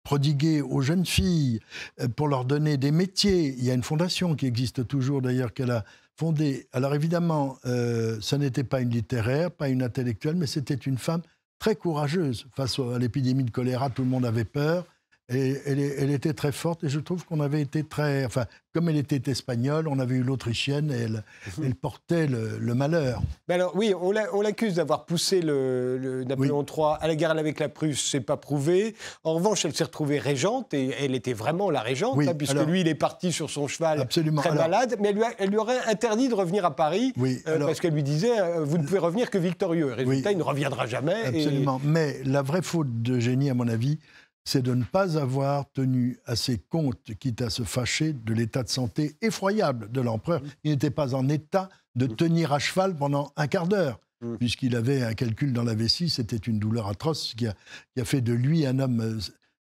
prodiguer 0.06 0.62
aux 0.62 0.80
jeunes 0.80 1.06
filles 1.06 1.60
euh, 2.00 2.08
pour 2.08 2.30
leur 2.30 2.46
donner 2.46 2.78
des 2.78 2.92
métiers. 2.92 3.54
Il 3.58 3.66
y 3.66 3.72
a 3.72 3.74
une 3.74 3.84
fondation 3.84 4.36
qui 4.36 4.46
existe 4.46 4.88
toujours 4.88 5.22
d'ailleurs 5.22 5.54
qu'elle 5.54 5.72
a 5.72 5.84
fondée. 6.16 6.70
Alors 6.72 6.96
évidemment, 6.96 7.58
euh, 7.66 8.18
ça 8.22 8.38
n'était 8.38 8.64
pas 8.64 8.80
une 8.80 8.92
littéraire, 8.92 9.52
pas 9.52 9.68
une 9.68 9.84
intellectuelle, 9.84 10.36
mais 10.36 10.48
c'était 10.48 10.76
une 10.76 10.98
femme 10.98 11.22
très 11.60 11.76
courageuse. 11.76 12.48
Face 12.56 12.80
à 12.80 12.98
l'épidémie 13.00 13.44
de 13.44 13.52
choléra, 13.52 13.90
tout 13.90 14.04
le 14.04 14.10
monde 14.10 14.26
avait 14.26 14.46
peur. 14.46 14.86
Et 15.28 15.56
elle, 15.66 16.12
était 16.12 16.34
très 16.34 16.52
forte 16.52 16.84
et 16.84 16.90
je 16.90 17.00
trouve 17.00 17.26
qu'on 17.26 17.40
avait 17.40 17.62
été 17.62 17.84
très... 17.84 18.26
Enfin, 18.26 18.46
comme 18.76 18.90
elle 18.90 18.98
était 18.98 19.32
espagnole, 19.32 19.88
on 19.88 19.98
avait 19.98 20.16
eu 20.16 20.22
l'Autrichienne 20.22 20.92
et 20.92 21.02
elle, 21.04 21.24
mhm. 21.58 21.66
elle 21.66 21.76
portait 21.76 22.28
le, 22.28 22.76
malheur. 22.76 23.24
Mais 23.48 23.56
alors 23.56 23.76
oui, 23.76 23.94
on 23.96 24.42
l'accuse 24.42 24.76
d'avoir 24.76 25.06
poussé 25.06 25.42
le, 25.42 26.24
Napoléon 26.28 26.64
III 26.64 26.98
à 27.00 27.08
la 27.08 27.16
guerre 27.16 27.32
avec 27.32 27.60
la 27.60 27.70
Prusse, 27.70 28.08
c'est 28.12 28.20
pas 28.20 28.38
prouvé. 28.38 28.96
En 29.24 29.34
revanche, 29.34 29.66
elle 29.66 29.74
s'est 29.74 29.86
retrouvée 29.86 30.20
régente 30.20 30.74
et 30.74 30.94
elle 31.00 31.16
était 31.16 31.34
vraiment 31.34 31.72
la 31.72 31.82
régente, 31.82 32.20
hein, 32.20 32.34
puisque 32.38 32.64
lui, 32.68 32.82
il 32.82 32.88
est 32.88 32.96
parti 32.96 33.32
sur 33.32 33.50
son 33.50 33.68
cheval 33.68 34.02
absolument. 34.02 34.42
très 34.42 34.54
malade, 34.54 34.96
mais 35.00 35.10
elle 35.10 35.16
lui, 35.16 35.24
elle 35.40 35.50
lui, 35.50 35.58
aurait 35.58 35.80
interdit 35.88 36.28
de 36.28 36.36
revenir 36.36 36.66
à 36.66 36.76
Paris 36.76 37.14
oui. 37.18 37.42
Euh, 37.48 37.60
parce 37.66 37.80
qu'elle 37.80 37.94
lui 37.94 38.04
disait 38.04 38.40
euh, 38.40 38.64
Vous 38.64 38.78
ne 38.78 38.84
pouvez 38.84 39.00
revenir 39.00 39.30
que 39.32 39.38
victorieux. 39.38 39.94
Résultat, 39.94 40.32
il 40.32 40.38
ne 40.38 40.44
reviendra 40.44 40.86
jamais. 40.86 41.24
Absolument. 41.26 41.82
Mais 41.84 42.20
la 42.26 42.42
vraie 42.42 42.62
faute 42.62 43.02
de 43.02 43.20
génie, 43.20 43.50
à 43.50 43.54
mon 43.54 43.68
avis, 43.68 44.00
c'est 44.46 44.62
de 44.62 44.74
ne 44.74 44.84
pas 44.84 45.18
avoir 45.18 45.70
tenu 45.74 46.20
assez 46.26 46.60
compte, 46.60 47.00
quitte 47.20 47.42
à 47.42 47.50
se 47.50 47.64
fâcher, 47.64 48.14
de 48.14 48.34
l'état 48.34 48.64
de 48.64 48.70
santé 48.70 49.18
effroyable 49.22 49.92
de 49.92 50.02
l'empereur. 50.02 50.42
Mm. 50.42 50.48
Il 50.64 50.72
n'était 50.72 50.92
pas 50.92 51.16
en 51.16 51.28
état 51.28 51.70
de 51.96 52.06
mm. 52.06 52.16
tenir 52.16 52.54
à 52.54 52.60
cheval 52.60 52.96
pendant 52.96 53.34
un 53.36 53.48
quart 53.48 53.68
d'heure, 53.68 54.00
mm. 54.22 54.36
puisqu'il 54.36 54.76
avait 54.76 55.02
un 55.02 55.16
calcul 55.16 55.52
dans 55.52 55.64
la 55.64 55.74
vessie, 55.74 56.10
c'était 56.10 56.38
une 56.38 56.60
douleur 56.60 56.88
atroce 56.88 57.34
qui 57.36 57.48
a, 57.48 57.56
fait 58.04 58.22
de 58.22 58.34
lui 58.34 58.66
un 58.68 58.78
homme 58.80 59.02
euh, 59.02 59.20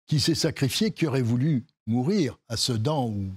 qui 0.06 0.18
s'est 0.18 0.34
sacrifié, 0.34 0.90
qui 0.92 1.06
aurait 1.06 1.22
voulu 1.22 1.66
mourir 1.86 2.38
à 2.48 2.56
Sedan 2.56 3.08
ou 3.08 3.32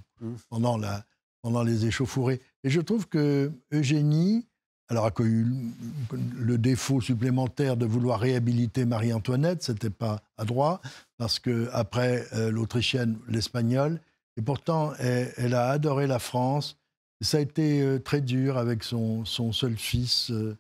pendant, 0.49 0.77
la, 0.77 1.06
pendant 1.41 1.63
les 1.63 1.86
échauffourées. 1.86 2.41
Et 2.63 2.69
je 2.69 2.79
trouve 2.79 3.08
que 3.08 3.51
Eugénie, 3.73 4.47
alors, 4.89 5.06
a 5.06 5.24
eu 5.24 5.48
le 6.12 6.58
défaut 6.58 7.00
supplémentaire 7.00 7.78
de 7.78 7.86
vouloir 7.86 8.19
réhabiliter 8.19 8.86
Marie-Antoinette, 8.86 9.63
c'était 9.63 9.89
pas 9.89 10.22
à 10.38 10.46
droit, 10.46 10.82
parce 11.17 11.39
que 11.39 11.69
après 11.72 12.26
euh, 12.34 12.52
l'Autrichienne, 12.52 13.17
l'Espagnole, 13.28 14.00
et 14.36 14.41
pourtant 14.41 14.93
elle, 15.00 15.54
a 15.54 15.69
adoré 15.69 16.06
la 16.08 16.19
France. 16.19 16.78
ça 17.22 17.38
a 17.38 17.39
été 17.39 17.82
euh, 17.82 18.00
très 18.00 18.19
dur 18.19 18.58
avec 18.58 18.84
son, 18.84 19.24
seul 19.26 19.78
fils, 19.78 20.32
euh, 20.32 20.58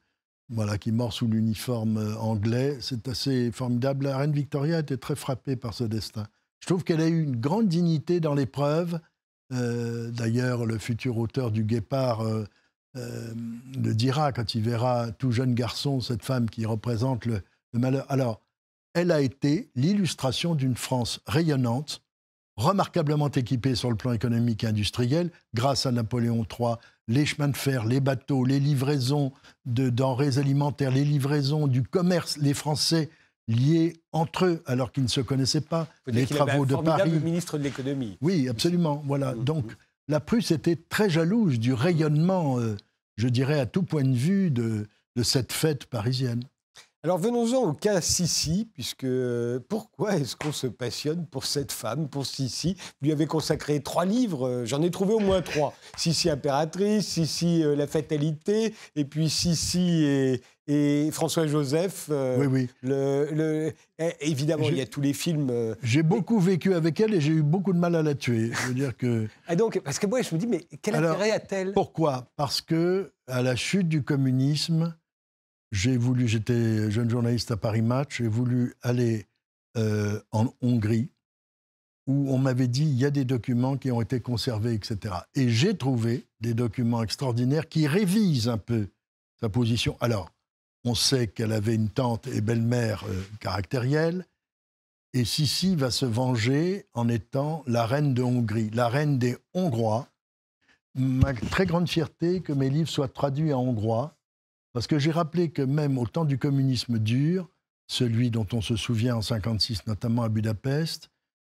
voilà, 0.49 0.77
qui 0.77 0.91
mort 0.91 1.11
sous 1.11 1.27
l'uniforme 1.27 2.15
anglais. 2.19 2.77
C'est 2.79 3.07
assez 3.07 3.51
formidable. 3.51 4.05
La 4.05 4.17
reine 4.17 4.31
Victoria 4.33 4.79
était 4.79 4.97
très 4.97 5.15
frappée 5.15 5.55
par 5.55 5.73
ce 5.73 5.83
destin. 5.83 6.25
Je 6.59 6.67
trouve 6.67 6.83
qu'elle 6.83 7.01
a 7.01 7.07
eu 7.07 7.23
une 7.23 7.35
grande 7.35 7.67
dignité 7.67 8.19
dans 8.19 8.35
l'épreuve. 8.35 8.99
D'ailleurs, 9.49 10.65
le 10.65 10.77
futur 10.77 11.17
auteur 11.17 11.51
du 11.51 11.63
Guépard 11.63 12.23
euh, 12.95 13.33
le 13.81 13.93
dira 13.95 14.31
quand 14.31 14.53
il 14.55 14.61
verra 14.61 15.11
tout 15.11 15.31
jeune 15.31 15.55
garçon, 15.55 15.99
cette 15.99 16.23
femme 16.23 16.49
qui 16.49 16.65
représente 16.65 17.25
le, 17.25 17.41
malheur. 17.73 18.05
Alors, 18.09 18.41
elle 18.93 19.11
a 19.11 19.21
été 19.21 19.71
l'illustration 19.75 20.53
d'une 20.53 20.75
France 20.75 21.19
rayonnante, 21.25 22.03
remarquablement 22.55 23.29
équipée 23.29 23.73
sur 23.73 23.89
le 23.89 23.95
plan 23.95 24.11
économique 24.11 24.63
et 24.63 24.67
industriel, 24.67 25.31
grâce 25.55 25.87
à 25.87 25.91
Napoléon 25.91 26.45
III, 26.45 26.75
les 27.07 27.25
chemins 27.25 27.47
de 27.47 27.57
fer, 27.57 27.85
les 27.85 27.99
bateaux, 27.99 28.45
les 28.45 28.59
livraisons 28.59 29.31
de 29.65 29.89
denrées 29.89 30.37
alimentaires, 30.37 30.91
les 30.91 31.03
livraisons 31.03 31.67
du 31.67 31.81
commerce, 31.81 32.37
les 32.37 32.53
Français 32.53 33.09
liés 33.47 33.97
entre 34.11 34.45
eux 34.45 34.63
alors 34.67 34.91
qu'ils 34.91 35.03
ne 35.03 35.09
se 35.09 35.19
connaissaient 35.19 35.61
pas, 35.61 35.87
les 36.07 36.25
travaux 36.27 36.65
de 36.65 36.75
Paris. 36.75 37.09
ministre 37.09 37.57
de 37.57 37.63
l'économie. 37.63 38.17
Oui, 38.21 38.47
absolument. 38.47 39.03
Voilà. 39.05 39.33
Mmh, 39.33 39.43
Donc, 39.43 39.65
mmh 39.65 39.75
la 40.07 40.19
Prusse 40.19 40.51
était 40.51 40.75
très 40.75 41.09
jalouse 41.09 41.59
du 41.59 41.73
rayonnement, 41.73 42.59
euh, 42.59 42.75
je 43.17 43.27
dirais, 43.27 43.59
à 43.59 43.65
tout 43.65 43.83
point 43.83 44.03
de 44.03 44.15
vue 44.15 44.51
de, 44.51 44.87
cette 45.21 45.53
fête 45.53 45.85
parisienne. 45.85 46.43
Alors 47.05 47.17
venons-en 47.17 47.69
au 47.69 47.73
cas 47.73 47.99
Sissi, 47.99 48.69
puisque 48.73 49.03
euh, 49.03 49.59
pourquoi 49.67 50.15
est-ce 50.15 50.37
qu'on 50.37 50.53
se 50.53 50.67
passionne 50.67 51.25
pour 51.25 51.45
cette 51.45 51.73
femme, 51.73 52.07
pour 52.07 52.25
Sissi? 52.25 52.75
Vous 52.77 53.07
lui 53.07 53.11
avez 53.11 53.25
consacré 53.25 53.81
trois 53.81 54.05
livres, 54.05 54.47
euh, 54.47 54.65
j'en 54.65 54.81
ai 54.81 54.89
trouvé 54.89 55.13
au 55.13 55.19
moins 55.19 55.41
trois. 55.41 55.73
Sissi 55.97 56.29
impératrice, 56.29 57.05
Sissi 57.05 57.63
la 57.75 57.87
fatalité, 57.87 58.73
et 58.95 59.03
puis 59.03 59.29
Sissi 59.29 60.05
et, 60.05 60.41
et 60.67 61.09
François-Joseph. 61.11 62.07
Euh, 62.09 62.37
oui, 62.39 62.47
oui. 62.47 62.69
Le, 62.81 63.73
eh, 63.99 64.11
évidemment, 64.21 64.67
il 64.69 64.77
y 64.77 64.81
a 64.81 64.85
tous 64.85 65.01
les 65.01 65.13
films. 65.13 65.49
Euh, 65.49 65.75
j'ai 65.83 66.03
beaucoup 66.03 66.39
vécu 66.39 66.73
avec 66.73 66.99
elle 66.99 67.13
et 67.13 67.21
j'ai 67.21 67.33
eu 67.33 67.43
beaucoup 67.43 67.73
de 67.73 67.79
mal 67.79 67.95
à 67.95 68.01
la 68.01 68.15
tuer. 68.15 68.51
Je 68.53 68.67
veux 68.67 68.73
dire 68.73 68.95
que. 68.95 69.27
Ah 69.47 69.55
donc, 69.55 69.79
parce 69.83 69.99
que 69.99 70.07
moi, 70.07 70.21
je 70.21 70.33
me 70.33 70.39
dis, 70.39 70.47
mais 70.47 70.65
quel 70.81 70.95
intérêt 70.95 71.31
a-t-elle? 71.31 71.73
Pourquoi? 71.73 72.27
Parce 72.37 72.61
que 72.61 73.11
à 73.27 73.41
la 73.41 73.55
chute 73.55 73.89
du 73.89 74.03
communisme, 74.03 74.95
j'ai 75.73 75.97
voulu, 75.97 76.27
j'étais 76.27 76.91
jeune 76.91 77.09
journaliste 77.09 77.49
à 77.49 77.57
Paris 77.57 77.81
Match, 77.81 78.19
j'ai 78.19 78.27
voulu 78.27 78.75
aller 78.83 79.25
euh, 79.75 80.21
en 80.31 80.53
Hongrie, 80.61 81.09
où 82.05 82.31
on 82.31 82.37
m'avait 82.37 82.67
dit 82.67 82.83
il 82.83 82.93
y 82.93 83.05
a 83.05 83.09
des 83.09 83.25
documents 83.25 83.75
qui 83.77 83.91
ont 83.91 83.99
été 83.99 84.19
conservés, 84.19 84.75
etc. 84.75 85.15
Et 85.33 85.49
j'ai 85.49 85.75
trouvé 85.75 86.27
des 86.41 86.53
documents 86.53 87.01
extraordinaires 87.01 87.67
qui 87.67 87.87
révisent 87.87 88.49
un 88.49 88.59
peu 88.59 88.87
sa 89.39 89.49
position. 89.49 89.97
Alors, 89.99 90.29
on 90.85 90.93
sait 90.93 91.25
qu'elle 91.25 91.51
avait 91.51 91.73
une 91.73 91.89
tante 91.89 92.27
et 92.27 92.41
belle-mère 92.41 93.03
euh, 93.09 93.23
caractérielle. 93.39 94.27
Et 95.13 95.25
Sissi 95.25 95.75
va 95.75 95.89
se 95.89 96.05
venger 96.05 96.85
en 96.93 97.09
étant 97.09 97.63
la 97.65 97.87
reine 97.87 98.13
de 98.13 98.21
Hongrie, 98.21 98.69
la 98.69 98.89
reine 98.89 99.17
des 99.17 99.37
Hongrois. 99.55 100.07
Ma 100.93 101.33
très 101.33 101.65
grande 101.65 101.89
fierté 101.89 102.41
que 102.41 102.53
mes 102.53 102.69
livres 102.69 102.89
soient 102.89 103.07
traduits 103.07 103.53
en 103.53 103.61
hongrois, 103.61 104.15
parce 104.73 104.87
que 104.87 104.99
j'ai 104.99 105.11
rappelé 105.11 105.51
que 105.51 105.61
même 105.61 105.97
au 105.97 106.07
temps 106.07 106.25
du 106.25 106.37
communisme 106.37 106.99
dur, 106.99 107.49
celui 107.87 108.31
dont 108.31 108.47
on 108.53 108.61
se 108.61 108.75
souvient 108.75 109.13
en 109.13 109.19
1956, 109.19 109.87
notamment 109.87 110.23
à 110.23 110.29
Budapest, 110.29 111.09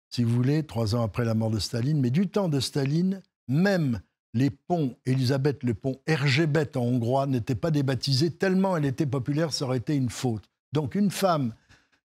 si 0.09 0.25
vous 0.25 0.35
voulez, 0.35 0.65
trois 0.65 0.95
ans 0.95 1.03
après 1.03 1.25
la 1.25 1.35
mort 1.35 1.51
de 1.51 1.59
Staline, 1.59 2.01
mais 2.01 2.11
du 2.11 2.29
temps 2.29 2.49
de 2.49 2.61
Staline, 2.61 3.23
même 3.49 4.01
les 4.35 4.51
ponts, 4.51 4.97
Elisabeth, 5.07 5.63
le 5.63 5.75
pont 5.75 6.01
Erzsébet 6.07 6.77
en 6.77 6.83
hongrois, 6.83 7.27
n'était 7.27 7.55
pas 7.55 7.71
débaptisé 7.71 8.31
tellement 8.31 8.77
elle 8.77 8.85
était 8.85 9.07
populaire, 9.07 9.53
ça 9.53 9.67
aurait 9.67 9.79
été 9.79 9.95
une 9.95 10.11
faute. 10.11 10.45
Donc 10.73 10.95
une 10.95 11.11
femme 11.11 11.55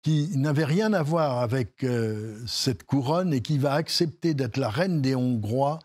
qui 0.03 0.31
n'avait 0.37 0.65
rien 0.65 0.93
à 0.93 1.03
voir 1.03 1.39
avec 1.39 1.85
euh, 1.85 2.39
cette 2.47 2.85
couronne 2.85 3.33
et 3.33 3.41
qui 3.41 3.59
va 3.59 3.75
accepter 3.75 4.35
d'être 4.35 4.57
la 4.57 4.69
reine 4.69 5.01
des 5.01 5.15
Hongrois, 5.15 5.79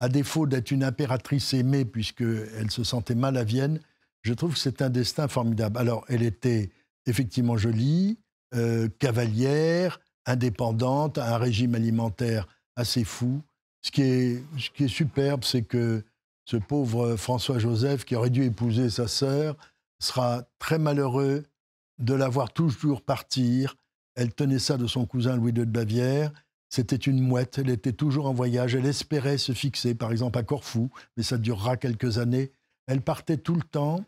à 0.00 0.08
défaut 0.08 0.46
d'être 0.46 0.70
une 0.70 0.84
impératrice 0.84 1.54
aimée 1.54 1.84
puisqu'elle 1.84 2.70
se 2.70 2.84
sentait 2.84 3.14
mal 3.14 3.36
à 3.36 3.44
Vienne, 3.44 3.80
je 4.22 4.34
trouve 4.34 4.54
que 4.54 4.58
c'est 4.58 4.82
un 4.82 4.90
destin 4.90 5.28
formidable. 5.28 5.78
Alors 5.78 6.04
elle 6.08 6.22
était 6.22 6.70
effectivement 7.06 7.56
jolie, 7.56 8.18
euh, 8.54 8.88
cavalière, 8.98 10.00
indépendante, 10.26 11.18
un 11.18 11.38
régime 11.38 11.74
alimentaire 11.74 12.46
assez 12.76 13.04
fou. 13.04 13.42
Ce 13.82 13.90
qui 13.90 14.02
est, 14.02 14.44
ce 14.58 14.70
qui 14.70 14.84
est 14.84 14.88
superbe, 14.88 15.44
c'est 15.44 15.62
que 15.62 16.04
ce 16.44 16.56
pauvre 16.56 17.16
François-Joseph, 17.16 18.04
qui 18.04 18.16
aurait 18.16 18.30
dû 18.30 18.44
épouser 18.44 18.90
sa 18.90 19.08
sœur, 19.08 19.56
sera 20.00 20.42
très 20.58 20.78
malheureux 20.78 21.44
de 21.98 22.14
la 22.14 22.28
voir 22.28 22.52
toujours 22.52 23.02
partir. 23.02 23.76
Elle 24.16 24.34
tenait 24.34 24.58
ça 24.58 24.76
de 24.76 24.86
son 24.86 25.06
cousin 25.06 25.36
Louis 25.36 25.52
II 25.52 25.60
de 25.60 25.64
Bavière. 25.64 26.32
C'était 26.68 26.96
une 26.96 27.20
mouette, 27.20 27.58
elle 27.58 27.70
était 27.70 27.92
toujours 27.92 28.26
en 28.26 28.32
voyage, 28.32 28.74
elle 28.74 28.86
espérait 28.86 29.38
se 29.38 29.52
fixer, 29.52 29.94
par 29.94 30.12
exemple 30.12 30.38
à 30.38 30.44
Corfou, 30.44 30.90
mais 31.16 31.22
ça 31.22 31.36
durera 31.36 31.76
quelques 31.76 32.18
années. 32.18 32.52
Elle 32.86 33.00
partait 33.00 33.36
tout 33.38 33.54
le 33.54 33.62
temps, 33.62 34.04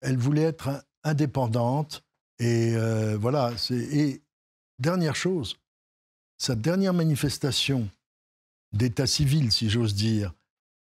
elle 0.00 0.16
voulait 0.16 0.42
être 0.42 0.84
indépendante, 1.04 2.04
et 2.38 2.74
euh, 2.76 3.16
voilà. 3.18 3.52
Et 3.70 4.22
dernière 4.78 5.16
chose, 5.16 5.56
sa 6.38 6.54
dernière 6.54 6.94
manifestation 6.94 7.88
d'état 8.72 9.06
civil, 9.06 9.52
si 9.52 9.70
j'ose 9.70 9.94
dire, 9.94 10.34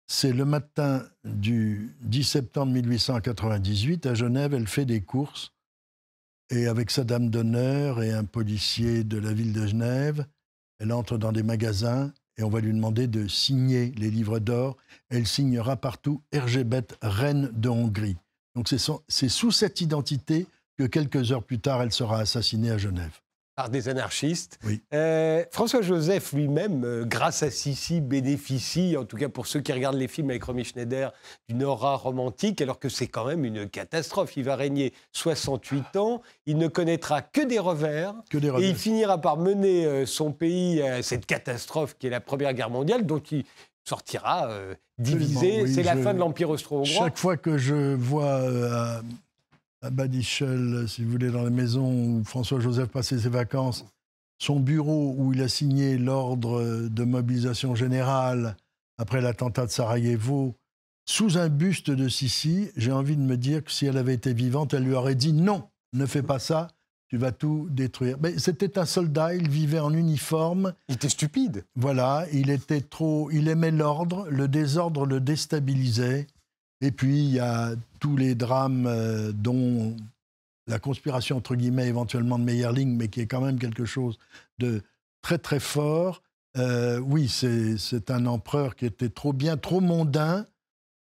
c'est 0.07 0.33
le 0.33 0.43
matin 0.43 1.05
du 1.23 1.95
10 2.01 2.23
septembre 2.23 2.73
1898 2.73 4.07
à 4.07 4.15
Genève. 4.15 4.53
Elle 4.53 4.67
fait 4.67 4.85
des 4.85 5.01
courses 5.01 5.53
et 6.49 6.67
avec 6.67 6.89
sa 6.89 7.03
dame 7.03 7.29
d'honneur 7.29 8.01
et 8.01 8.11
un 8.11 8.25
policier 8.25 9.03
de 9.03 9.19
la 9.19 9.33
ville 9.33 9.53
de 9.53 9.67
Genève, 9.67 10.25
elle 10.79 10.91
entre 10.91 11.17
dans 11.17 11.31
des 11.31 11.43
magasins 11.43 12.11
et 12.37 12.43
on 12.43 12.49
va 12.49 12.59
lui 12.59 12.73
demander 12.73 13.07
de 13.07 13.27
signer 13.27 13.91
les 13.97 14.09
livres 14.09 14.39
d'or. 14.39 14.77
Elle 15.09 15.27
signera 15.27 15.75
partout 15.75 16.23
Ergebet, 16.31 16.87
reine 17.01 17.51
de 17.53 17.69
Hongrie. 17.69 18.17
Donc 18.55 18.67
c'est 18.69 19.29
sous 19.29 19.51
cette 19.51 19.81
identité 19.81 20.47
que 20.77 20.85
quelques 20.85 21.31
heures 21.31 21.43
plus 21.43 21.59
tard, 21.59 21.81
elle 21.81 21.91
sera 21.91 22.19
assassinée 22.19 22.71
à 22.71 22.77
Genève 22.77 23.19
par 23.59 23.69
des 23.69 23.89
anarchistes. 23.89 24.57
Euh, 24.93 25.43
François 25.51 25.81
Joseph 25.81 26.31
lui-même, 26.31 26.85
euh, 26.85 27.03
grâce 27.03 27.43
à 27.43 27.51
Sissi, 27.51 27.99
bénéficie, 27.99 28.95
en 28.95 29.03
tout 29.03 29.17
cas 29.17 29.27
pour 29.27 29.47
ceux 29.47 29.59
qui 29.59 29.73
regardent 29.73 29.97
les 29.97 30.07
films 30.07 30.29
avec 30.29 30.45
Romy 30.45 30.63
Schneider, 30.63 31.11
d'une 31.49 31.65
aura 31.65 31.97
romantique, 31.97 32.61
alors 32.61 32.79
que 32.79 32.87
c'est 32.87 33.07
quand 33.07 33.25
même 33.25 33.43
une 33.43 33.67
catastrophe. 33.67 34.37
Il 34.37 34.45
va 34.45 34.55
régner 34.55 34.93
68 35.11 35.97
ans, 35.97 36.21
il 36.45 36.57
ne 36.57 36.69
connaîtra 36.69 37.21
que 37.21 37.41
des 37.41 37.59
revers, 37.59 38.15
que 38.29 38.37
des 38.37 38.49
revers. 38.49 38.65
et 38.65 38.69
il 38.69 38.77
finira 38.77 39.17
par 39.17 39.35
mener 39.35 39.85
euh, 39.85 40.05
son 40.05 40.31
pays 40.31 40.81
à 40.81 41.03
cette 41.03 41.25
catastrophe 41.25 41.97
qui 41.99 42.07
est 42.07 42.11
la 42.11 42.21
Première 42.21 42.53
Guerre 42.53 42.69
mondiale, 42.69 43.05
dont 43.05 43.19
il 43.19 43.43
sortira 43.87 44.49
divisé. 44.97 45.67
c'est 45.67 45.83
la 45.83 45.95
fin 45.97 46.13
de 46.13 46.19
l'Empire 46.19 46.49
austro-hongrois. 46.49 47.05
Chaque 47.05 47.17
fois 47.17 47.37
que 47.37 47.57
je 47.57 47.95
vois 47.95 49.01
à 49.81 49.89
Badichel, 49.89 50.85
si 50.87 51.03
vous 51.03 51.11
voulez, 51.11 51.31
dans 51.31 51.43
la 51.43 51.49
maison 51.49 51.91
où 51.91 52.23
François-Joseph 52.23 52.89
passait 52.89 53.19
ses 53.19 53.29
vacances, 53.29 53.85
son 54.37 54.59
bureau 54.59 55.15
où 55.17 55.33
il 55.33 55.41
a 55.41 55.47
signé 55.47 55.97
l'ordre 55.97 56.87
de 56.87 57.03
mobilisation 57.03 57.75
générale 57.75 58.55
après 58.97 59.21
l'attentat 59.21 59.65
de 59.65 59.71
Sarajevo, 59.71 60.55
sous 61.05 61.37
un 61.37 61.49
buste 61.49 61.89
de 61.89 62.07
Sissi, 62.07 62.69
j'ai 62.75 62.91
envie 62.91 63.15
de 63.15 63.21
me 63.21 63.37
dire 63.37 63.63
que 63.63 63.71
si 63.71 63.85
elle 63.85 63.97
avait 63.97 64.13
été 64.13 64.33
vivante, 64.33 64.73
elle 64.73 64.83
lui 64.83 64.93
aurait 64.93 65.15
dit 65.15 65.33
non, 65.33 65.63
ne 65.93 66.05
fais 66.05 66.21
pas 66.21 66.39
ça, 66.39 66.67
tu 67.09 67.17
vas 67.17 67.31
tout 67.31 67.67
détruire. 67.71 68.17
Mais 68.21 68.37
c'était 68.37 68.77
un 68.77 68.85
soldat, 68.85 69.33
il 69.33 69.49
vivait 69.49 69.79
en 69.79 69.93
uniforme. 69.93 70.73
Il 70.87 70.95
était 70.95 71.09
stupide. 71.09 71.65
Voilà, 71.75 72.25
il 72.31 72.51
était 72.51 72.81
trop, 72.81 73.29
il 73.31 73.47
aimait 73.47 73.71
l'ordre, 73.71 74.27
le 74.29 74.47
désordre 74.47 75.05
le 75.05 75.19
déstabilisait. 75.19 76.27
Et 76.81 76.91
puis, 76.91 77.19
il 77.19 77.31
y 77.31 77.39
a 77.39 77.71
tous 77.99 78.15
les 78.15 78.35
drames 78.35 78.85
euh, 78.87 79.31
dont 79.33 79.97
la 80.67 80.79
conspiration, 80.79 81.37
entre 81.37 81.55
guillemets, 81.55 81.87
éventuellement 81.87 82.37
de 82.37 82.43
Meyerling, 82.43 82.95
mais 82.95 83.07
qui 83.07 83.21
est 83.21 83.27
quand 83.27 83.41
même 83.41 83.57
quelque 83.57 83.85
chose 83.85 84.19
de 84.59 84.83
très, 85.21 85.39
très 85.39 85.59
fort. 85.59 86.21
Euh, 86.57 86.99
oui, 86.99 87.27
c'est 87.27 88.11
un 88.11 88.25
empereur 88.27 88.75
qui 88.75 88.85
était 88.85 89.09
trop 89.09 89.33
bien, 89.33 89.57
trop 89.57 89.81
mondain, 89.81 90.45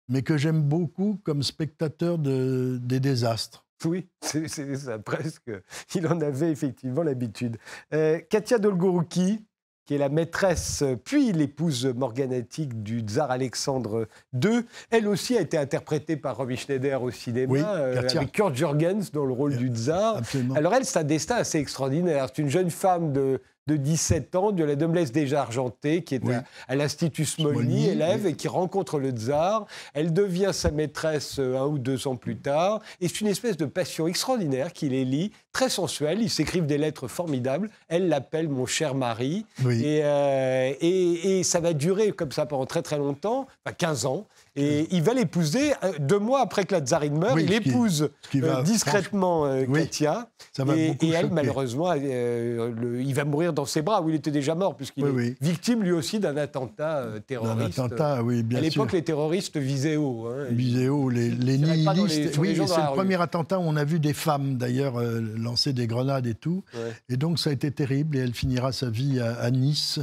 mais 0.09 0.22
que 0.22 0.38
j'aime 0.38 0.62
beaucoup 0.62 1.20
comme 1.24 1.42
spectateur 1.42 2.18
de, 2.18 2.78
des 2.82 3.01
désastres. 3.01 3.64
Oui, 3.85 4.09
c'est 4.20 4.76
ça, 4.76 4.99
presque. 4.99 5.51
Il 5.95 6.07
en 6.07 6.20
avait 6.20 6.51
effectivement 6.51 7.03
l'habitude. 7.03 7.57
Euh, 7.95 8.20
Katia 8.28 8.59
Dolgorouki, 8.59 9.45
qui 9.91 9.95
est 9.95 9.99
la 9.99 10.09
maîtresse, 10.09 10.85
puis 11.05 11.33
l'épouse 11.33 11.85
morganatique 11.87 12.81
du 12.83 13.01
tsar 13.01 13.31
Alexandre 13.31 14.07
II. 14.41 14.61
Elle 14.91 15.09
aussi 15.09 15.37
a 15.37 15.41
été 15.41 15.59
interprétée 15.59 16.16
par 16.16 16.37
Romy 16.37 16.57
Schneider 16.57 17.03
au 17.03 17.11
cinéma, 17.11 17.74
euh, 17.74 17.99
avec 17.99 18.31
Kurt 18.31 18.55
Jürgens 18.55 19.11
dans 19.12 19.24
le 19.24 19.33
rôle 19.33 19.57
du 19.57 19.68
tsar. 19.68 20.20
Alors 20.55 20.74
elle, 20.74 20.85
c'est 20.85 21.01
un 21.01 21.05
destin 21.05 21.37
assez 21.37 21.59
extraordinaire. 21.59 22.28
C'est 22.28 22.41
une 22.41 22.51
jeune 22.51 22.70
femme 22.70 23.12
de 23.12 23.41
de 23.70 23.76
17 23.76 24.34
ans, 24.34 24.50
de 24.50 24.64
la 24.64 24.74
noblesse 24.74 25.12
déjà 25.12 25.42
argentée, 25.42 26.02
qui 26.02 26.16
est 26.16 26.22
à, 26.66 26.74
l'Institut 26.74 27.24
Smolny, 27.24 27.86
élève, 27.86 28.26
et 28.26 28.34
qui 28.34 28.48
rencontre 28.48 28.98
le 28.98 29.10
tsar. 29.10 29.66
Elle 29.94 30.12
devient 30.12 30.50
sa 30.52 30.72
maîtresse 30.72 31.38
euh, 31.38 31.56
un 31.56 31.66
ou 31.66 31.78
deux 31.78 32.08
ans 32.08 32.16
plus 32.16 32.36
tard. 32.36 32.80
Et 33.00 33.06
c'est 33.06 33.20
une 33.20 33.28
espèce 33.28 33.56
de 33.56 33.66
passion 33.66 34.08
extraordinaire 34.08 34.72
qui 34.72 34.88
les 34.88 35.04
lie, 35.04 35.30
très 35.52 35.68
sensuelle. 35.68 36.20
Ils 36.20 36.30
s'écrivent 36.30 36.66
des 36.66 36.78
lettres 36.78 37.06
formidables. 37.06 37.70
Elle 37.86 38.08
l'appelle 38.08 38.48
mon 38.48 38.66
cher 38.66 38.96
mari. 38.96 39.46
Euh, 39.64 40.72
et, 40.80 41.38
et, 41.38 41.42
ça 41.44 41.60
va 41.60 41.72
durer 41.72 42.10
comme 42.10 42.32
ça 42.32 42.46
pendant 42.46 42.66
très 42.66 42.82
très 42.82 42.98
longtemps, 42.98 43.46
enfin 43.64 43.74
15 43.76 44.06
ans. 44.06 44.26
Et 44.61 44.86
il 44.90 45.02
va 45.02 45.14
l'épouser 45.14 45.72
euh, 45.82 45.92
deux 45.98 46.18
mois 46.18 46.40
après 46.40 46.64
que 46.64 46.74
la 46.74 46.80
tsarine 46.80 47.18
meurt. 47.18 47.38
il 47.40 47.52
épouse 47.52 48.11
euh, 48.34 48.62
discrètement 48.62 49.46
euh, 49.46 49.64
Katia. 49.66 50.28
et, 50.76 50.96
elle, 51.11 51.30
malheureusement, 51.30 51.92
il 51.92 53.14
va 53.14 53.24
mourir 53.24 53.52
dans 53.52 53.64
ses 53.64 53.82
bras 53.82 54.02
où 54.02 54.08
il 54.11 54.16
était 54.16 54.30
déjà 54.30 54.54
mort, 54.54 54.76
puisqu'il 54.76 55.06
est 55.06 55.42
victime 55.42 55.82
lui 55.82 55.92
aussi 55.92 56.18
d'un 56.18 56.36
attentat 56.36 57.06
terroriste. 57.26 57.78
attentat, 57.78 58.22
oui, 58.22 58.42
bien 58.42 58.58
À 58.58 58.62
l'époque, 58.62 58.92
les 58.92 59.02
terroristes 59.02 59.56
visaient 59.56 59.96
haut. 59.96 60.26
Hein. 60.26 60.46
Visaient 60.50 60.88
haut, 60.88 61.08
les, 61.08 61.30
nihilistes. 61.30 62.38
oui, 62.38 62.56
c'est 62.66 62.80
le 62.80 62.94
premier 62.94 63.20
attentat 63.20 63.58
où 63.58 63.62
on 63.62 63.76
a 63.76 63.84
vu 63.84 63.98
des 63.98 64.14
femmes, 64.14 64.56
d'ailleurs, 64.56 65.00
lancer 65.36 65.72
des 65.72 65.86
grenades 65.86 66.26
et 66.26 66.34
tout. 66.34 66.64
Et 67.08 67.16
donc, 67.16 67.38
ça 67.38 67.50
a 67.50 67.52
été 67.52 67.70
terrible. 67.70 68.16
Et 68.16 68.20
elle 68.20 68.34
finira 68.34 68.72
sa 68.72 68.90
vie 68.90 69.20
à, 69.20 69.50
Nice. 69.50 70.00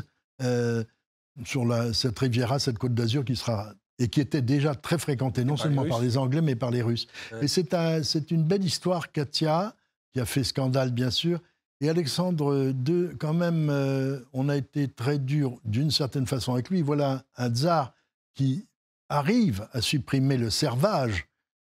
sur 1.46 1.66
la, 1.66 1.94
cette 1.94 2.18
Riviera, 2.18 2.60
cette 2.60 2.78
côte 2.78 2.94
d'Azur 2.94 3.24
qui 3.24 3.36
sera 3.36 3.74
et 4.00 4.08
qui 4.08 4.22
était 4.22 4.42
déjà 4.42 4.76
très 4.76 4.98
fréquenté, 4.98 5.44
non 5.44 5.58
seulement 5.58 5.86
par 5.86 6.02
les 6.02 6.18
Anglais, 6.18 6.42
mais 6.42 6.56
par 6.56 6.72
les 6.72 6.82
Russes. 6.82 7.08
Et 7.42 7.48
c'est 7.48 8.32
une 8.32 8.44
belle 8.44 8.64
histoire, 8.64 9.12
Katia, 9.12 9.76
qui 10.14 10.20
a 10.20 10.26
fait 10.26 10.44
scandale, 10.44 10.92
bien 10.92 11.10
sûr. 11.10 11.40
Et 11.82 11.90
Alexandre 11.90 12.74
II, 12.88 13.10
quand 13.20 13.34
même, 13.34 13.70
euh, 13.70 14.20
on 14.34 14.50
a 14.50 14.58
été 14.58 14.88
très 14.88 15.20
dur 15.20 15.60
d'une 15.64 15.92
certaine 15.92 16.26
façon 16.26 16.54
avec 16.54 16.70
lui. 16.70 16.82
Voilà 16.82 17.24
un 17.38 17.54
tsar 17.54 17.94
qui 18.34 18.66
arrive 19.10 19.68
à 19.74 19.82
supprimer 19.82 20.38
le 20.38 20.50
servage, 20.50 21.28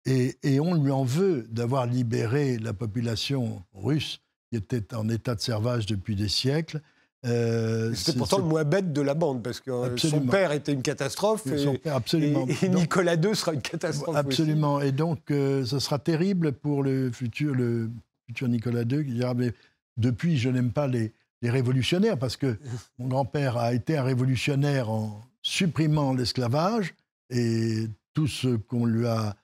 et, 0.05 0.37
et 0.41 0.59
on 0.59 0.73
lui 0.73 0.91
en 0.91 1.03
veut 1.03 1.47
d'avoir 1.51 1.85
libéré 1.85 2.57
la 2.57 2.73
population 2.73 3.63
russe 3.73 4.21
qui 4.49 4.57
était 4.57 4.93
en 4.95 5.07
état 5.07 5.35
de 5.35 5.39
servage 5.39 5.85
depuis 5.85 6.15
des 6.15 6.27
siècles. 6.27 6.81
Euh, 7.25 7.93
C'était 7.93 8.17
pourtant 8.17 8.39
le 8.39 8.45
moins 8.45 8.63
bête 8.63 8.93
de 8.93 9.01
la 9.01 9.13
bande, 9.13 9.43
parce 9.43 9.59
que 9.59 9.69
euh, 9.69 9.97
son 9.97 10.21
père 10.21 10.51
était 10.51 10.73
une 10.73 10.81
catastrophe, 10.81 11.45
et, 11.45 11.89
absolument. 11.89 12.47
et, 12.47 12.69
Nicolas 12.69 13.13
II 13.15 13.35
sera 13.35 13.53
une 13.53 13.61
catastrophe. 13.61 14.15
Absolument, 14.15 14.81
et 14.81 14.91
donc 14.91 15.29
euh, 15.29 15.63
ce 15.63 15.77
sera 15.77 15.99
terrible 15.99 16.51
pour 16.51 16.81
le 16.81 17.11
futur, 17.11 17.53
le 17.53 17.91
futur 18.25 18.47
Nicolas 18.47 18.81
II, 18.81 19.05
qui 19.05 19.13
dira, 19.13 19.35
mais 19.35 19.53
depuis, 19.97 20.37
je 20.37 20.49
n'aime 20.49 20.71
pas 20.71 20.87
les, 20.87 21.13
les, 21.43 21.51
révolutionnaires, 21.51 22.17
parce 22.17 22.37
que 22.37 22.57
mon 22.97 23.07
grand-père 23.07 23.57
a 23.57 23.73
été 23.73 23.97
un 23.97 24.03
révolutionnaire 24.03 24.89
en 24.89 25.21
supprimant 25.43 26.13
l'esclavage, 26.13 26.95
et 27.29 27.87
tout 28.15 28.27
ce 28.27 28.55
qu'on 28.55 28.85
lui 28.85 29.05
a 29.05 29.35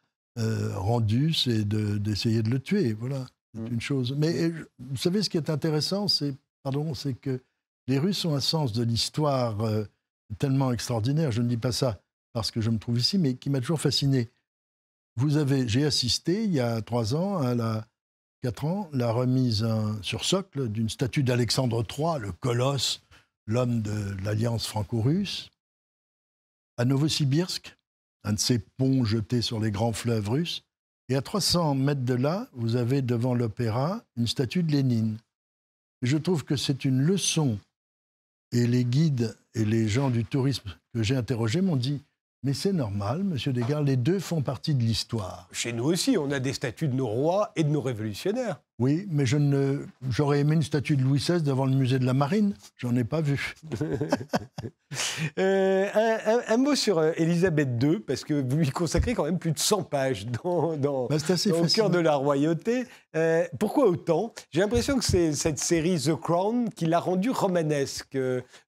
rendu, 0.75 1.33
c'est 1.33 1.67
d'essayer 1.67 2.43
de, 2.43 2.49
le 2.51 2.59
tuer. 2.59 2.93
Voilà, 2.93 3.25
c'est 3.55 3.61
mm. 3.61 3.73
une 3.73 3.81
chose. 3.81 4.15
Mais 4.17 4.51
vous 4.77 4.97
savez, 4.97 5.23
ce 5.23 5.29
qui 5.31 5.37
est 5.37 5.49
intéressant, 5.49 6.07
c'est 6.07 6.35
pardon, 6.61 6.93
c'est 6.93 7.13
que 7.13 7.39
les 7.87 7.99
Russes 7.99 8.25
ont 8.25 8.35
un 8.35 8.41
sens 8.41 8.73
de 8.73 8.83
l'histoire 8.83 9.61
euh, 9.61 9.85
tellement 10.39 10.71
extraordinaire. 10.71 11.31
Je 11.31 11.41
ne 11.41 11.47
dis 11.47 11.57
pas 11.57 11.71
ça 11.71 12.01
parce 12.33 12.51
que 12.51 12.61
je 12.61 12.69
me 12.69 12.77
trouve 12.77 12.99
ici, 12.99 13.17
mais 13.17 13.35
qui 13.35 13.49
m'a 13.49 13.59
toujours 13.59 13.81
fasciné. 13.81 14.29
Vous 15.15 15.37
avez, 15.37 15.67
j'ai 15.67 15.85
assisté 15.85 16.43
il 16.43 16.53
y 16.53 16.59
a 16.59 16.81
trois 16.81 17.15
ans 17.15 17.37
à 17.39 17.55
la 17.55 17.87
quatre 18.43 18.65
ans, 18.65 18.89
la 18.93 19.11
remise 19.11 19.67
sur 20.01 20.23
socle 20.23 20.69
d'une 20.69 20.89
statue 20.89 21.23
d'Alexandre 21.23 21.83
III, 21.83 22.19
le 22.19 22.31
colosse, 22.31 23.01
l'homme 23.47 23.81
de 23.81 24.15
l'alliance 24.23 24.67
franco-russe, 24.67 25.49
à 26.77 26.85
Novosibirsk, 26.85 27.75
un 28.23 28.33
de 28.33 28.39
ces 28.39 28.59
ponts 28.59 29.03
jetés 29.03 29.41
sur 29.41 29.59
les 29.59 29.71
grands 29.71 29.93
fleuves 29.93 30.29
russes. 30.29 30.63
Et 31.09 31.15
à 31.15 31.21
300 31.21 31.75
mètres 31.75 32.03
de 32.03 32.13
là, 32.13 32.47
vous 32.53 32.75
avez 32.75 33.01
devant 33.01 33.33
l'opéra 33.33 34.03
une 34.17 34.27
statue 34.27 34.63
de 34.63 34.71
Lénine. 34.71 35.17
Et 36.01 36.07
je 36.07 36.17
trouve 36.17 36.43
que 36.43 36.57
c'est 36.57 36.85
une 36.85 37.01
leçon 37.01 37.57
et 38.51 38.67
les 38.67 38.85
guides 38.85 39.37
et 39.53 39.65
les 39.65 39.87
gens 39.87 40.09
du 40.09 40.25
tourisme 40.25 40.69
que 40.93 41.03
j'ai 41.03 41.15
interrogés 41.15 41.61
m'ont 41.61 41.75
dit 41.75 42.03
mais 42.43 42.53
c'est 42.53 42.71
normal, 42.71 43.23
monsieur 43.23 43.51
Desgard, 43.51 43.81
les 43.81 43.97
deux 43.97 44.19
font 44.19 44.41
partie 44.41 44.75
de 44.75 44.83
l'histoire. 44.83 45.49
Chez 45.51 45.73
nous 45.73 45.85
aussi, 45.85 46.17
on 46.17 46.31
a 46.31 46.39
des 46.39 46.53
statuts 46.53 46.87
de 46.87 46.93
nos 46.93 47.07
rois 47.07 47.51
et 47.55 47.63
de 47.63 47.69
nos 47.69 47.81
révolutionnaires. 47.81 48.61
Oui, 48.79 49.07
mais 49.09 49.25
je 49.25 49.37
ne, 49.37 49.79
j'aurais 50.07 50.41
aimé 50.41 50.53
une 50.53 50.61
statue 50.61 50.97
de 50.97 51.01
Louis 51.01 51.17
XVI 51.17 51.41
devant 51.41 51.65
le 51.65 51.71
musée 51.71 51.97
de 51.97 52.05
la 52.05 52.13
Marine. 52.13 52.53
J'en 52.77 52.95
ai 52.95 53.03
pas 53.03 53.21
vu. 53.21 53.55
Euh, 55.37 55.89
un, 56.47 56.57
mot 56.57 56.73
sur 56.73 56.97
euh, 56.97 57.11
Élisabeth 57.17 57.67
II, 57.83 57.99
parce 57.99 58.23
que 58.23 58.33
vous 58.33 58.55
lui 58.55 58.69
consacrez 58.69 59.13
quand 59.13 59.25
même 59.25 59.37
plus 59.37 59.51
de 59.51 59.59
100 59.59 59.83
pages 59.83 60.25
dans, 60.27 60.77
dans, 60.77 61.07
bah, 61.07 61.17
au 61.51 61.65
cœur 61.65 61.89
de 61.89 61.99
la 61.99 62.15
royauté. 62.15 62.85
Euh, 63.15 63.45
pourquoi 63.59 63.87
autant? 63.87 64.33
J'ai 64.49 64.61
l'impression 64.61 64.97
que 64.97 65.03
c'est 65.03 65.33
cette 65.33 65.59
série 65.59 65.99
The 65.99 66.15
Crown 66.15 66.69
qui 66.69 66.85
l'a 66.85 66.99
rendue 66.99 67.31
romanesque, 67.31 68.17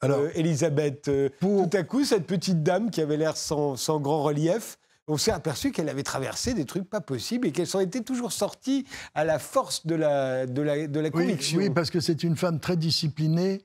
Alors, 0.01 0.23
Élisabeth. 0.35 1.09
Tout 1.39 1.69
à 1.71 1.83
coup, 1.83 2.03
cette 2.03 2.27
petite 2.27 2.63
dame 2.63 2.91
qui 2.91 2.99
avait 2.99 3.17
l'air 3.17 3.37
sans, 3.37 3.77
sans 3.77 4.01
grand 4.01 4.21
relief, 4.21 4.77
on 5.09 5.17
s'est 5.17 5.31
aperçu 5.31 5.71
qu'elle 5.71 5.89
avait 5.89 6.03
traversé 6.03 6.53
des 6.53 6.65
trucs 6.65 6.89
pas 6.89 7.01
possibles 7.01 7.47
et 7.47 7.51
qu'elle 7.51 7.67
s'en 7.67 7.79
était 7.79 8.01
toujours 8.01 8.31
sortie 8.31 8.85
à 9.15 9.25
la 9.25 9.39
force 9.39 9.85
de 9.85 9.95
la, 9.95 10.45
de 10.45 10.61
la, 10.61 10.87
de 10.87 10.99
la 10.99 11.09
conviction. 11.09 11.59
Oui, 11.59 11.69
parce 11.69 11.89
que 11.89 11.99
c'est 11.99 12.23
une 12.23 12.37
femme 12.37 12.59
très 12.59 12.77
disciplinée. 12.77 13.61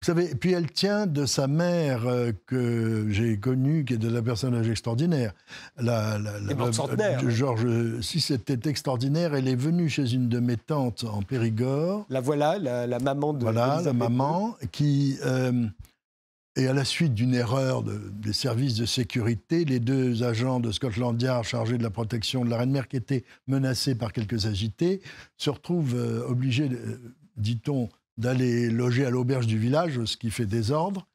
Vous 0.00 0.06
savez, 0.06 0.32
puis 0.36 0.52
elle 0.52 0.70
tient 0.70 1.06
de 1.06 1.26
sa 1.26 1.48
mère 1.48 2.06
euh, 2.06 2.30
que 2.46 3.06
j'ai 3.10 3.36
connue, 3.36 3.84
qui 3.84 3.94
est 3.94 3.98
de 3.98 4.08
la 4.08 4.22
personnage 4.22 4.68
extraordinaire. 4.68 5.32
La, 5.76 6.18
la, 6.18 6.38
la 6.38 7.28
Georges, 7.28 8.00
si 8.00 8.20
c'était 8.20 8.70
extraordinaire, 8.70 9.34
elle 9.34 9.48
est 9.48 9.56
venue 9.56 9.88
chez 9.88 10.12
une 10.12 10.28
de 10.28 10.38
mes 10.38 10.56
tantes 10.56 11.02
en 11.02 11.22
Périgord. 11.22 12.06
La 12.10 12.20
voilà, 12.20 12.58
la, 12.58 12.98
maman 13.00 13.32
de. 13.32 13.42
Voilà, 13.42 13.80
la 13.84 13.92
maman 13.92 14.56
qui. 14.70 15.18
Euh, 15.24 15.66
et 16.58 16.66
à 16.66 16.72
la 16.72 16.84
suite 16.84 17.14
d'une 17.14 17.34
erreur 17.34 17.84
des 17.84 18.32
services 18.32 18.74
de 18.74 18.84
sécurité, 18.84 19.64
les 19.64 19.78
deux 19.78 20.24
agents 20.24 20.58
de 20.58 20.72
Scotland 20.72 21.20
Yard 21.22 21.44
chargés 21.44 21.78
de 21.78 21.84
la 21.84 21.90
protection 21.90 22.44
de 22.44 22.50
la 22.50 22.58
reine-mère, 22.58 22.88
qui 22.88 22.96
étaient 22.96 23.24
menacés 23.46 23.94
par 23.94 24.12
quelques 24.12 24.46
agités, 24.46 25.00
se 25.36 25.50
retrouvent 25.50 25.94
euh, 25.94 26.26
obligés, 26.26 26.68
euh, 26.68 27.14
dit-on, 27.36 27.88
d'aller 28.16 28.70
loger 28.70 29.06
à 29.06 29.10
l'auberge 29.10 29.46
du 29.46 29.56
village, 29.56 30.04
ce 30.04 30.16
qui 30.16 30.30
fait 30.30 30.46
désordre. 30.46 31.06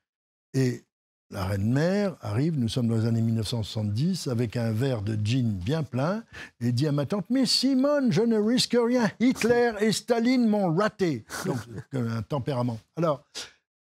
Et 0.54 0.86
la 1.30 1.46
reine-mère 1.46 2.16
arrive, 2.22 2.58
nous 2.58 2.70
sommes 2.70 2.88
dans 2.88 2.96
les 2.96 3.06
années 3.06 3.22
1970, 3.22 4.28
avec 4.28 4.56
un 4.56 4.72
verre 4.72 5.02
de 5.02 5.18
gin 5.22 5.52
bien 5.52 5.84
plein, 5.84 6.24
et 6.62 6.72
dit 6.72 6.88
à 6.88 6.94
ma 6.94 7.06
tante 7.06 7.26
Mais 7.30 7.46
Simone, 7.46 8.14
je 8.14 8.22
ne 8.22 8.38
risque 8.38 8.78
rien, 8.80 9.12
Hitler 9.20 9.72
et 9.82 9.92
Staline 9.92 10.48
m'ont 10.48 10.74
raté. 10.74 11.26
Donc, 11.46 11.58
un 11.92 12.22
tempérament. 12.22 12.80
Alors, 12.96 13.26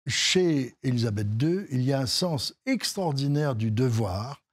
chez 0.08 0.76
Élisabeth 0.84 1.28
II, 1.41 1.66
il 1.72 1.82
y 1.82 1.93
a 1.93 1.99
un 1.99 2.06
sens 2.06 2.56
extraordinaire 2.66 3.56
du 3.56 3.72
devoir. 3.72 4.43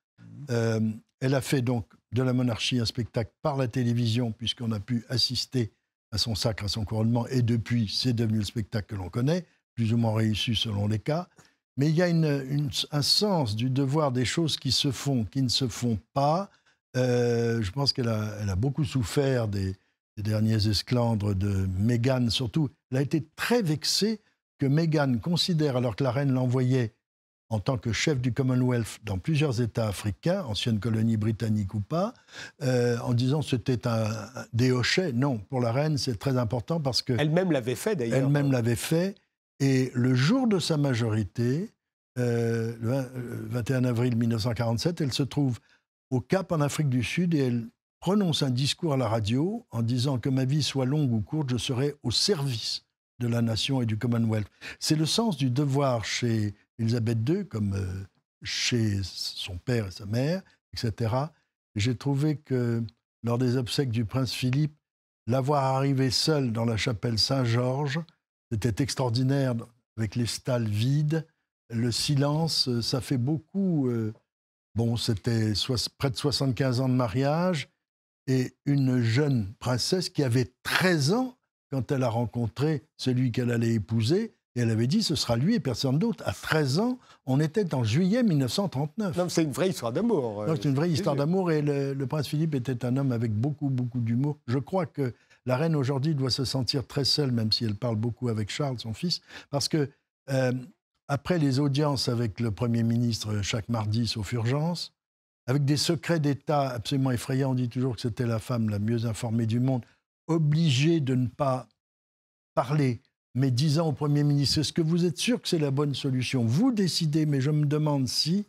Euh, 0.51 0.81
elle 1.21 1.35
a 1.35 1.41
fait 1.41 1.63
donc 1.63 1.87
de 2.13 2.23
la 2.23 2.33
monarchie 2.33 2.79
un 2.79 2.85
spectacle 2.85 3.33
par 3.43 3.57
la 3.57 3.69
télévision, 3.69 4.33
puisqu'on 4.33 4.73
a 4.73 4.81
pu 4.81 5.05
assister 5.09 5.73
à 6.13 6.19
son 6.19 6.35
sacre, 6.35 6.65
à 6.65 6.69
son 6.69 6.85
couronnement, 6.85 7.27
et 7.29 7.43
depuis, 7.43 7.93
c'est 7.93 8.13
devenu 8.13 8.39
le 8.39 8.45
spectacle 8.45 8.95
que 8.95 9.01
l'on 9.01 9.09
connaît, 9.09 9.45
plus 9.75 9.93
ou 9.93 9.97
moins 9.97 10.15
réussi 10.15 10.57
selon 10.57 10.89
les 10.89 10.99
cas. 10.99 11.29
Mais 11.77 11.89
il 11.89 11.95
y 11.95 12.03
a 12.03 12.07
un 12.07 13.03
sens 13.03 13.55
du 13.55 13.71
devoir 13.71 14.13
des 14.13 14.25
choses 14.25 14.57
qui 14.57 14.73
se 14.73 14.91
font, 14.91 15.25
qui 15.25 15.41
ne 15.41 15.49
se 15.49 15.69
font 15.69 15.99
pas. 16.13 16.51
Euh, 16.97 17.63
je 17.63 17.71
pense 17.71 17.93
qu'elle 17.93 18.09
a, 18.09 18.57
beaucoup 18.57 18.85
souffert 18.85 19.47
des, 19.47 19.77
des 20.17 20.23
derniers 20.23 20.69
esclandres 20.69 21.35
de 21.35 21.69
Meghan, 21.79 22.29
surtout. 22.29 22.69
Elle 22.91 22.99
a 22.99 23.03
été 23.03 23.25
très 23.37 23.63
vexée 23.63 24.21
que 24.61 24.67
Meghan 24.67 25.19
considère, 25.21 25.77
alors 25.77 25.97
que 25.97 26.05
la 26.05 26.13
reine 26.13 26.33
l'envoyait 26.33 26.93
en 27.49 27.59
tant 27.59 27.79
que 27.79 27.93
chef 27.93 28.21
du 28.21 28.33
Commonwealth 28.33 29.01
dans 29.03 29.19
plusieurs 29.19 29.61
États 29.61 29.89
africains, 29.89 30.45
anciennes 30.45 30.79
colonies 30.79 31.17
britanniques 31.17 31.75
ou 31.75 31.81
pas, 31.81 32.15
euh, 32.63 32.97
en 32.99 33.13
disant 33.13 33.43
c'était 33.43 33.89
un, 33.89 34.09
déhochet. 34.53 35.13
Non, 35.13 35.39
pour 35.39 35.61
la 35.61 35.73
reine, 35.73 35.99
c'est 35.99 36.17
très 36.17 36.39
important 36.39 36.79
parce 36.79 37.03
que... 37.03 37.15
Elle-même 37.15 37.51
l'avait 37.51 37.75
fait 37.75 37.97
d'ailleurs. 37.97 38.19
Elle-même 38.19 38.53
l'avait 38.53 38.77
fait. 38.77 39.17
Et 39.59 39.91
le 39.95 40.15
jour 40.15 40.47
de 40.47 40.61
sa 40.61 40.77
majorité, 40.77 41.71
euh, 42.19 42.77
le 42.81 43.49
21 43.49 43.85
avril 43.85 44.17
1947, 44.17 45.01
elle 45.01 45.13
se 45.13 45.25
trouve 45.25 45.59
au 46.11 46.21
Cap 46.21 46.53
en 46.53 46.61
Afrique 46.61 46.89
du 46.89 47.03
Sud 47.03 47.35
et 47.35 47.47
elle 47.47 47.67
prononce 47.99 48.43
un 48.43 48.51
discours 48.51 48.93
à 48.93 48.97
la 48.97 49.09
radio 49.09 49.67
en 49.73 49.83
disant 49.83 50.19
que 50.19 50.29
ma 50.29 50.45
vie 50.45 50.63
soit 50.63 50.87
longue 50.87 51.13
ou 51.13 51.21
courte, 51.21 51.51
je 51.51 51.57
serai 51.57 51.97
au 52.05 52.13
service 52.13 52.85
de 53.21 53.29
la 53.29 53.43
nation 53.43 53.81
et 53.81 53.87
du 53.87 53.97
Commonwealth. 53.97 54.49
C'est 54.81 54.97
le 54.97 55.07
sens 55.07 55.37
du 55.37 55.51
devoir 55.51 56.05
chez 56.05 56.55
Elisabeth 56.79 57.19
II, 57.29 57.47
comme 57.47 57.75
euh, 57.75 58.05
chez 58.43 59.01
son 59.05 59.59
père 59.59 59.87
et 59.87 59.91
sa 59.91 60.07
mère, 60.07 60.43
etc. 60.73 61.15
J'ai 61.77 61.95
trouvé 61.95 62.37
que 62.37 62.83
lors 63.23 63.39
des 63.39 63.57
obsèques 63.57 63.91
du 63.91 64.05
prince 64.05 64.33
Philippe, 64.33 64.75
l'avoir 65.27 65.77
arrivé 65.77 66.11
seul 66.11 66.53
dans 66.53 66.65
la 66.65 66.77
chapelle 66.77 67.19
Saint-Georges, 67.19 68.01
c'était 68.51 68.83
extraordinaire, 68.83 69.55
avec 69.97 70.17
les 70.17 70.27
stalles 70.27 70.67
vides, 70.69 71.27
le 71.69 71.93
silence, 71.93 72.69
euh, 72.69 72.83
ça 72.83 73.01
fait 73.01 73.19
beaucoup. 73.19 73.89
Euh, 73.89 74.13
bon, 74.75 74.97
c'était 74.97 75.53
près 75.99 76.11
de 76.11 76.17
75 76.17 76.81
ans 76.81 76.89
de 76.89 76.95
mariage 76.95 77.69
et 78.27 78.57
une 78.65 79.03
jeune 79.03 79.53
princesse 79.61 80.09
qui 80.09 80.23
avait 80.23 80.53
13 80.63 81.13
ans 81.13 81.37
quand 81.71 81.93
elle 81.93 82.03
a 82.03 82.09
rencontré 82.09 82.83
celui 82.97 83.33
qu'elle 83.33 83.51
allait 83.51 83.75
épouser, 83.75 84.35
et 84.57 84.61
elle 84.61 84.71
avait 84.71 84.89
dit 84.89 85.03
ce 85.03 85.15
sera 85.15 85.37
lui 85.37 85.55
et 85.55 85.61
personne 85.61 85.99
d'autre. 85.99 86.25
À 86.27 86.33
13 86.33 86.81
ans, 86.81 86.99
on 87.27 87.39
était 87.39 87.73
en 87.75 87.85
juillet 87.85 88.23
1939. 88.23 89.29
c'est 89.29 89.45
une 89.45 89.53
vraie 89.53 89.71
histoire 89.71 89.93
d'amour. 89.93 90.43
Euh, 90.43 90.57
c'est 90.57 90.69
une 90.69 90.75
vraie 90.75 90.91
histoire 90.91 91.15
d'amour 91.15 91.53
et 91.53 91.63
le, 91.63 92.07
prince 92.07 92.27
Philippe 92.27 92.55
était 92.55 92.85
un 92.85 92.97
homme 92.97 93.13
avec 93.13 93.33
beaucoup, 93.33 93.71
beaucoup 93.71 94.01
d'humour. 94.01 94.39
Je 94.49 94.59
crois 94.59 94.87
que 94.87 95.15
la 95.47 95.57
reine 95.57 95.77
aujourd'hui 95.77 96.15
doit 96.15 96.31
se 96.31 96.45
sentir 96.45 96.87
très 96.87 97.05
seule, 97.05 97.31
même 97.31 97.53
si 97.53 97.65
elle 97.65 97.77
parle 97.77 97.97
beaucoup 97.97 98.29
avec 98.29 98.51
Charles, 98.51 98.79
son 98.79 98.93
fils, 98.93 99.21
parce 99.51 99.69
que 99.69 99.89
euh, 100.31 100.53
après 101.07 101.39
les 101.39 101.61
audiences 101.61 102.09
avec 102.09 102.41
le 102.41 102.51
Premier 102.51 102.83
ministre 102.83 103.43
chaque 103.43 103.69
mardi, 103.69 104.07
sauf 104.07 104.33
urgence, 104.33 104.93
avec 105.47 105.65
des 105.65 105.77
secrets 105.77 106.21
d'État 106.21 106.69
absolument 106.69 107.11
effrayants, 107.13 107.53
on 107.53 107.55
dit 107.55 107.69
toujours 107.69 107.95
que 107.95 108.03
c'était 108.03 108.27
la 108.27 108.39
femme 108.39 108.69
la 108.69 108.79
mieux 108.79 109.07
informée 109.07 109.47
du 109.47 109.61
monde 109.61 109.83
obligé 110.27 111.01
de 111.01 111.15
ne 111.15 111.27
pas 111.27 111.69
parler, 112.55 113.01
mais 113.35 113.51
disant 113.51 113.89
au 113.89 113.93
Premier 113.93 114.25
ministre, 114.25 114.59
est-ce 114.59 114.73
que 114.73 114.83
vous 114.83 115.05
êtes 115.05 115.19
sûr 115.19 115.41
que 115.41 115.49
c'est 115.49 115.59
la 115.59 115.71
bonne 115.71 115.95
solution? 115.95 116.45
Vous 116.45 116.73
décidez, 116.73 117.27
mais 117.27 117.41
je 117.41 117.51
me 117.51 117.67
demande 117.67 118.09
si, 118.09 118.47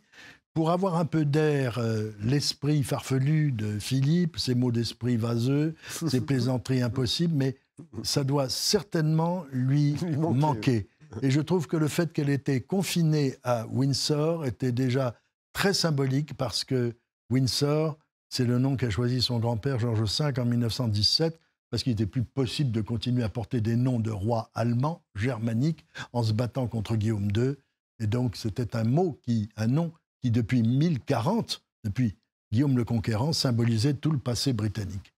pour 0.54 0.70
avoir 0.70 0.96
un 0.96 1.04
peu 1.04 1.24
d'air, 1.24 1.78
euh, 1.78 2.10
l'esprit 2.20 2.82
farfelu 2.82 3.52
de 3.52 3.78
Philippe, 3.78 4.38
ses 4.38 4.54
mots 4.54 4.72
d'esprit 4.72 5.16
vaseux, 5.16 5.74
ses 6.08 6.20
plaisanteries 6.20 6.82
impossibles, 6.82 7.34
mais 7.34 7.56
ça 8.02 8.24
doit 8.24 8.48
certainement 8.48 9.44
lui, 9.52 9.96
manquer. 10.18 10.88
Et 11.20 11.30
je 11.30 11.40
trouve 11.40 11.66
que 11.66 11.76
le 11.76 11.88
fait 11.88 12.12
qu'elle 12.12 12.30
était 12.30 12.60
confinée 12.60 13.36
à 13.42 13.66
Windsor 13.66 14.46
était 14.46 14.72
déjà 14.72 15.14
très 15.52 15.74
symbolique 15.74 16.34
parce 16.36 16.64
que 16.64 16.94
Windsor, 17.30 17.98
c'est 18.30 18.46
le 18.46 18.58
nom 18.58 18.76
qu'a 18.76 18.88
choisi 18.88 19.20
son 19.20 19.38
grand-père 19.38 19.78
George 19.78 20.00
V 20.00 20.40
en 20.40 20.44
1917 20.44 21.38
parce 21.72 21.84
qu'il 21.84 21.92
n'était 21.92 22.04
plus 22.04 22.22
possible 22.22 22.70
de 22.70 22.82
continuer 22.82 23.22
à 23.22 23.30
porter 23.30 23.62
des 23.62 23.76
noms 23.76 23.98
de 23.98 24.10
rois 24.10 24.50
allemands, 24.54 25.02
germaniques, 25.14 25.86
en 26.12 26.22
se 26.22 26.34
battant 26.34 26.68
contre 26.68 26.96
Guillaume 26.96 27.32
II. 27.34 27.54
Et 27.98 28.06
donc, 28.06 28.36
c'était 28.36 28.76
un 28.76 28.84
mot, 28.84 29.18
qui, 29.22 29.48
un 29.56 29.68
nom 29.68 29.90
qui, 30.20 30.30
depuis 30.30 30.62
1040, 30.62 31.64
depuis 31.84 32.14
Guillaume 32.52 32.76
le 32.76 32.84
Conquérant, 32.84 33.32
symbolisait 33.32 33.94
tout 33.94 34.10
le 34.10 34.18
passé 34.18 34.52
britannique. 34.52 35.11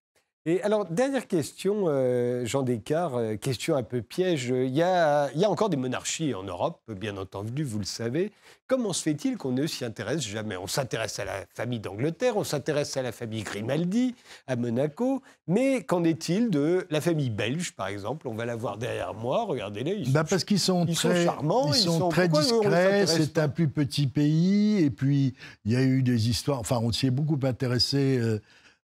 Et 0.46 0.62
alors, 0.62 0.84
dernière 0.84 1.26
question, 1.26 1.84
euh, 1.86 2.44
Jean 2.44 2.62
Descartes, 2.62 3.14
euh, 3.16 3.36
question 3.38 3.76
un 3.76 3.82
peu 3.82 4.02
piège. 4.02 4.52
Il 4.54 4.74
y, 4.74 4.82
a, 4.82 5.30
il 5.32 5.40
y, 5.40 5.44
a, 5.46 5.50
encore 5.50 5.70
des 5.70 5.78
monarchies 5.78 6.34
en 6.34 6.42
Europe, 6.42 6.82
bien 6.88 7.16
entendu, 7.16 7.64
vous 7.64 7.78
le 7.78 7.86
savez. 7.86 8.30
Comment 8.66 8.92
se 8.92 9.02
fait-il 9.02 9.38
qu'on 9.38 9.52
ne 9.52 9.66
s'y 9.66 9.86
intéresse 9.86 10.20
jamais? 10.20 10.58
On 10.58 10.66
s'intéresse 10.66 11.18
à 11.18 11.24
la 11.24 11.46
famille 11.54 11.80
d'Angleterre, 11.80 12.36
on 12.36 12.44
s'intéresse 12.44 12.94
à 12.98 13.02
la 13.02 13.10
famille 13.10 13.42
Grimaldi, 13.42 14.14
à 14.46 14.56
Monaco, 14.56 15.22
mais 15.46 15.82
qu'en 15.82 16.04
est-il 16.04 16.50
de 16.50 16.86
la 16.90 17.00
famille 17.00 17.30
belge, 17.30 17.72
par 17.72 17.86
exemple? 17.86 18.28
On 18.28 18.34
va 18.34 18.44
la 18.44 18.56
voir 18.56 18.76
derrière 18.76 19.14
moi, 19.14 19.44
regardez-les. 19.44 19.92
Ils 19.92 20.12
bah 20.12 20.24
parce 20.28 20.44
qu'ils 20.44 20.60
sont, 20.60 20.84
ils 20.84 20.94
très, 20.94 21.24
sont 21.24 21.24
charmants, 21.24 21.72
ils, 21.72 21.80
sont, 21.80 22.10
très 22.10 22.28
discrets, 22.28 23.06
c'est 23.06 23.38
un 23.38 23.48
plus 23.48 23.68
petit 23.68 24.08
pays, 24.08 24.84
et 24.84 24.90
puis 24.90 25.32
il 25.64 25.72
y 25.72 25.76
a 25.76 25.82
eu 25.82 26.02
des 26.02 26.28
histoires, 26.28 26.60
enfin 26.60 26.80
on 26.82 26.92
s'y 26.92 27.06
est 27.06 27.10
beaucoup 27.10 27.38
intéressé. 27.46 28.18
Euh, 28.18 28.42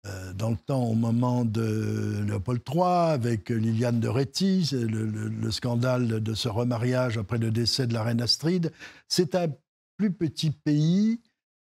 euh, 0.06 0.32
dans 0.32 0.50
le 0.50 0.56
temps, 0.56 0.84
au 0.84 0.94
moment 0.94 1.44
de 1.44 2.22
Léopold 2.26 2.62
III, 2.66 2.82
avec 3.12 3.50
Liliane 3.50 4.00
de 4.00 4.08
Réti, 4.08 4.68
le, 4.72 5.50
scandale 5.50 6.22
de 6.22 6.34
ce 6.34 6.48
remariage 6.48 7.18
après 7.18 7.38
le 7.38 7.50
décès 7.50 7.86
de 7.86 7.94
la 7.94 8.04
reine 8.04 8.20
Astrid. 8.20 8.72
C'est 9.08 9.34
un 9.34 9.48
plus 9.96 10.12
petit 10.12 10.50
pays 10.50 11.20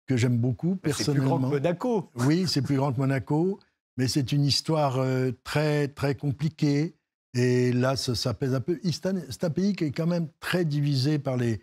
que 0.06 0.16
j'aime 0.16 0.38
beaucoup, 0.38 0.76
personnellement. 0.76 1.12
C'est 1.12 1.20
plus 1.20 1.28
grand 1.28 1.38
que 1.38 1.54
Monaco. 1.54 2.10
Oui, 2.26 2.44
c'est 2.48 2.62
plus 2.62 2.76
grand 2.76 2.92
que 2.92 2.98
Monaco, 2.98 3.60
mais 3.96 4.08
c'est 4.08 4.32
une 4.32 4.44
histoire 4.44 4.98
euh, 4.98 5.30
très, 5.44 5.88
très 5.88 6.14
compliquée. 6.14 6.96
Et 7.34 7.72
là, 7.72 7.96
ça, 7.96 8.34
pèse 8.34 8.54
un 8.54 8.60
peu. 8.60 8.78
C'est 8.82 9.06
un, 9.44 9.50
pays 9.50 9.74
qui 9.74 9.84
est 9.84 9.90
quand 9.90 10.06
même 10.06 10.28
très 10.40 10.64
divisé 10.64 11.18
par 11.18 11.36
les, 11.36 11.60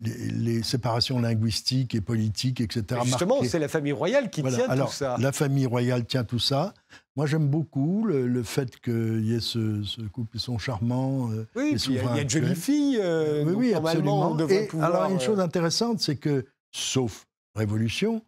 les, 0.00 0.62
séparations 0.62 1.20
linguistiques 1.20 1.94
et 1.94 2.00
politiques, 2.00 2.60
etc. 2.60 3.00
justement, 3.04 3.42
c'est 3.44 3.58
la 3.58 3.68
famille 3.68 3.92
royale 3.92 4.30
qui 4.30 4.42
tient 4.42 4.76
tout 4.76 4.92
ça. 4.92 5.16
La 5.18 5.32
famille 5.32 5.66
royale 5.66 6.04
tient 6.04 6.24
tout 6.24 6.38
ça. 6.38 6.74
Moi, 7.16 7.26
j'aime 7.26 7.48
beaucoup 7.48 8.04
le, 8.06 8.42
fait 8.42 8.80
qu'il 8.80 9.24
y 9.24 9.34
ait 9.34 9.40
ce, 9.40 10.06
couple, 10.08 10.36
ils 10.36 10.40
sont 10.40 10.58
charmants. 10.58 11.30
Euh, 11.30 11.46
oui, 11.54 11.74
il 11.86 11.94
y, 11.94 11.98
a 11.98 12.24
de 12.24 12.30
jolies 12.30 12.54
filles. 12.54 12.98
Euh, 13.00 13.44
oui, 13.44 13.52
oui, 13.54 13.74
absolument. 13.74 14.36
alors, 14.80 15.10
une 15.10 15.20
chose 15.20 15.40
intéressante, 15.40 16.00
c'est 16.00 16.16
que, 16.16 16.46
sauf 16.72 17.26
révolution, 17.54 18.22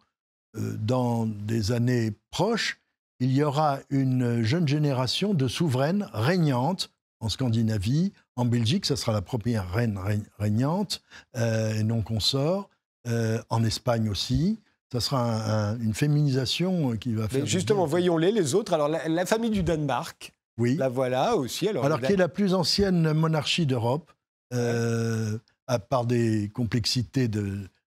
dans 0.55 1.25
des 1.25 1.71
années 1.71 2.11
proches, 2.29 2.79
il 3.19 3.31
y 3.31 3.41
aura 3.41 3.79
une 3.89 4.43
jeune 4.43 4.67
génération 4.67 5.33
de 5.33 5.47
souveraines 5.47 6.09
régnantes 6.13 6.91
en 7.23 7.29
Scandinavie. 7.29 8.11
En 8.35 8.45
Belgique, 8.45 8.85
ça 8.85 8.95
sera 8.95 9.13
la 9.13 9.21
première 9.21 9.71
reine 9.71 9.99
régnante 10.37 11.01
euh, 11.37 11.73
et 11.73 11.83
non 11.83 12.01
consort. 12.01 12.69
Euh, 13.05 13.41
en 13.49 13.65
Espagne 13.65 14.07
aussi. 14.07 14.59
Ça 14.91 15.01
sera 15.01 15.75
une 15.81 15.93
féminisation 15.93 16.95
qui 16.95 17.15
va 17.15 17.27
faire. 17.27 17.45
justement, 17.45 17.85
voyons-les, 17.85 18.31
les 18.31 18.55
autres. 18.55 18.73
Alors, 18.73 18.87
la, 18.87 19.25
famille 19.25 19.49
du 19.49 19.61
Danemark. 19.61 20.33
Oui. 20.57 20.75
La 20.75 20.87
voilà 20.87 21.35
aussi. 21.35 21.67
Alors, 21.67 21.83
alors 21.83 21.99
qui 21.99 22.13
est 22.13 22.17
la 22.17 22.29
plus 22.29 22.53
ancienne 22.53 23.11
monarchie 23.11 23.65
d'Europe, 23.65 24.09
euh, 24.53 25.37
à 25.67 25.79
part 25.79 26.05
des 26.05 26.49
complexités 26.53 27.27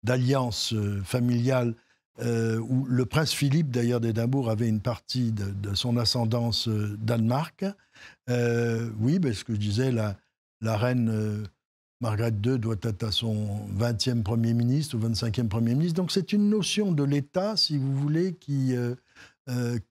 d'alliances 0.04 0.74
familiales 1.02 1.74
euh, 2.22 2.58
où 2.58 2.84
le 2.86 3.06
prince 3.06 3.32
Philippe, 3.32 3.70
d'ailleurs, 3.70 4.00
d'Édimbourg, 4.00 4.50
avait 4.50 4.68
une 4.68 4.80
partie 4.80 5.32
de, 5.32 5.74
son 5.74 5.96
ascendance 5.96 6.68
euh, 6.68 6.96
Danemark. 7.00 7.64
Euh, 8.28 8.90
oui, 9.00 9.18
ben, 9.18 9.32
ce 9.32 9.44
que 9.44 9.54
je 9.54 9.60
disais, 9.60 9.92
la, 9.92 10.16
reine 10.62 11.48
Margaret 12.00 12.34
II 12.44 12.58
doit 12.58 12.76
être 12.82 13.02
à 13.04 13.12
son 13.12 13.66
20e 13.78 14.22
Premier 14.22 14.54
ministre 14.54 14.96
ou 14.96 15.00
25e 15.00 15.48
Premier 15.48 15.74
ministre. 15.74 15.96
Donc 15.96 16.12
c'est 16.12 16.32
une 16.32 16.48
notion 16.48 16.92
de 16.92 17.02
l'État, 17.04 17.56
si 17.56 17.76
vous 17.78 17.94
voulez, 17.94 18.34
qui, 18.34 18.74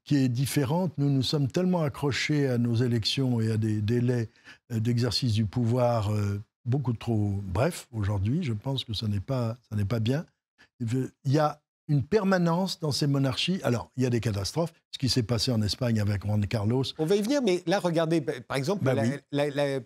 qui 0.04 0.16
est 0.16 0.30
différente. 0.30 0.94
Nous 0.98 1.10
nous 1.10 1.24
sommes 1.24 1.48
tellement 1.48 1.82
accrochés 1.84 2.48
à 2.48 2.58
nos 2.58 2.76
élections 2.76 3.42
et 3.42 3.52
à 3.52 3.58
des 3.58 3.82
délais 3.82 4.30
d'exercice 4.70 5.34
du 5.34 5.46
pouvoir 5.46 6.12
beaucoup 6.66 6.94
trop 6.94 7.42
brefs 7.44 7.88
aujourd'hui. 7.92 8.44
Je 8.44 8.54
pense 8.54 8.84
que 8.84 8.94
ça 8.94 9.08
n'est 9.08 9.20
pas, 9.20 9.58
pas 9.88 10.00
bien. 10.00 10.26
Il 10.80 11.12
y 11.26 11.40
a 11.40 11.62
une 11.90 12.04
permanence 12.04 12.80
dans 12.80 12.92
ces 12.92 13.08
monarchies. 13.08 13.60
Alors, 13.64 13.92
il 13.98 14.04
y 14.04 14.06
a 14.06 14.12
des 14.12 14.20
catastrophes, 14.20 14.72
ce 14.92 15.00
qui 15.00 15.10
s'est 15.10 15.24
passé 15.24 15.52
en 15.52 15.62
Espagne 15.62 16.00
avec 16.00 16.24
Juan 16.24 16.46
Carlos. 16.46 16.84
On 17.00 17.06
va 17.06 17.16
y 17.16 17.22
venir, 17.22 17.42
mais 17.44 17.64
là, 17.66 17.80
regardez, 17.80 18.22
par 18.22 18.58
exemple, 18.58 18.84
bah 18.84 18.94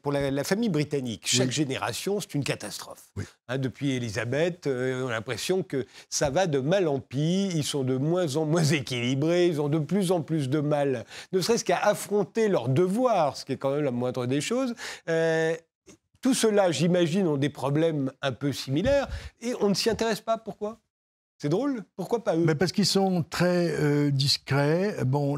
pour 0.04 0.12
la, 0.12 0.44
famille 0.44 0.70
britannique, 0.70 1.24
chaque 1.26 1.52
génération, 1.52 2.20
c'est 2.20 2.36
une 2.36 2.44
catastrophe. 2.44 3.10
Hein, 3.48 3.58
depuis 3.58 3.92
Elisabeth, 3.92 4.68
euh, 4.68 5.06
on 5.06 5.08
a 5.08 5.12
l'impression 5.12 5.64
que 5.64 5.86
ça 6.10 6.30
va 6.30 6.46
de 6.46 6.60
mal 6.60 6.88
en 6.88 7.00
pis, 7.00 7.50
ils 7.56 7.64
sont 7.64 7.84
de 7.84 7.96
moins 7.96 8.36
en 8.36 8.46
moins 8.46 8.64
équilibrés, 8.64 9.48
ils 9.48 9.62
ont 9.62 9.70
de 9.70 9.80
plus 9.80 10.12
en 10.12 10.22
plus 10.22 10.50
de 10.50 10.60
mal, 10.60 11.06
ne 11.32 11.40
serait-ce 11.40 11.64
qu'à 11.64 11.78
affronter 11.78 12.50
leurs 12.50 12.68
devoirs, 12.68 13.38
ce 13.38 13.46
qui 13.46 13.54
est 13.54 13.58
quand 13.58 13.72
même 13.72 13.84
la 13.84 13.92
moindre 13.92 14.26
des 14.26 14.42
choses. 14.42 14.76
Euh, 15.08 15.56
tout 16.22 16.34
cela, 16.34 16.72
j'imagine, 16.72 17.28
ont 17.28 17.38
des 17.38 17.50
problèmes 17.50 18.12
un 18.22 18.32
peu 18.32 18.52
similaires 18.52 19.08
et 19.42 19.54
on 19.62 19.70
ne 19.70 19.74
s'y 19.74 19.90
intéresse 19.90 20.22
pas. 20.22 20.38
Pourquoi? 20.38 20.80
C'est 21.44 21.50
drôle 21.50 21.84
Pourquoi 21.98 22.24
pas 22.24 22.38
eux? 22.38 22.46
Mais 22.46 22.56
Parce 22.56 22.72
qu'ils 22.72 22.86
sont 22.86 23.22
très 23.30 23.76
euh, 23.78 24.12
discrets. 24.12 24.96
Bon, 25.06 25.38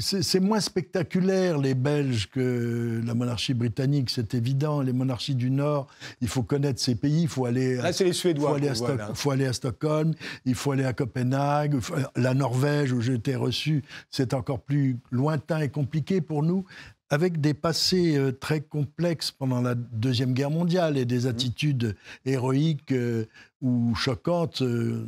c'est 0.00 0.40
moins 0.40 0.58
spectaculaire, 0.58 1.58
les 1.58 1.74
Belges, 1.74 2.28
que 2.32 3.00
la 3.06 3.14
monarchie 3.14 3.54
britannique, 3.54 4.10
c'est 4.10 4.34
évident. 4.34 4.80
Les 4.80 4.92
monarchies 4.92 5.36
du 5.36 5.52
Nord, 5.52 5.86
il 6.20 6.26
faut 6.26 6.42
connaître 6.42 6.80
ces 6.80 6.96
pays. 6.96 7.22
Il 7.22 7.28
faut 7.28 7.44
aller, 7.44 7.76
Là, 7.76 7.92
c'est 7.92 8.02
les 8.02 8.12
Suédois. 8.12 8.58
faut 8.58 8.86
à 8.86 9.14
faut 9.14 9.30
aller 9.30 9.46
à 9.46 9.52
Stockholm, 9.52 10.14
il 10.46 10.56
faut 10.56 10.72
aller 10.72 10.84
à 10.84 10.92
Copenhague. 10.92 11.78
La 12.16 12.34
Norvège, 12.34 12.92
où 12.92 13.00
j'ai 13.00 13.14
été 13.14 13.36
reçu, 13.36 13.84
c'est 14.10 14.34
encore 14.34 14.62
plus 14.62 14.98
lointain 15.12 15.60
et 15.60 15.68
compliqué 15.68 16.20
pour 16.20 16.42
nous 16.42 16.64
avec 17.10 17.40
des 17.40 17.54
passés 17.54 18.16
euh, 18.16 18.32
très 18.32 18.60
complexes 18.60 19.30
pendant 19.30 19.60
la 19.60 19.74
Deuxième 19.74 20.32
Guerre 20.32 20.50
mondiale 20.50 20.96
et 20.96 21.04
des 21.04 21.20
mmh. 21.20 21.28
attitudes 21.28 21.96
héroïques 22.24 22.92
euh, 22.92 23.26
ou 23.62 23.94
choquantes 23.94 24.62
euh, 24.62 25.06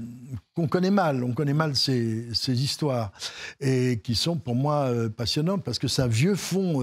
qu'on 0.54 0.68
connaît 0.68 0.90
mal. 0.90 1.24
On 1.24 1.32
connaît 1.32 1.54
mal 1.54 1.74
ces, 1.74 2.28
histoires 2.48 3.12
et 3.60 4.00
qui 4.02 4.14
sont 4.14 4.36
pour 4.36 4.54
moi 4.54 4.90
passionnantes 5.16 5.64
parce 5.64 5.78
que 5.78 5.88
c'est 5.88 6.02
un 6.02 6.08
vieux 6.08 6.34
fond 6.34 6.82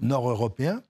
nord-européen. 0.00 0.82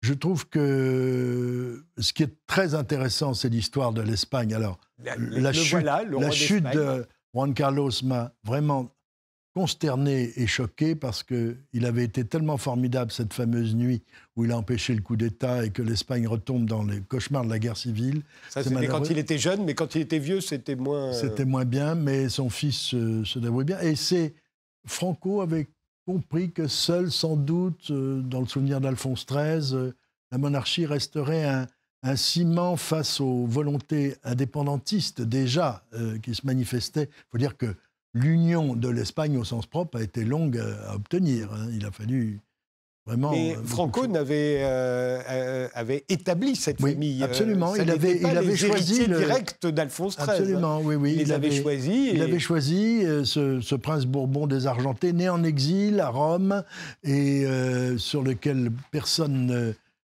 Je 0.00 0.14
trouve 0.14 0.48
que 0.48 1.84
ce 1.98 2.12
qui 2.12 2.22
est 2.22 2.34
très 2.46 2.74
intéressant, 2.74 3.34
c'est 3.34 3.48
l'histoire 3.48 3.92
de 3.92 4.00
l'Espagne. 4.00 4.54
Alors, 4.54 4.78
la, 4.98 5.52
chute, 5.52 5.82
la 5.82 6.30
chute 6.30 6.64
de 6.64 7.06
Juan 7.34 7.52
Carlos 7.52 7.90
m'a 8.02 8.32
vraiment 8.44 8.90
consterné 9.58 10.30
et 10.36 10.46
choqué 10.46 10.94
parce 10.94 11.24
qu'il 11.24 11.84
avait 11.84 12.04
été 12.04 12.24
tellement 12.24 12.58
formidable 12.58 13.10
cette 13.10 13.34
fameuse 13.34 13.74
nuit 13.74 14.02
où 14.36 14.44
il 14.44 14.52
a 14.52 14.56
empêché 14.56 14.94
le 14.94 15.02
coup 15.02 15.16
d'État 15.16 15.64
et 15.64 15.70
que 15.70 15.82
l'Espagne 15.82 16.28
retombe 16.28 16.64
dans 16.64 16.84
les 16.84 17.00
cauchemars 17.00 17.44
de 17.44 17.50
la 17.50 17.58
guerre 17.58 17.76
civile. 17.76 18.22
Ça, 18.50 18.62
c'était 18.62 18.86
quand 18.86 19.10
il 19.10 19.18
était 19.18 19.36
jeune, 19.36 19.64
mais 19.64 19.74
quand 19.74 19.96
il 19.96 20.02
était 20.02 20.20
vieux, 20.20 20.40
c'était 20.40 20.76
moins... 20.76 21.12
C'était 21.12 21.44
moins 21.44 21.64
bien, 21.64 21.96
mais 21.96 22.28
son 22.28 22.50
fils 22.50 22.76
se, 22.76 23.24
se 23.24 23.40
débrouille 23.40 23.64
bien. 23.64 23.80
Et 23.80 23.96
c'est... 23.96 24.32
Franco 24.86 25.40
avait 25.40 25.66
compris 26.06 26.52
que 26.52 26.68
seul, 26.68 27.10
sans 27.10 27.34
doute, 27.34 27.90
euh, 27.90 28.20
dans 28.20 28.40
le 28.40 28.46
souvenir 28.46 28.80
d'Alphonse 28.80 29.26
XIII, 29.26 29.74
euh, 29.74 29.90
la 30.30 30.38
monarchie 30.38 30.86
resterait 30.86 31.44
un, 31.44 31.66
un 32.04 32.14
ciment 32.14 32.76
face 32.76 33.20
aux 33.20 33.44
volontés 33.44 34.14
indépendantistes 34.22 35.20
déjà 35.20 35.82
euh, 35.94 36.16
qui 36.20 36.36
se 36.36 36.46
manifestaient. 36.46 37.08
Il 37.10 37.24
faut 37.32 37.38
dire 37.38 37.56
que 37.56 37.74
l'union 38.14 38.74
de 38.74 38.88
l'Espagne 38.88 39.36
au 39.36 39.44
sens 39.44 39.66
propre 39.66 39.98
a 39.98 40.02
été 40.02 40.24
longue 40.24 40.58
à, 40.58 40.94
obtenir. 40.94 41.52
Hein. 41.52 41.68
Il 41.72 41.84
a 41.84 41.90
fallu 41.90 42.40
vraiment. 43.06 43.30
Mais 43.30 43.56
euh, 43.56 43.62
Franco 43.64 44.04
avait, 44.04 44.60
euh, 44.62 45.20
euh, 45.28 45.68
avait 45.74 46.04
établi 46.08 46.56
cette 46.56 46.80
oui, 46.80 46.92
famille. 46.92 47.22
Absolument. 47.22 47.74
il 47.74 47.90
avait, 47.90 48.18
il 48.18 48.26
avait 48.26 48.56
choisi 48.56 49.06
le 49.06 49.18
direct 49.18 49.66
d'Alphonse 49.66 50.16
XIII. 50.16 50.30
Absolument, 50.30 50.80
oui, 50.80 50.94
oui. 50.94 51.18
Il, 51.20 51.32
avait 51.32 51.50
choisi. 51.50 52.10
Il 52.12 52.22
avait 52.22 52.38
choisi 52.38 53.02
ce, 53.24 53.74
prince 53.74 54.06
Bourbon 54.06 54.46
désargenté, 54.46 55.12
né 55.12 55.28
en 55.28 55.42
exil 55.42 56.00
à 56.00 56.08
Rome 56.08 56.62
et 57.04 57.46
sur 57.96 58.22
lequel 58.22 58.70
personne 58.90 59.46
ne, 59.46 59.72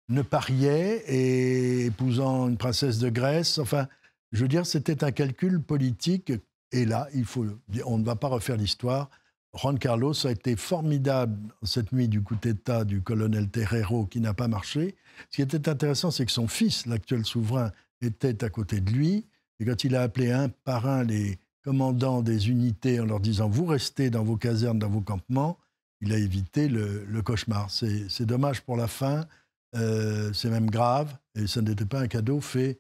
ne 0.09 0.23
pariait 0.23 1.05
et 1.07 1.87
épousant 1.87 2.49
une 2.49 2.57
princesse 2.57 2.99
de 2.99 3.11
Grèce. 3.11 3.59
Enfin, 3.59 3.87
je 4.33 4.43
veux 4.43 4.49
dire, 4.49 4.67
c'était 4.67 5.05
un 5.05 5.11
calcul 5.11 5.61
politique 5.61 6.33
et 6.73 6.85
là, 6.85 7.09
il 7.15 7.25
faut, 7.25 7.47
on 7.87 7.99
ne 7.99 8.05
va 8.05 8.17
pas 8.17 8.29
refaire 8.29 8.57
l'histoire. 8.57 9.11
Juan 9.55 9.79
Carlos 9.79 10.15
a 10.27 10.31
été 10.31 10.57
formidable 10.57 11.55
cette 11.63 11.93
nuit 11.93 12.09
du 12.09 12.23
coup 12.23 12.37
d'État 12.37 12.85
du 12.85 13.01
colonel 13.01 13.49
Terrero 13.49 14.07
qui 14.07 14.21
n'a 14.21 14.35
pas 14.35 14.49
marché. 14.49 14.97
Ce 15.31 15.37
qui 15.37 15.43
était 15.43 15.69
intéressant, 15.69 16.11
c'est 16.11 16.27
que 16.27 16.33
son 16.33 16.49
fils, 16.49 16.87
l'actuel 16.87 17.25
souverain, 17.25 17.73
était 18.03 18.45
à 18.45 18.51
côté 18.51 18.81
de 18.81 18.91
lui. 18.91 19.27
Et 19.59 19.65
quand 19.65 19.85
il 19.85 19.97
a 19.97 20.03
appelé 20.03 20.31
un 20.31 20.49
par 20.49 20.87
un 20.87 21.03
les 21.03 21.39
commandants 21.65 22.23
des 22.23 22.51
unités 22.51 23.01
en 23.01 23.07
leur 23.07 23.21
disant 23.21 23.49
Vous 23.49 23.65
restez 23.65 24.11
dans 24.11 24.23
vos 24.23 24.37
casernes, 24.37 24.79
dans 24.79 24.91
vos 24.91 25.01
campements, 25.01 25.59
il 26.01 26.13
a 26.13 26.19
évité 26.19 26.69
le, 26.69 27.23
cauchemar. 27.23 27.71
C'est 27.71 28.27
dommage 28.27 28.61
pour 28.63 28.77
la 28.77 28.87
fin, 28.87 29.27
euh, 29.75 30.33
c'est 30.33 30.51
même 30.51 30.71
grave, 30.71 31.17
et 31.35 31.47
ce 31.47 31.59
n'était 31.59 31.87
pas 31.87 32.01
un 32.01 32.07
cadeau 32.07 32.41
fait 32.41 32.79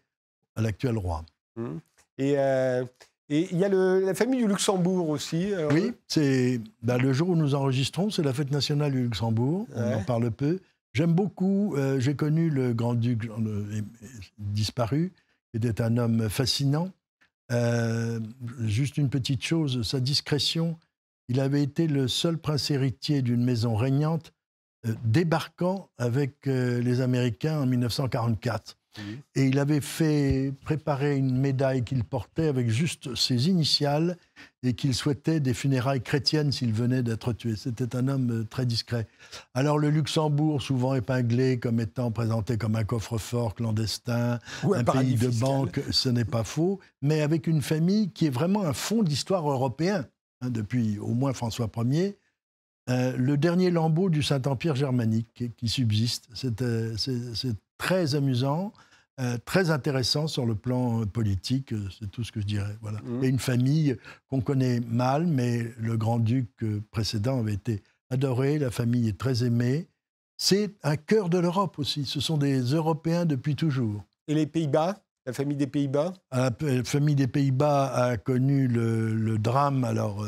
à 0.54 0.62
l'actuel 0.62 0.96
roi. 0.96 1.24
Mmh. 1.56 1.78
Et 2.18 2.38
euh, 2.38 2.84
et 3.30 3.48
il 3.50 3.58
y 3.58 3.64
a 3.64 3.68
la 3.68 4.14
famille 4.14 4.40
du 4.40 4.48
Luxembourg 4.48 5.08
aussi. 5.10 5.52
Oui, 5.70 5.92
c'est 6.06 6.60
bah, 6.82 6.96
le 6.98 7.12
jour 7.12 7.28
où 7.30 7.36
nous 7.36 7.54
enregistrons, 7.54 8.10
c'est 8.10 8.22
la 8.22 8.32
fête 8.32 8.50
nationale 8.50 8.92
du 8.92 9.02
Luxembourg. 9.02 9.66
On 9.74 9.94
en 9.94 10.04
parle 10.04 10.30
peu. 10.30 10.58
J'aime 10.94 11.12
beaucoup. 11.12 11.74
Euh, 11.76 12.00
j'ai 12.00 12.14
connu 12.14 12.50
le 12.50 12.72
grand-duc 12.74 13.30
disparu, 14.38 15.12
qui 15.50 15.58
était 15.58 15.82
un 15.82 15.96
homme 15.96 16.28
fascinant. 16.28 16.90
Euh, 17.52 18.20
juste 18.60 18.98
une 18.98 19.08
petite 19.08 19.42
chose, 19.42 19.82
sa 19.82 20.00
discrétion. 20.00 20.78
Il 21.28 21.40
avait 21.40 21.62
été 21.62 21.86
le 21.86 22.08
seul 22.08 22.38
prince 22.38 22.70
héritier 22.70 23.22
d'une 23.22 23.44
maison 23.44 23.76
régnante 23.76 24.32
euh, 24.86 24.94
débarquant 25.04 25.90
avec 25.98 26.46
les 26.46 27.00
Américains 27.00 27.60
en 27.60 27.66
1944. 27.66 28.77
Et 29.34 29.44
il 29.46 29.58
avait 29.58 29.80
fait 29.80 30.52
préparer 30.64 31.16
une 31.16 31.36
médaille 31.36 31.84
qu'il 31.84 32.02
portait 32.04 32.48
avec 32.48 32.68
juste 32.68 33.14
ses 33.14 33.48
initiales 33.48 34.16
et 34.62 34.74
qu'il 34.74 34.94
souhaitait 34.94 35.40
des 35.40 35.54
funérailles 35.54 36.02
chrétiennes 36.02 36.50
s'il 36.50 36.72
venait 36.72 37.02
d'être 37.02 37.32
tué. 37.32 37.54
C'était 37.54 37.94
un 37.94 38.08
homme 38.08 38.40
euh, 38.40 38.44
très 38.44 38.66
discret. 38.66 39.06
Alors 39.54 39.78
le 39.78 39.90
Luxembourg, 39.90 40.62
souvent 40.62 40.94
épinglé 40.94 41.60
comme 41.60 41.78
étant 41.78 42.10
présenté 42.10 42.58
comme 42.58 42.74
un 42.74 42.84
coffre-fort 42.84 43.54
clandestin, 43.54 44.40
Ou 44.64 44.74
un, 44.74 44.82
pays 44.82 45.14
de 45.14 45.28
banque, 45.28 45.80
ce 45.90 46.08
n'est 46.08 46.24
pas 46.24 46.42
faux, 46.42 46.80
mais 47.00 47.20
avec 47.20 47.46
une 47.46 47.62
famille 47.62 48.10
qui 48.10 48.26
est 48.26 48.30
vraiment 48.30 48.64
un 48.64 48.72
fond 48.72 49.04
d'histoire 49.04 49.48
européen, 49.48 50.06
hein, 50.40 50.50
depuis 50.50 50.98
au 50.98 51.14
moins 51.14 51.32
François 51.32 51.70
Ier. 51.76 52.18
Euh, 52.90 53.14
le 53.16 53.36
dernier 53.36 53.70
lambeau 53.70 54.08
du 54.08 54.22
Saint-Empire 54.22 54.74
germanique 54.74 55.54
qui, 55.56 55.68
subsiste. 55.68 56.28
C'est 56.34 56.62
très 57.78 58.14
amusant. 58.14 58.72
très 59.44 59.70
intéressant 59.70 60.28
sur 60.28 60.46
le 60.46 60.54
plan 60.54 61.04
politique, 61.06 61.74
c'est 61.98 62.08
tout 62.08 62.22
ce 62.22 62.30
que 62.30 62.40
je 62.40 62.46
dirais. 62.46 62.76
Voilà. 62.80 63.00
Mmh. 63.02 63.24
Et 63.24 63.28
une 63.28 63.40
famille 63.40 63.96
qu'on 64.28 64.40
connaît 64.40 64.78
mal, 64.80 65.26
mais 65.26 65.72
le 65.78 65.96
grand-duc 65.96 66.48
précédent 66.92 67.40
avait 67.40 67.54
été 67.54 67.82
adoré, 68.10 68.58
la 68.58 68.70
famille 68.70 69.08
est 69.08 69.18
très 69.18 69.42
aimée. 69.42 69.88
C'est 70.36 70.70
un 70.84 70.94
cœur 70.94 71.30
de 71.30 71.38
l'Europe 71.38 71.80
aussi, 71.80 72.04
ce 72.04 72.20
sont 72.20 72.38
des 72.38 72.60
Européens 72.60 73.24
depuis 73.24 73.56
toujours. 73.56 74.04
Et 74.28 74.34
les 74.34 74.46
Pays-Bas 74.46 75.02
la 75.28 75.34
famille 75.34 75.58
des 75.58 75.66
Pays-Bas? 75.66 76.14
La 76.32 76.50
famille 76.84 77.14
des 77.14 77.26
Pays-Bas 77.26 77.92
a 77.94 78.16
connu 78.16 78.66
le, 78.66 79.36
drame, 79.36 79.84
alors, 79.84 80.26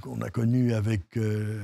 qu'on 0.00 0.22
a 0.22 0.30
connu 0.30 0.72
avec 0.72 1.14
le, 1.14 1.60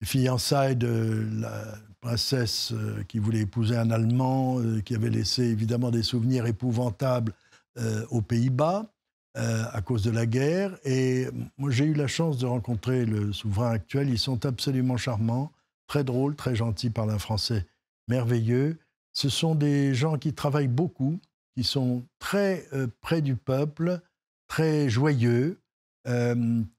les 0.00 0.06
fiançailles 0.06 0.76
de 0.76 1.26
la 1.40 1.74
princesse 2.00 2.72
euh, 2.72 3.02
qui 3.08 3.18
voulait 3.18 3.40
épouser 3.40 3.76
un 3.76 3.90
Allemand, 3.90 4.60
euh, 4.60 4.80
qui 4.80 4.94
avait 4.94 5.10
laissé 5.10 5.44
évidemment 5.44 5.90
des 5.90 6.02
souvenirs 6.02 6.46
épouvantables 6.46 7.32
euh, 7.78 8.06
aux 8.10 8.22
Pays-Bas 8.22 8.86
à 9.34 9.82
cause 9.82 10.02
de 10.02 10.10
la 10.10 10.26
guerre. 10.26 10.76
Et 10.84 11.28
moi, 11.58 11.70
j'ai 11.70 11.84
eu 11.84 11.94
la 11.94 12.08
chance 12.08 12.38
de 12.38 12.46
rencontrer 12.46 13.04
le 13.04 13.32
souverain 13.32 13.70
actuel. 13.70 14.08
Ils 14.08 14.18
sont 14.18 14.44
absolument 14.44 14.96
charmants, 14.96 15.52
très 15.86 16.02
drôles, 16.02 16.34
très 16.34 16.56
gentils, 16.56 16.90
parlent 16.90 17.10
un 17.12 17.20
français 17.20 17.64
merveilleux. 18.08 18.78
Ce 19.12 19.28
sont 19.28 19.54
des 19.54 19.94
gens 19.94 20.18
qui 20.18 20.32
travaillent 20.34 20.66
beaucoup, 20.66 21.20
qui 21.54 21.62
sont 21.62 22.02
très 22.18 22.66
près 23.00 23.22
du 23.22 23.36
peuple, 23.36 24.00
très 24.48 24.88
joyeux, 24.88 25.60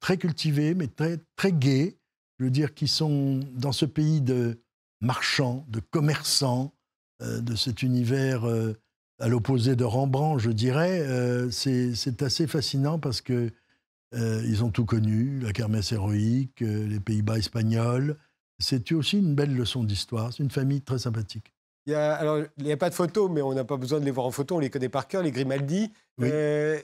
très 0.01 0.17
cultivés, 0.17 0.74
mais 0.74 0.88
très, 0.88 1.17
très 1.38 1.53
gais 1.53 1.99
je 2.39 2.45
veux 2.45 2.51
dire, 2.51 2.74
qui 2.74 2.88
sont 2.88 3.41
dans 3.53 3.74
ce 3.74 3.86
pays 3.86 4.22
de 4.22 4.59
marchands, 5.02 5.66
de 5.70 5.80
commerçants, 5.80 6.74
euh, 7.22 7.41
de 7.41 7.56
cet 7.56 7.84
univers 7.84 8.47
euh, 8.47 8.74
à 9.20 9.28
l'opposé 9.28 9.76
de 9.76 9.84
Rembrandt, 9.84 10.41
je 10.41 10.52
dirais. 10.52 11.02
Euh, 11.02 11.50
c'est 11.52 12.22
assez 12.22 12.47
fascinant 12.47 13.00
parce 13.00 13.22
que 13.22 13.52
ils 14.12 14.64
ont 14.64 14.72
tout 14.72 14.86
connu, 14.86 15.39
la 15.39 15.54
kermesse 15.54 15.91
héroïque, 15.91 16.62
les 16.62 17.00
Pays-Bas 17.00 17.38
espagnols. 17.38 18.18
C'est 18.58 18.91
aussi 18.91 19.20
une 19.20 19.36
belle 19.36 19.56
leçon 19.56 19.84
d'histoire. 19.84 20.34
C'est 20.34 20.41
une 20.41 20.50
famille 20.50 20.82
très 20.82 20.97
sympathique. 20.97 21.54
Il 21.86 21.91
y 21.91 21.95
a, 21.95 22.16
alors, 22.16 22.39
il 22.58 22.64
n'y 22.64 22.72
a 22.72 22.78
pas 22.78 22.89
de 22.89 22.95
photos, 22.95 23.30
mais 23.30 23.43
on 23.43 23.54
n'a 23.54 23.66
pas 23.66 23.78
besoin 23.78 24.00
de 24.00 24.06
les 24.06 24.12
voir 24.12 24.26
en 24.26 24.32
photo, 24.32 24.56
on 24.56 24.60
les 24.60 24.72
connaît 24.72 24.89
par 24.89 25.08
cœur, 25.08 25.22
les 25.22 25.30
Grimaldi. 25.30 25.91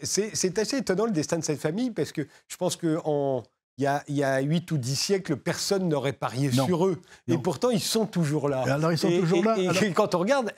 c'est 0.03 0.59
assez 0.59 0.78
étonnant 0.78 1.07
le 1.07 1.11
destin 1.11 1.39
de 1.39 1.43
cette 1.43 1.59
famille, 1.59 1.89
parce 1.89 2.11
que 2.11 2.28
je 2.47 2.57
pense 2.57 2.76
qu'en 2.76 3.41
il 3.78 3.84
y, 3.84 3.88
a, 3.88 4.03
il 4.07 4.15
y 4.15 4.23
a 4.23 4.39
8 4.39 4.71
ou 4.71 4.78
10 4.78 4.95
siècles, 4.95 5.36
personne 5.36 5.89
n'aurait 5.89 6.13
parié 6.13 6.49
sur 6.49 6.88
eux. 6.88 7.01
Et 7.28 7.38
pourtant, 7.38 7.71
ils 7.71 7.82
sont 7.82 8.05
toujours 8.05 8.47
là. 8.47 8.61
alors, 8.61 8.93
ils 8.93 8.97
sont 8.97 9.09
toujours 9.09 9.43
là. 9.43 9.57
Et, 9.57 9.91
quand 9.91 10.15
on 10.15 10.19
regarde, 10.19 10.51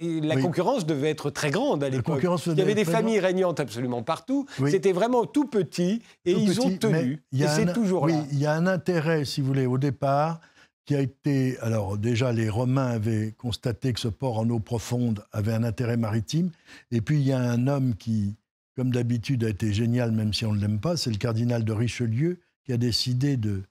la 0.00 0.36
concurrence 0.36 0.86
devait 0.86 1.10
être 1.10 1.30
très 1.30 1.50
grande 1.50 1.84
à 1.84 1.90
l'époque. 1.90 2.24
Il 2.46 2.58
y 2.58 2.62
avait 2.62 2.74
des 2.74 2.84
familles 2.84 3.20
régnantes 3.20 3.60
absolument 3.60 4.02
partout. 4.02 4.46
C'était 4.68 4.92
vraiment 4.92 5.26
tout 5.26 5.46
petit 5.46 6.02
et 6.24 6.32
ils 6.32 6.60
ont 6.60 6.76
tenu. 6.76 7.22
Et 7.32 7.46
c'est 7.46 7.72
toujours 7.72 8.08
là. 8.08 8.24
Il 8.32 8.38
y 8.38 8.46
a 8.46 8.52
un 8.52 8.66
intérêt, 8.66 9.24
si 9.24 9.40
vous 9.40 9.48
voulez, 9.48 9.66
au 9.66 9.78
départ, 9.78 10.40
qui 10.86 10.94
a 10.94 11.00
été. 11.00 11.58
Alors, 11.60 11.98
déjà, 11.98 12.32
les 12.32 12.48
Romains 12.48 12.88
avaient 12.88 13.32
constaté 13.32 13.92
que 13.92 14.00
ce 14.00 14.08
port 14.08 14.38
en 14.38 14.48
eau 14.48 14.60
profonde 14.60 15.24
avait 15.32 15.52
un 15.52 15.64
intérêt 15.64 15.96
maritime. 15.96 16.50
Et 16.90 17.00
puis, 17.00 17.16
il 17.16 17.26
y 17.26 17.32
a 17.32 17.38
un 17.38 17.66
homme 17.66 17.94
qui, 17.96 18.36
comme 18.76 18.90
d'habitude, 18.90 19.44
a 19.44 19.48
été 19.48 19.72
génial, 19.72 20.12
même 20.12 20.32
si 20.32 20.44
on 20.44 20.52
ne 20.52 20.60
l'aime 20.60 20.80
pas, 20.80 20.96
c'est 20.96 21.10
le 21.10 21.16
cardinal 21.16 21.64
de 21.64 21.72
Richelieu 21.72 22.38
qui 22.64 22.72
a 22.72 22.76
décidé 22.76 23.36
de 23.36 23.62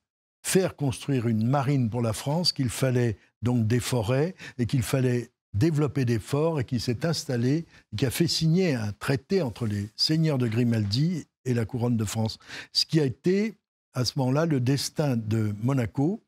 faire 0.41 0.75
construire 0.75 1.27
une 1.27 1.47
marine 1.47 1.89
pour 1.89 2.01
la 2.01 2.13
France, 2.13 2.51
qu'il 2.51 2.69
fallait 2.69 3.17
donc 3.41 3.65
des 3.67 3.79
forêts 3.79 4.35
et 4.57 4.65
qu'il 4.65 4.83
fallait 4.83 5.31
développer 5.53 6.05
des 6.05 6.19
forts 6.19 6.59
et 6.59 6.65
qui 6.65 6.79
s'est 6.79 7.05
installé, 7.05 7.65
qui 7.95 8.05
a 8.05 8.11
fait 8.11 8.27
signer 8.27 8.75
un 8.75 8.91
traité 8.91 9.41
entre 9.41 9.67
les 9.67 9.89
seigneurs 9.95 10.37
de 10.37 10.47
Grimaldi 10.47 11.25
et 11.45 11.53
la 11.53 11.65
couronne 11.65 11.97
de 11.97 12.05
France. 12.05 12.39
Ce 12.71 12.85
qui 12.85 12.99
a 12.99 13.05
été 13.05 13.55
à 13.93 14.05
ce 14.05 14.17
moment-là 14.17 14.45
le 14.45 14.59
destin 14.59 15.15
de 15.15 15.53
Monaco, 15.61 16.21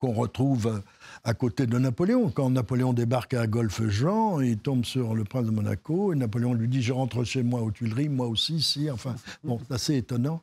qu'on 0.00 0.12
retrouve 0.12 0.82
à 1.24 1.34
côté 1.34 1.66
de 1.66 1.78
Napoléon. 1.78 2.30
Quand 2.30 2.50
Napoléon 2.50 2.92
débarque 2.92 3.34
à 3.34 3.46
Golfe-Jean, 3.46 4.40
il 4.40 4.58
tombe 4.58 4.84
sur 4.84 5.14
le 5.14 5.24
prince 5.24 5.46
de 5.46 5.50
Monaco 5.50 6.12
et 6.12 6.16
Napoléon 6.16 6.54
lui 6.54 6.68
dit 6.68 6.82
Je 6.82 6.92
rentre 6.92 7.24
chez 7.24 7.42
moi 7.42 7.62
aux 7.62 7.70
Tuileries, 7.70 8.08
moi 8.08 8.26
aussi, 8.26 8.60
si. 8.60 8.90
Enfin, 8.90 9.14
bon, 9.44 9.60
c'est 9.68 9.74
assez 9.74 9.96
étonnant. 9.96 10.42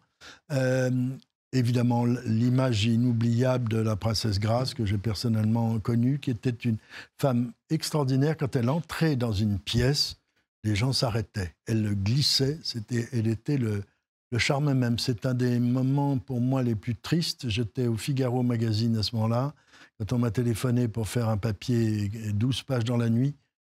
Euh, 0.52 1.10
évidemment, 1.52 2.06
l'image 2.06 2.86
inoubliable 2.86 3.70
de 3.70 3.78
la 3.78 3.96
princesse 3.96 4.40
Grace, 4.40 4.74
que 4.74 4.86
j'ai 4.86 4.98
personnellement 4.98 5.80
connue, 5.80 6.20
qui 6.20 6.32
était 6.32 6.50
une 6.50 6.78
femme 7.18 7.52
extraordinaire. 7.70 8.38
Quand 8.38 8.56
elle 8.56 8.70
entrait 8.70 9.16
dans 9.16 9.32
une 9.32 9.60
pièce, 9.60 10.18
les 10.64 10.76
gens 10.76 10.94
s'arrêtaient. 10.94 11.54
Elle 11.68 11.96
glissait, 11.96 12.60
c'était, 12.64 13.08
elle 13.14 13.28
était 13.28 13.58
le, 13.58 13.84
le 14.32 14.40
charme 14.40 14.74
même. 14.74 15.00
C'est 15.00 15.26
un 15.26 15.34
des 15.34 15.60
moments 15.60 16.18
pour 16.18 16.42
moi 16.42 16.64
les 16.64 16.76
plus 16.76 16.96
tristes. 16.96 17.50
J'étais 17.50 17.88
au 17.88 17.98
Figaro 17.98 18.44
Magazine 18.44 18.98
à 18.98 19.04
ce 19.04 19.16
moment-là. 19.16 19.54
Quand 19.98 20.14
on 20.14 20.20
m'a 20.20 20.32
téléphoné 20.32 20.88
pour 20.88 21.08
faire 21.08 21.30
un 21.30 21.38
papier 21.38 22.10
12 22.34 22.64
pages 22.64 22.84
dans 22.84 22.98
la 22.98 23.10
nuit, 23.10 23.36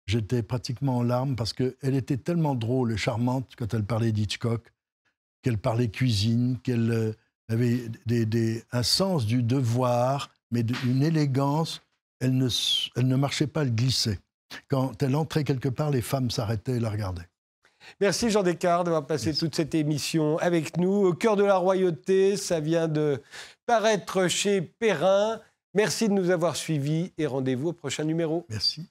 j'étais 0.07 0.41
pratiquement 0.41 0.97
en 0.97 1.03
larmes 1.03 1.35
parce 1.35 1.53
qu'elle 1.53 1.75
était 1.93 2.17
tellement 2.17 2.55
drôle 2.55 2.91
et 2.91 2.97
charmante 2.97 3.53
quand 3.57 3.73
elle 3.73 3.83
parlait 3.83 4.11
d'Hitchcock 4.11 4.73
qu'elle 5.41 5.57
parlait 5.57 5.89
cuisine, 5.89 6.57
qu'elle 6.63 6.91
euh, 6.91 7.13
avait 7.49 7.89
un 8.71 8.83
sens 8.83 9.25
du 9.25 9.43
devoir, 9.43 10.29
mais 10.51 10.65
une 10.85 11.03
élégance. 11.03 11.81
Elle 12.19 12.37
ne, 12.37 12.49
elle 12.95 13.07
ne 13.07 13.15
marchait 13.15 13.47
pas, 13.47 13.61
elle 13.61 13.75
glissait. 13.75 14.19
Quand 14.69 15.01
elle 15.03 15.15
entrait 15.15 15.43
quelque 15.43 15.69
part, 15.69 15.91
les 15.91 16.01
femmes 16.01 16.31
s'arrêtaient 16.31 16.77
et 16.77 16.79
la 16.79 16.89
regardaient. 16.89 17.27
Merci 18.01 18.29
Jean 18.29 18.43
Descartes 18.43 18.85
d'avoir 18.85 19.05
passé 19.05 19.33
toute 19.33 19.55
cette 19.55 19.75
émission 19.75 20.37
avec 20.39 20.77
nous. 20.77 21.05
Au 21.05 21.13
cœur 21.13 21.35
de 21.35 21.43
la 21.43 21.57
royauté, 21.57 22.35
ça 22.35 22.59
vient 22.59 22.87
de 22.87 23.21
paraître 23.65 24.27
chez 24.27 24.61
Perrin. 24.61 25.39
Merci 25.73 26.09
de 26.09 26.13
nous 26.13 26.29
avoir 26.29 26.55
suivis 26.55 27.13
et 27.17 27.27
rendez-vous 27.27 27.69
au 27.69 27.73
prochain 27.73 28.03
numéro. 28.03 28.45
Merci. 28.49 28.87